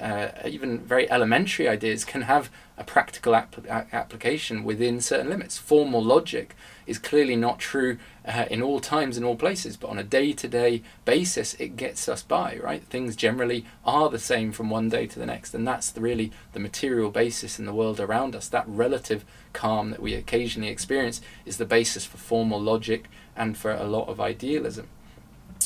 uh, 0.00 0.28
even 0.46 0.78
very 0.78 1.10
elementary 1.10 1.68
ideas 1.68 2.04
can 2.04 2.22
have 2.22 2.50
a 2.76 2.84
practical 2.84 3.34
application 3.34 4.62
within 4.62 5.00
certain 5.00 5.30
limits. 5.30 5.58
Formal 5.58 6.02
logic 6.02 6.54
is 6.86 6.98
clearly 6.98 7.34
not 7.34 7.58
true 7.58 7.98
uh, 8.24 8.44
in 8.50 8.62
all 8.62 8.78
times 8.78 9.16
and 9.16 9.26
all 9.26 9.34
places, 9.36 9.76
but 9.76 9.88
on 9.90 9.98
a 9.98 10.04
day-to-day 10.04 10.82
basis, 11.04 11.54
it 11.54 11.76
gets 11.76 12.08
us 12.08 12.22
by. 12.22 12.58
Right? 12.62 12.84
Things 12.84 13.16
generally 13.16 13.64
are 13.84 14.08
the 14.08 14.18
same 14.18 14.52
from 14.52 14.70
one 14.70 14.88
day 14.88 15.06
to 15.06 15.18
the 15.18 15.26
next, 15.26 15.54
and 15.54 15.66
that's 15.66 15.96
really 15.96 16.30
the 16.52 16.60
material 16.60 17.10
basis 17.10 17.58
in 17.58 17.64
the 17.64 17.74
world 17.74 17.98
around 17.98 18.36
us. 18.36 18.48
That 18.48 18.68
relative 18.68 19.24
calm 19.52 19.90
that 19.90 20.02
we 20.02 20.14
occasionally 20.14 20.70
experience 20.70 21.20
is 21.44 21.56
the 21.56 21.64
basis 21.64 22.04
for 22.04 22.18
formal 22.18 22.60
logic 22.60 23.08
and 23.34 23.56
for 23.56 23.72
a 23.72 23.84
lot 23.84 24.08
of 24.08 24.20
idealism. 24.20 24.88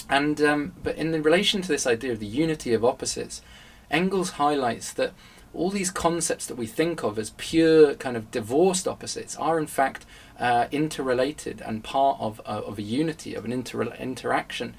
And 0.09 0.41
um, 0.43 0.73
but 0.83 0.97
in 0.97 1.23
relation 1.23 1.63
to 1.63 1.69
this 1.69 1.87
idea 1.87 2.13
of 2.13 2.21
the 2.21 2.27
unity 2.27 2.75
of 2.75 2.85
opposites, 2.85 3.43
Engels 3.91 4.31
highlights 4.33 4.93
that 4.93 5.13
all 5.55 5.71
these 5.71 5.91
concepts 5.91 6.47
that 6.47 6.57
we 6.57 6.67
think 6.67 7.03
of 7.03 7.19
as 7.19 7.31
pure 7.37 7.95
kind 7.95 8.17
of 8.17 8.31
divorced 8.31 8.89
opposites 8.89 9.37
are 9.37 9.59
in 9.59 9.67
fact 9.67 10.07
uh, 10.39 10.67
interrelated 10.71 11.61
and 11.61 11.85
part 11.85 12.19
of 12.21 12.41
uh, 12.47 12.63
of 12.67 12.79
a 12.79 12.83
unity 12.83 13.35
of 13.35 13.45
an 13.45 13.53
inter- 13.53 13.95
interaction. 13.95 14.75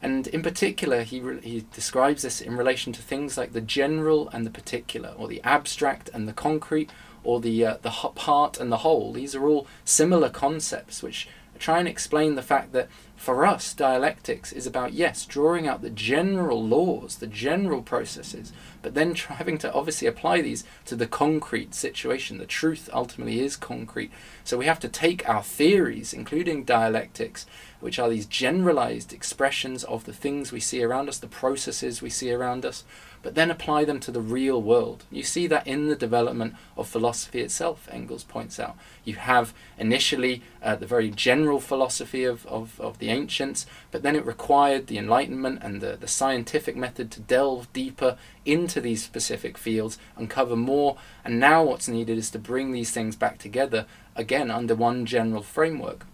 And 0.00 0.26
in 0.26 0.42
particular, 0.42 1.02
he, 1.02 1.22
he 1.42 1.64
describes 1.72 2.22
this 2.22 2.42
in 2.42 2.58
relation 2.58 2.92
to 2.92 3.00
things 3.00 3.38
like 3.38 3.54
the 3.54 3.62
general 3.62 4.28
and 4.28 4.44
the 4.44 4.50
particular, 4.50 5.14
or 5.16 5.28
the 5.28 5.40
abstract 5.42 6.10
and 6.12 6.28
the 6.28 6.34
concrete, 6.34 6.90
or 7.22 7.40
the 7.40 7.64
uh, 7.64 7.76
the 7.80 7.90
part 8.14 8.60
and 8.60 8.70
the 8.70 8.78
whole. 8.78 9.12
These 9.12 9.34
are 9.34 9.46
all 9.46 9.66
similar 9.84 10.28
concepts 10.28 11.02
which 11.02 11.26
try 11.58 11.78
and 11.78 11.88
explain 11.88 12.34
the 12.34 12.42
fact 12.42 12.72
that 12.72 12.88
for 13.24 13.46
us, 13.46 13.72
dialectics 13.72 14.52
is 14.52 14.66
about, 14.66 14.92
yes, 14.92 15.24
drawing 15.24 15.66
out 15.66 15.80
the 15.80 15.88
general 15.88 16.62
laws, 16.62 17.16
the 17.16 17.26
general 17.26 17.80
processes, 17.80 18.52
but 18.82 18.92
then 18.92 19.14
having 19.40 19.56
to 19.58 19.72
obviously 19.72 20.06
apply 20.06 20.42
these 20.42 20.62
to 20.84 20.94
the 20.94 21.06
concrete 21.06 21.74
situation. 21.74 22.36
The 22.36 22.44
truth 22.44 22.90
ultimately 22.92 23.40
is 23.40 23.56
concrete. 23.56 24.12
So 24.44 24.58
we 24.58 24.66
have 24.66 24.78
to 24.80 24.90
take 24.90 25.26
our 25.26 25.42
theories, 25.42 26.12
including 26.12 26.64
dialectics, 26.64 27.46
which 27.80 27.98
are 27.98 28.10
these 28.10 28.26
generalized 28.26 29.14
expressions 29.14 29.84
of 29.84 30.04
the 30.04 30.12
things 30.12 30.52
we 30.52 30.60
see 30.60 30.84
around 30.84 31.08
us, 31.08 31.18
the 31.18 31.26
processes 31.26 32.02
we 32.02 32.10
see 32.10 32.30
around 32.30 32.66
us, 32.66 32.84
but 33.24 33.34
then 33.34 33.50
apply 33.50 33.86
them 33.86 33.98
to 33.98 34.12
the 34.12 34.20
real 34.20 34.60
world. 34.60 35.04
You 35.10 35.22
see 35.22 35.46
that 35.46 35.66
in 35.66 35.88
the 35.88 35.96
development 35.96 36.54
of 36.76 36.86
philosophy 36.86 37.40
itself, 37.40 37.88
Engels 37.90 38.22
points 38.22 38.60
out. 38.60 38.76
You 39.02 39.14
have 39.14 39.54
initially 39.78 40.42
uh, 40.62 40.76
the 40.76 40.86
very 40.86 41.10
general 41.10 41.58
philosophy 41.58 42.22
of, 42.24 42.44
of, 42.46 42.78
of 42.78 42.98
the 42.98 43.08
ancients, 43.08 43.64
but 43.90 44.02
then 44.02 44.14
it 44.14 44.26
required 44.26 44.86
the 44.86 44.98
Enlightenment 44.98 45.60
and 45.62 45.80
the, 45.80 45.96
the 45.96 46.06
scientific 46.06 46.76
method 46.76 47.10
to 47.12 47.20
delve 47.20 47.72
deeper 47.72 48.18
into 48.44 48.78
these 48.78 49.02
specific 49.02 49.56
fields, 49.56 49.98
uncover 50.16 50.54
more, 50.54 50.98
and 51.24 51.40
now 51.40 51.64
what's 51.64 51.88
needed 51.88 52.18
is 52.18 52.30
to 52.30 52.38
bring 52.38 52.72
these 52.72 52.90
things 52.90 53.16
back 53.16 53.38
together 53.38 53.86
again 54.14 54.50
under 54.50 54.74
one 54.74 55.06
general 55.06 55.42
framework. 55.42 56.04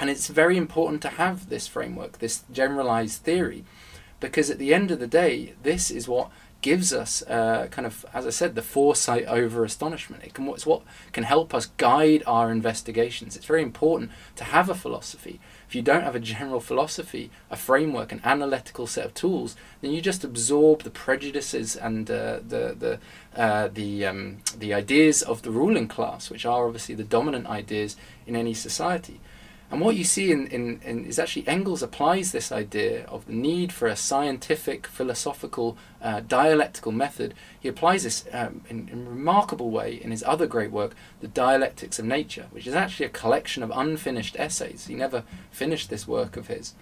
And 0.00 0.08
it's 0.08 0.28
very 0.28 0.56
important 0.56 1.02
to 1.02 1.08
have 1.08 1.50
this 1.50 1.66
framework, 1.66 2.18
this 2.18 2.44
generalized 2.50 3.22
theory, 3.22 3.64
because 4.20 4.50
at 4.50 4.58
the 4.58 4.74
end 4.74 4.90
of 4.90 4.98
the 4.98 5.06
day, 5.06 5.54
this 5.62 5.90
is 5.90 6.08
what 6.08 6.30
gives 6.60 6.92
us 6.92 7.22
uh, 7.22 7.68
kind 7.70 7.86
of, 7.86 8.04
as 8.12 8.26
I 8.26 8.30
said, 8.30 8.54
the 8.54 8.62
foresight 8.62 9.24
over 9.26 9.64
astonishment. 9.64 10.24
It 10.24 10.34
can, 10.34 10.48
it's 10.48 10.66
what 10.66 10.82
can 11.12 11.22
help 11.22 11.54
us 11.54 11.66
guide 11.76 12.24
our 12.26 12.50
investigations. 12.50 13.36
It's 13.36 13.46
very 13.46 13.62
important 13.62 14.10
to 14.36 14.44
have 14.44 14.68
a 14.68 14.74
philosophy. 14.74 15.38
If 15.68 15.74
you 15.74 15.82
don't 15.82 16.02
have 16.02 16.16
a 16.16 16.20
general 16.20 16.60
philosophy, 16.60 17.30
a 17.50 17.56
framework, 17.56 18.10
an 18.10 18.20
analytical 18.24 18.86
set 18.86 19.04
of 19.04 19.14
tools, 19.14 19.54
then 19.82 19.92
you 19.92 20.00
just 20.00 20.24
absorb 20.24 20.82
the 20.82 20.90
prejudices 20.90 21.76
and 21.76 22.10
uh, 22.10 22.40
the 22.46 22.74
the 22.78 22.98
uh, 23.40 23.68
the 23.68 24.06
um, 24.06 24.38
the 24.58 24.74
ideas 24.74 25.22
of 25.22 25.42
the 25.42 25.50
ruling 25.50 25.86
class, 25.86 26.30
which 26.30 26.44
are 26.44 26.66
obviously 26.66 26.94
the 26.94 27.04
dominant 27.04 27.46
ideas 27.46 27.96
in 28.26 28.34
any 28.34 28.54
society. 28.54 29.20
And 29.70 29.82
what 29.82 29.96
you 29.96 30.04
see 30.04 30.32
in, 30.32 30.46
in, 30.46 30.80
in, 30.82 31.04
is 31.04 31.18
actually 31.18 31.46
Engels 31.46 31.82
applies 31.82 32.32
this 32.32 32.50
idea 32.50 33.04
of 33.04 33.26
the 33.26 33.34
need 33.34 33.70
for 33.70 33.86
a 33.86 33.96
scientific, 33.96 34.86
philosophical, 34.86 35.76
uh, 36.00 36.20
dialectical 36.20 36.90
method. 36.90 37.34
He 37.60 37.68
applies 37.68 38.04
this 38.04 38.24
um, 38.32 38.62
in, 38.70 38.88
in, 38.88 39.06
a 39.06 39.10
remarkable 39.10 39.70
way 39.70 40.00
in 40.02 40.10
his 40.10 40.22
other 40.22 40.46
great 40.46 40.70
work, 40.70 40.94
The 41.20 41.28
Dialectics 41.28 41.98
of 41.98 42.06
Nature, 42.06 42.46
which 42.50 42.66
is 42.66 42.74
actually 42.74 43.06
a 43.06 43.10
collection 43.10 43.62
of 43.62 43.70
unfinished 43.74 44.36
essays. 44.38 44.86
He 44.86 44.94
never 44.94 45.24
finished 45.50 45.90
this 45.90 46.08
work 46.08 46.38
of 46.38 46.46
his. 46.46 46.74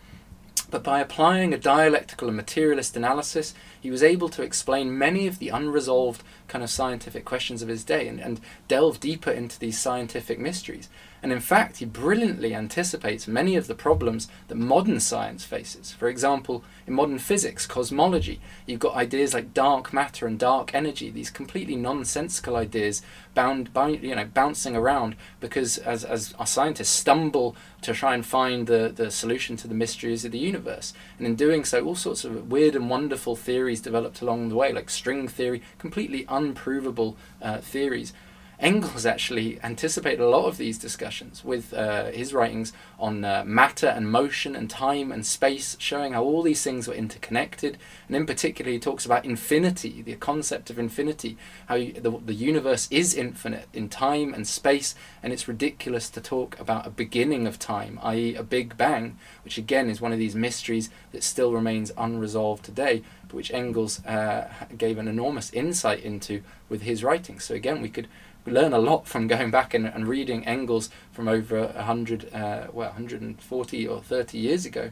But 0.71 0.83
by 0.83 1.01
applying 1.01 1.55
a 1.55 1.59
dialectical 1.59 2.29
and 2.29 2.37
materialist 2.37 2.97
analysis, 2.97 3.55
he 3.81 3.91
was 3.91 4.03
able 4.03 4.29
to 4.31 4.43
explain 4.43 4.99
many 4.99 5.27
of 5.27 5.39
the 5.39 5.51
unresolved 5.51 6.23
kind 6.49 6.65
of 6.65 6.71
scientific 6.71 7.25
questions 7.25 7.63
of 7.63 7.69
his 7.69 7.85
day 7.85 8.09
and, 8.09 8.21
and 8.21 8.41
delve 8.67 8.99
deeper 8.99 9.31
into 9.31 9.59
these 9.59 9.79
scientific 9.79 10.39
mysteries. 10.39 10.89
And 11.27 11.33
in 11.33 11.41
fact, 11.41 11.79
he 11.79 11.85
brilliantly 11.85 12.55
anticipates 12.55 13.27
many 13.27 13.57
of 13.57 13.67
the 13.67 13.75
problems 13.75 14.29
that 14.47 14.55
modern 14.55 15.01
science 15.01 15.45
faces. 15.45 15.91
For 15.91 16.07
example, 16.07 16.63
in 16.87 16.95
modern 16.95 17.19
physics, 17.19 17.67
cosmology, 17.67 18.41
you've 18.65 18.79
got 18.79 18.95
ideas 18.95 19.35
like 19.35 19.53
dark 19.53 19.93
matter 19.93 20.29
and 20.29 20.39
dark 20.39 20.73
energy, 20.73 21.11
these 21.11 21.29
completely 21.29 21.75
nonsensical 21.75 22.55
ideas 22.55 23.03
bound, 23.35 23.71
you 24.01 24.15
know, 24.15 24.25
bouncing 24.25 24.77
around 24.77 25.17
because 25.41 25.79
as, 25.79 26.05
as 26.05 26.33
our 26.39 26.47
scientists 26.47 26.91
stumble 26.91 27.57
to 27.83 27.93
try 27.93 28.15
and 28.15 28.25
find 28.25 28.69
the, 28.69 28.93
the 28.95 29.11
solution 29.11 29.57
to 29.57 29.67
the 29.67 29.75
mysteries 29.75 30.25
of 30.25 30.31
the 30.31 30.39
universe. 30.39 30.95
And 31.19 31.27
in 31.27 31.35
doing 31.35 31.65
so, 31.65 31.85
all 31.85 31.97
sorts 31.97 32.25
of 32.25 32.53
weird 32.53 32.77
and 32.77 32.89
wonderful 32.89 33.35
theories 33.35 33.81
developed 33.81 34.23
along 34.23 34.49
the 34.49 34.55
way, 34.55 34.73
like 34.73 34.91
string 34.91 35.27
theory, 35.27 35.61
completely 35.79 36.25
unprovable 36.29 37.17
uh, 37.43 37.59
theories. 37.59 38.13
Engels 38.59 39.05
actually 39.05 39.61
anticipated 39.63 40.21
a 40.21 40.29
lot 40.29 40.47
of 40.47 40.57
these 40.57 40.79
discussions 40.79 41.45
with 41.45 41.75
uh, 41.75 42.07
his 42.07 42.33
writings 42.33 42.73
on 42.99 43.23
uh, 43.23 43.45
matter 43.45 43.87
and 43.87 44.11
motion 44.11 44.57
and 44.57 44.71
time 44.71 45.13
and 45.13 45.27
space, 45.27 45.77
showing 45.79 46.15
how 46.15 46.23
all 46.23 46.43
these 46.43 46.63
things 46.63 46.89
were 46.89 46.95
interconnected. 46.95 47.77
And 48.07 48.17
in 48.17 48.25
particular, 48.25 48.71
he 48.71 48.79
talks 48.79 49.05
about 49.05 49.27
infinity, 49.27 50.01
the 50.01 50.15
concept 50.17 50.71
of 50.71 50.79
infinity, 50.79 51.37
how 51.67 51.75
you, 51.75 51.93
the, 51.93 52.11
the 52.11 52.35
universe 52.35 52.89
is 52.91 53.15
infinite 53.15 53.69
in 53.75 53.91
time 53.91 54.33
and 54.33 54.47
space, 54.47 54.95
and 55.23 55.33
it's 55.33 55.49
ridiculous 55.49 56.09
to 56.11 56.21
talk 56.21 56.59
about 56.59 56.87
a 56.87 56.91
beginning 56.91 57.47
of 57.47 57.59
time, 57.59 58.01
i.e., 58.03 58.35
a 58.35 58.43
Big 58.43 58.77
Bang, 58.79 59.19
which 59.45 59.59
again 59.59 59.91
is 59.91 60.01
one 60.01 60.13
of 60.13 60.19
these 60.19 60.35
mysteries 60.35 60.89
that 61.13 61.23
still 61.23 61.53
remains 61.53 61.93
unresolved 61.99 62.65
today, 62.65 63.03
but 63.29 63.35
which 63.35 63.53
Engels 63.53 64.05
uh, 64.07 64.49
gave 64.79 64.97
an 64.97 65.09
enormous 65.09 65.53
insight 65.53 66.01
into 66.01 66.43
with 66.69 66.83
his 66.83 67.05
writings. 67.05 67.45
So 67.45 67.55
again, 67.55 67.81
we 67.81 67.89
could 67.89 68.09
learn 68.53 68.73
a 68.73 68.79
lot 68.79 69.07
from 69.07 69.27
going 69.27 69.51
back 69.51 69.75
and, 69.75 69.87
and 69.87 70.07
reading 70.07 70.47
Engels 70.47 70.91
from 71.13 71.29
over 71.29 71.67
100, 71.67 72.33
uh, 72.33 72.67
well, 72.73 72.89
140 72.89 73.89
or 73.89 74.03
30 74.03 74.39
years 74.39 74.65
ago. 74.65 74.91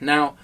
Now, 0.00 0.36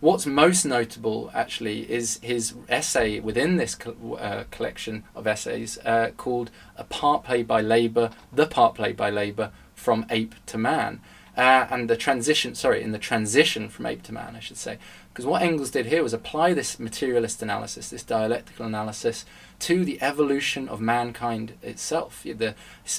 what's 0.00 0.26
most 0.26 0.64
notable 0.64 1.30
actually 1.34 1.90
is 1.90 2.18
his 2.22 2.54
essay 2.68 3.20
within 3.20 3.56
this 3.56 3.74
co- 3.74 4.14
uh, 4.14 4.44
collection 4.50 5.04
of 5.14 5.26
essays 5.26 5.78
uh, 5.84 6.10
called 6.16 6.50
A 6.76 6.84
Part 6.84 7.24
Played 7.24 7.46
by 7.46 7.60
Labour, 7.60 8.10
The 8.32 8.46
Part 8.46 8.74
Played 8.74 8.96
by 8.96 9.10
Labour 9.10 9.50
from 9.74 10.06
Ape 10.10 10.34
to 10.46 10.58
Man. 10.58 11.00
Uh, 11.36 11.66
and 11.70 11.88
the 11.88 11.96
transition, 11.96 12.54
sorry, 12.54 12.82
in 12.82 12.92
the 12.92 12.98
transition 12.98 13.68
from 13.68 13.86
ape 13.86 14.02
to 14.02 14.12
man, 14.12 14.34
I 14.36 14.40
should 14.40 14.56
say. 14.56 14.78
Because 15.08 15.24
what 15.24 15.42
Engels 15.42 15.70
did 15.70 15.86
here 15.86 16.02
was 16.02 16.12
apply 16.12 16.52
this 16.52 16.78
materialist 16.78 17.40
analysis, 17.40 17.88
this 17.88 18.02
dialectical 18.02 18.66
analysis, 18.66 19.24
to 19.60 19.84
the 19.84 20.00
evolution 20.02 20.68
of 20.68 20.80
mankind 20.80 21.54
itself. 21.62 22.22
The, 22.24 22.54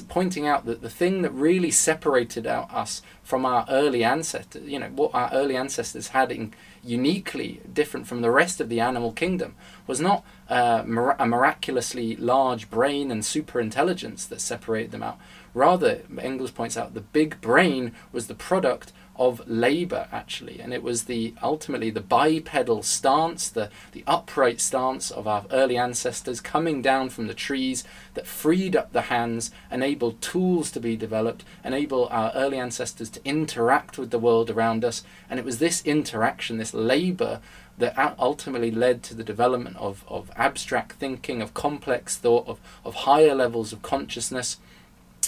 pointing 0.07 0.47
out 0.47 0.65
that 0.65 0.81
the 0.81 0.89
thing 0.89 1.21
that 1.23 1.31
really 1.31 1.71
separated 1.71 2.45
out 2.47 2.71
us 2.73 3.01
from 3.23 3.45
our 3.45 3.65
early 3.69 4.03
ancestors, 4.03 4.67
you 4.67 4.79
know, 4.79 4.89
what 4.89 5.13
our 5.13 5.29
early 5.33 5.55
ancestors 5.55 6.09
had 6.09 6.31
in, 6.31 6.53
uniquely 6.83 7.61
different 7.71 8.07
from 8.07 8.21
the 8.21 8.31
rest 8.31 8.59
of 8.61 8.69
the 8.69 8.79
animal 8.79 9.11
kingdom, 9.11 9.55
was 9.87 9.99
not 9.99 10.23
uh, 10.49 10.83
a 11.19 11.25
miraculously 11.25 12.15
large 12.15 12.69
brain 12.69 13.11
and 13.11 13.25
super 13.25 13.59
intelligence 13.59 14.25
that 14.25 14.41
separated 14.41 14.91
them 14.91 15.03
out. 15.03 15.19
Rather, 15.53 16.01
Engels 16.19 16.51
points 16.51 16.77
out 16.77 16.93
the 16.93 17.01
big 17.01 17.41
brain 17.41 17.93
was 18.11 18.27
the 18.27 18.35
product 18.35 18.93
of 19.15 19.41
labor 19.47 20.07
actually. 20.11 20.59
And 20.59 20.73
it 20.73 20.83
was 20.83 21.03
the 21.03 21.33
ultimately 21.41 21.89
the 21.89 22.01
bipedal 22.01 22.83
stance 22.83 23.49
the 23.49 23.69
the 23.91 24.03
upright 24.07 24.61
stance 24.61 25.11
of 25.11 25.27
our 25.27 25.45
early 25.51 25.77
ancestors 25.77 26.41
coming 26.41 26.81
down 26.81 27.09
from 27.09 27.27
the 27.27 27.33
trees 27.33 27.83
that 28.13 28.27
freed 28.27 28.75
up 28.75 28.93
the 28.93 29.01
hands 29.03 29.51
enabled 29.71 30.21
tools 30.21 30.71
to 30.71 30.79
be 30.79 30.95
developed 30.95 31.43
enable 31.63 32.07
our 32.07 32.31
early 32.35 32.57
ancestors 32.57 33.09
to 33.09 33.21
interact 33.25 33.97
with 33.97 34.11
the 34.11 34.19
world 34.19 34.49
around 34.49 34.83
us. 34.83 35.03
And 35.29 35.39
it 35.39 35.45
was 35.45 35.59
this 35.59 35.83
interaction 35.85 36.57
this 36.57 36.73
labor 36.73 37.41
that 37.77 38.15
ultimately 38.19 38.71
led 38.71 39.01
to 39.03 39.15
the 39.15 39.23
development 39.23 39.75
of, 39.77 40.05
of 40.07 40.31
abstract 40.35 40.93
thinking 40.93 41.41
of 41.41 41.53
complex 41.53 42.15
thought 42.15 42.47
of, 42.47 42.59
of 42.85 42.93
higher 42.93 43.33
levels 43.33 43.73
of 43.73 43.81
consciousness 43.81 44.57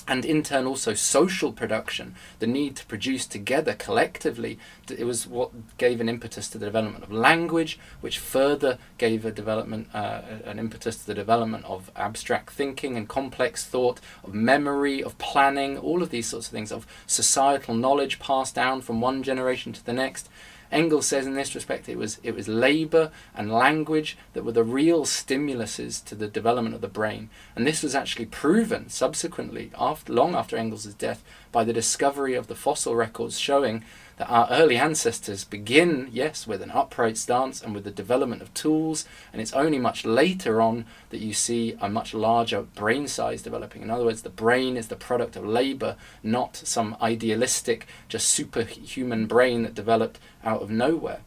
and 0.08 0.26
in 0.26 0.44
turn 0.44 0.66
also 0.66 0.94
social 0.94 1.52
production, 1.54 2.16
the 2.40 2.48
need 2.48 2.76
to 2.76 2.86
produce 2.86 3.26
together 3.26 3.74
collectively, 3.74 4.60
it 4.90 5.06
was 5.06 5.26
what 5.26 5.52
gave 5.78 6.02
an 6.02 6.10
impetus 6.10 6.50
to 6.50 6.58
the 6.58 6.66
development 6.66 7.04
of 7.04 7.12
language, 7.12 7.80
which 8.02 8.20
further 8.20 8.78
gave 8.98 9.26
a 9.26 9.32
development, 9.32 9.88
uh, 9.94 10.22
an 10.46 10.60
impetus 10.60 10.98
to 10.98 11.08
the 11.08 11.14
development 11.14 11.64
of 11.66 11.90
abstract 11.96 12.52
thinking 12.52 12.98
and 12.98 13.08
complex 13.08 13.66
thought, 13.66 14.02
of 14.24 14.34
memory, 14.34 15.02
of 15.02 15.18
planning, 15.18 15.78
all 15.78 16.04
of 16.04 16.10
these 16.10 16.28
sorts 16.28 16.48
of 16.48 16.52
things, 16.52 16.72
of 16.72 16.86
societal 17.08 17.74
knowledge 17.74 18.20
passed 18.20 18.56
down 18.56 18.82
from 18.82 19.00
one 19.00 19.24
generation 19.24 19.72
to 19.72 19.86
the 19.86 19.94
next. 19.94 20.30
Engels 20.74 21.06
says 21.06 21.28
in 21.28 21.36
this 21.36 21.54
respect 21.54 21.88
it 21.88 21.98
was 21.98 22.20
it 22.24 22.36
was 22.36 22.48
labour 22.48 23.12
and 23.36 23.52
language 23.52 24.18
that 24.34 24.44
were 24.44 24.52
the 24.52 24.64
real 24.64 25.06
stimuluses 25.06 26.04
to 26.06 26.16
the 26.16 26.28
development 26.28 26.76
of 26.76 26.82
the 26.82 26.88
brain, 26.88 27.30
and 27.56 27.66
this 27.66 27.84
was 27.84 27.96
actually 27.96 28.26
proven 28.26 28.90
subsequently, 28.90 29.72
after 29.78 30.12
long 30.12 30.34
after 30.36 30.58
Engels' 30.58 30.86
death, 30.96 31.24
by 31.52 31.64
the 31.64 31.74
discovery 31.74 32.34
of 32.34 32.48
the 32.48 32.56
fossil 32.56 32.96
records 32.96 33.40
showing 33.40 33.84
that 34.18 34.30
our 34.30 34.48
early 34.52 34.78
ancestors 34.78 35.44
begin, 35.44 36.10
yes, 36.12 36.46
with 36.46 36.62
an 36.62 36.72
upright 36.72 37.18
stance 37.18 37.62
and 37.62 37.74
with 37.74 37.84
the 37.84 37.92
development 37.92 38.42
of 38.42 38.54
tools, 38.54 39.06
and 39.32 39.42
it's 39.42 39.54
only 39.54 39.80
much 39.80 40.06
later 40.06 40.62
on 40.62 40.86
that 41.10 41.20
you 41.20 41.34
see 41.34 41.76
a 41.82 41.90
much 41.90 42.14
larger 42.14 42.62
brain 42.62 43.08
size 43.08 43.42
developing. 43.42 43.82
In 43.82 43.90
other 43.90 44.06
words, 44.06 44.22
the 44.22 44.30
brain 44.30 44.78
is 44.78 44.88
the 44.88 44.96
product 44.96 45.36
of 45.36 45.46
labor, 45.46 45.96
not 46.22 46.56
some 46.56 46.96
idealistic, 47.02 47.88
just 48.08 48.30
superhuman 48.30 49.26
brain 49.26 49.64
that 49.64 49.74
developed 49.74 50.20
out 50.44 50.62
of 50.62 50.70
nowhere. 50.70 51.22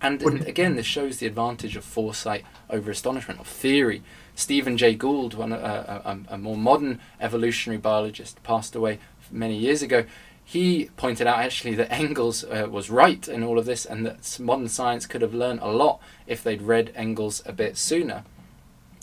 And, 0.00 0.22
again, 0.46 0.76
this 0.76 0.86
shows 0.86 1.18
the 1.18 1.26
advantage 1.26 1.74
of 1.74 1.84
foresight 1.84 2.44
over 2.70 2.88
astonishment, 2.90 3.40
of 3.40 3.48
theory. 3.48 4.02
Stephen 4.36 4.76
Jay 4.76 4.94
Gould, 4.94 5.34
one, 5.34 5.52
uh, 5.52 6.02
a, 6.04 6.08
a, 6.08 6.34
a 6.34 6.38
more 6.38 6.56
modern 6.56 7.00
evolutionary 7.20 7.78
biologist, 7.78 8.40
passed 8.44 8.76
away 8.76 9.00
many 9.32 9.56
years 9.56 9.82
ago 9.82 10.04
he 10.48 10.86
pointed 10.96 11.26
out 11.26 11.40
actually 11.40 11.74
that 11.74 11.92
Engels 11.92 12.42
uh, 12.42 12.66
was 12.70 12.88
right 12.88 13.28
in 13.28 13.42
all 13.42 13.58
of 13.58 13.66
this 13.66 13.84
and 13.84 14.06
that 14.06 14.38
modern 14.40 14.70
science 14.70 15.04
could 15.04 15.20
have 15.20 15.34
learned 15.34 15.60
a 15.60 15.68
lot 15.68 16.00
if 16.26 16.42
they'd 16.42 16.62
read 16.62 16.90
Engels 16.96 17.42
a 17.44 17.52
bit 17.52 17.76
sooner. 17.76 18.24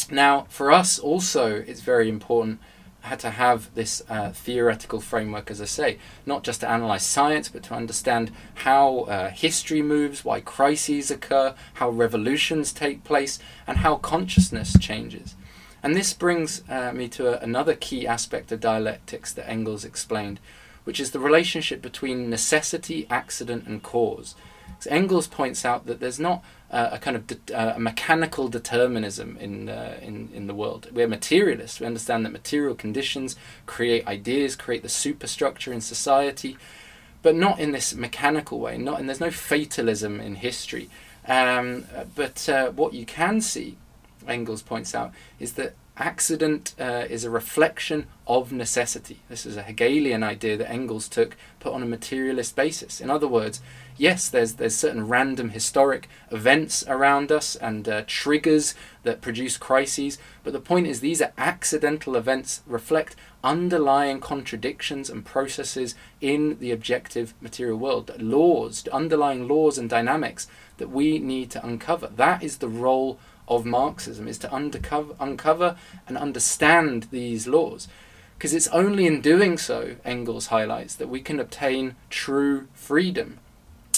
Now, 0.09 0.47
for 0.49 0.71
us 0.71 0.97
also, 0.97 1.53
it's 1.53 1.81
very 1.81 2.09
important 2.09 2.59
to 3.19 3.29
have 3.29 3.71
this 3.75 4.01
uh, 4.09 4.31
theoretical 4.31 4.99
framework, 4.99 5.51
as 5.51 5.61
I 5.61 5.65
say, 5.65 5.99
not 6.25 6.43
just 6.43 6.61
to 6.61 6.67
analyze 6.67 7.05
science, 7.05 7.47
but 7.47 7.61
to 7.65 7.75
understand 7.75 8.31
how 8.55 9.01
uh, 9.01 9.29
history 9.29 9.83
moves, 9.83 10.25
why 10.25 10.41
crises 10.41 11.11
occur, 11.11 11.53
how 11.75 11.91
revolutions 11.91 12.73
take 12.73 13.03
place, 13.03 13.37
and 13.67 13.77
how 13.77 13.97
consciousness 13.97 14.75
changes. 14.79 15.35
And 15.83 15.95
this 15.95 16.11
brings 16.11 16.63
uh, 16.67 16.91
me 16.91 17.07
to 17.09 17.37
a, 17.39 17.43
another 17.43 17.75
key 17.75 18.07
aspect 18.07 18.51
of 18.51 18.61
dialectics 18.61 19.31
that 19.33 19.47
Engels 19.47 19.85
explained, 19.85 20.39
which 20.85 20.99
is 20.99 21.11
the 21.11 21.19
relationship 21.19 21.81
between 21.81 22.29
necessity, 22.29 23.05
accident, 23.09 23.67
and 23.67 23.83
cause. 23.83 24.35
So 24.79 24.89
Engels 24.89 25.27
points 25.27 25.65
out 25.65 25.85
that 25.85 25.99
there's 25.99 26.19
not 26.19 26.43
uh, 26.71 26.89
a 26.93 26.99
kind 26.99 27.15
of 27.15 27.27
de- 27.27 27.55
uh, 27.55 27.75
a 27.75 27.79
mechanical 27.79 28.47
determinism 28.47 29.37
in, 29.37 29.69
uh, 29.69 29.97
in 30.01 30.29
in 30.33 30.47
the 30.47 30.53
world. 30.53 30.89
We're 30.91 31.07
materialists. 31.07 31.79
We 31.79 31.85
understand 31.85 32.25
that 32.25 32.31
material 32.31 32.75
conditions 32.75 33.35
create 33.65 34.05
ideas, 34.07 34.55
create 34.55 34.83
the 34.83 34.89
superstructure 34.89 35.71
in 35.71 35.81
society, 35.81 36.57
but 37.21 37.35
not 37.35 37.59
in 37.59 37.71
this 37.71 37.93
mechanical 37.95 38.59
way. 38.59 38.77
Not 38.77 38.99
and 38.99 39.07
there's 39.07 39.19
no 39.19 39.31
fatalism 39.31 40.19
in 40.19 40.35
history. 40.35 40.89
Um, 41.27 41.85
but 42.15 42.47
uh, 42.49 42.71
what 42.71 42.93
you 42.93 43.05
can 43.05 43.41
see, 43.41 43.77
Engels 44.27 44.61
points 44.61 44.93
out, 44.93 45.11
is 45.39 45.53
that 45.53 45.73
accident 45.97 46.75
uh, 46.79 47.05
is 47.09 47.23
a 47.23 47.29
reflection 47.29 48.07
of 48.27 48.51
necessity. 48.51 49.19
This 49.29 49.45
is 49.45 49.55
a 49.55 49.63
Hegelian 49.63 50.23
idea 50.23 50.57
that 50.57 50.69
Engels 50.69 51.07
took, 51.07 51.37
put 51.59 51.73
on 51.73 51.83
a 51.83 51.85
materialist 51.85 52.55
basis. 52.55 52.99
In 52.99 53.09
other 53.09 53.27
words, 53.27 53.61
yes, 53.97 54.27
there's 54.27 54.53
there's 54.53 54.75
certain 54.75 55.07
random 55.07 55.49
historic 55.49 56.09
events 56.31 56.83
around 56.87 57.31
us 57.31 57.55
and 57.55 57.87
uh, 57.87 58.03
triggers 58.07 58.75
that 59.03 59.21
produce 59.21 59.57
crises, 59.57 60.17
but 60.43 60.53
the 60.53 60.59
point 60.59 60.87
is 60.87 60.99
these 60.99 61.21
are 61.21 61.33
accidental 61.37 62.15
events 62.15 62.61
reflect 62.65 63.15
underlying 63.43 64.19
contradictions 64.19 65.09
and 65.09 65.23
processes 65.23 65.93
in 66.19 66.57
the 66.59 66.71
objective 66.71 67.35
material 67.39 67.77
world, 67.77 68.11
laws, 68.19 68.87
underlying 68.91 69.47
laws 69.47 69.77
and 69.77 69.89
dynamics 69.89 70.47
that 70.77 70.89
we 70.89 71.19
need 71.19 71.51
to 71.51 71.65
uncover. 71.65 72.07
That 72.07 72.43
is 72.43 72.57
the 72.57 72.67
role 72.67 73.19
of 73.47 73.65
Marxism 73.65 74.27
is 74.27 74.37
to 74.39 74.51
undercover, 74.51 75.15
uncover 75.19 75.77
and 76.07 76.17
understand 76.17 77.07
these 77.11 77.47
laws. 77.47 77.87
Because 78.37 78.53
it's 78.53 78.67
only 78.67 79.05
in 79.07 79.21
doing 79.21 79.57
so, 79.57 79.95
Engels 80.03 80.47
highlights, 80.47 80.95
that 80.95 81.07
we 81.07 81.21
can 81.21 81.39
obtain 81.39 81.95
true 82.09 82.67
freedom. 82.73 83.39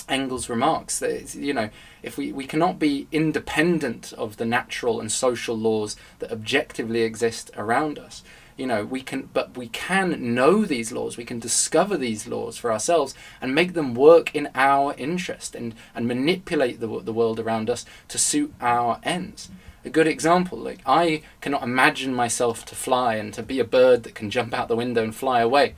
Engels 0.07 0.47
remarks 0.47 0.99
that 0.99 1.35
you 1.35 1.53
know 1.53 1.69
if 2.01 2.17
we, 2.17 2.31
we 2.31 2.45
cannot 2.45 2.79
be 2.79 3.07
independent 3.11 4.13
of 4.13 4.37
the 4.37 4.45
natural 4.45 5.01
and 5.01 5.11
social 5.11 5.57
laws 5.57 5.97
that 6.19 6.31
objectively 6.31 7.01
exist 7.01 7.51
around 7.57 7.99
us 7.99 8.23
you 8.57 8.65
know 8.65 8.83
we 8.83 9.01
can 9.01 9.29
but 9.33 9.55
we 9.55 9.67
can 9.67 10.33
know 10.33 10.65
these 10.65 10.91
laws 10.91 11.15
we 11.15 11.23
can 11.23 11.39
discover 11.39 11.95
these 11.95 12.27
laws 12.27 12.57
for 12.57 12.71
ourselves 12.71 13.13
and 13.39 13.55
make 13.55 13.73
them 13.73 13.93
work 13.93 14.35
in 14.35 14.49
our 14.55 14.93
interest 14.97 15.55
and 15.55 15.75
and 15.95 16.07
manipulate 16.07 16.79
the, 16.79 16.87
the 17.01 17.13
world 17.13 17.39
around 17.39 17.69
us 17.69 17.85
to 18.07 18.17
suit 18.17 18.53
our 18.59 18.99
ends. 19.03 19.49
A 19.85 19.89
good 19.89 20.07
example 20.07 20.57
like 20.57 20.79
i 20.85 21.21
cannot 21.39 21.63
imagine 21.63 22.13
myself 22.13 22.65
to 22.65 22.75
fly 22.75 23.15
and 23.15 23.33
to 23.35 23.43
be 23.43 23.59
a 23.59 23.63
bird 23.63 24.03
that 24.03 24.15
can 24.15 24.29
jump 24.29 24.53
out 24.53 24.67
the 24.67 24.75
window 24.75 25.03
and 25.03 25.15
fly 25.15 25.39
away. 25.39 25.75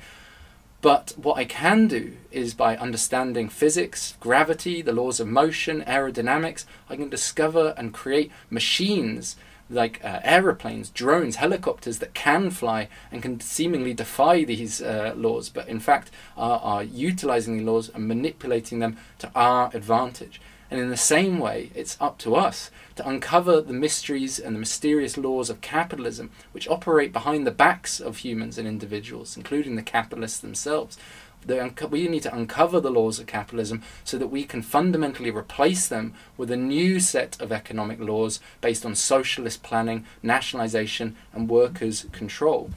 But 0.81 1.13
what 1.17 1.37
I 1.37 1.43
can 1.43 1.87
do 1.87 2.13
is 2.31 2.53
by 2.53 2.77
understanding 2.77 3.49
physics, 3.49 4.15
gravity, 4.21 4.81
the 4.81 4.93
laws 4.93 5.19
of 5.19 5.27
motion, 5.27 5.81
aerodynamics, 5.81 6.63
I 6.89 6.95
can 6.95 7.09
discover 7.09 7.73
and 7.75 7.93
create 7.93 8.31
machines 8.49 9.35
like 9.69 10.03
uh, 10.03 10.19
aeroplanes, 10.23 10.89
drones, 10.89 11.37
helicopters 11.37 11.99
that 11.99 12.13
can 12.13 12.49
fly 12.49 12.87
and 13.11 13.21
can 13.21 13.39
seemingly 13.39 13.93
defy 13.93 14.43
these 14.43 14.81
uh, 14.81 15.13
laws, 15.15 15.49
but 15.49 15.67
in 15.67 15.79
fact 15.79 16.11
are, 16.35 16.59
are 16.59 16.83
utilizing 16.83 17.57
the 17.57 17.63
laws 17.63 17.89
and 17.89 18.07
manipulating 18.07 18.79
them 18.79 18.97
to 19.19 19.29
our 19.35 19.69
advantage. 19.73 20.41
And 20.71 20.79
in 20.79 20.89
the 20.89 20.97
same 20.97 21.39
way, 21.39 21.71
it's 21.73 21.97
up 21.99 22.19
to 22.19 22.35
us 22.35 22.69
to 22.95 23.07
uncover 23.07 23.59
the 23.59 23.73
mysteries 23.73 24.37
and 24.37 24.55
the 24.55 24.59
mysterious 24.59 25.17
laws 25.17 25.49
of 25.49 25.61
capitalism, 25.61 26.29
which 26.51 26.67
operate 26.67 27.11
behind 27.11 27.47
the 27.47 27.51
backs 27.51 27.99
of 27.99 28.17
humans 28.17 28.57
and 28.57 28.67
individuals, 28.67 29.35
including 29.35 29.75
the 29.75 29.81
capitalists 29.81 30.39
themselves, 30.39 30.97
we 31.45 32.07
need 32.07 32.23
to 32.23 32.35
uncover 32.35 32.79
the 32.79 32.91
laws 32.91 33.19
of 33.19 33.27
capitalism 33.27 33.81
so 34.03 34.17
that 34.17 34.27
we 34.27 34.43
can 34.43 34.61
fundamentally 34.61 35.31
replace 35.31 35.87
them 35.87 36.13
with 36.37 36.51
a 36.51 36.57
new 36.57 36.99
set 36.99 37.39
of 37.41 37.51
economic 37.51 37.99
laws 37.99 38.39
based 38.61 38.85
on 38.85 38.95
socialist 38.95 39.63
planning, 39.63 40.05
nationalization, 40.21 41.15
and 41.33 41.49
workers' 41.49 42.05
control. 42.11 42.71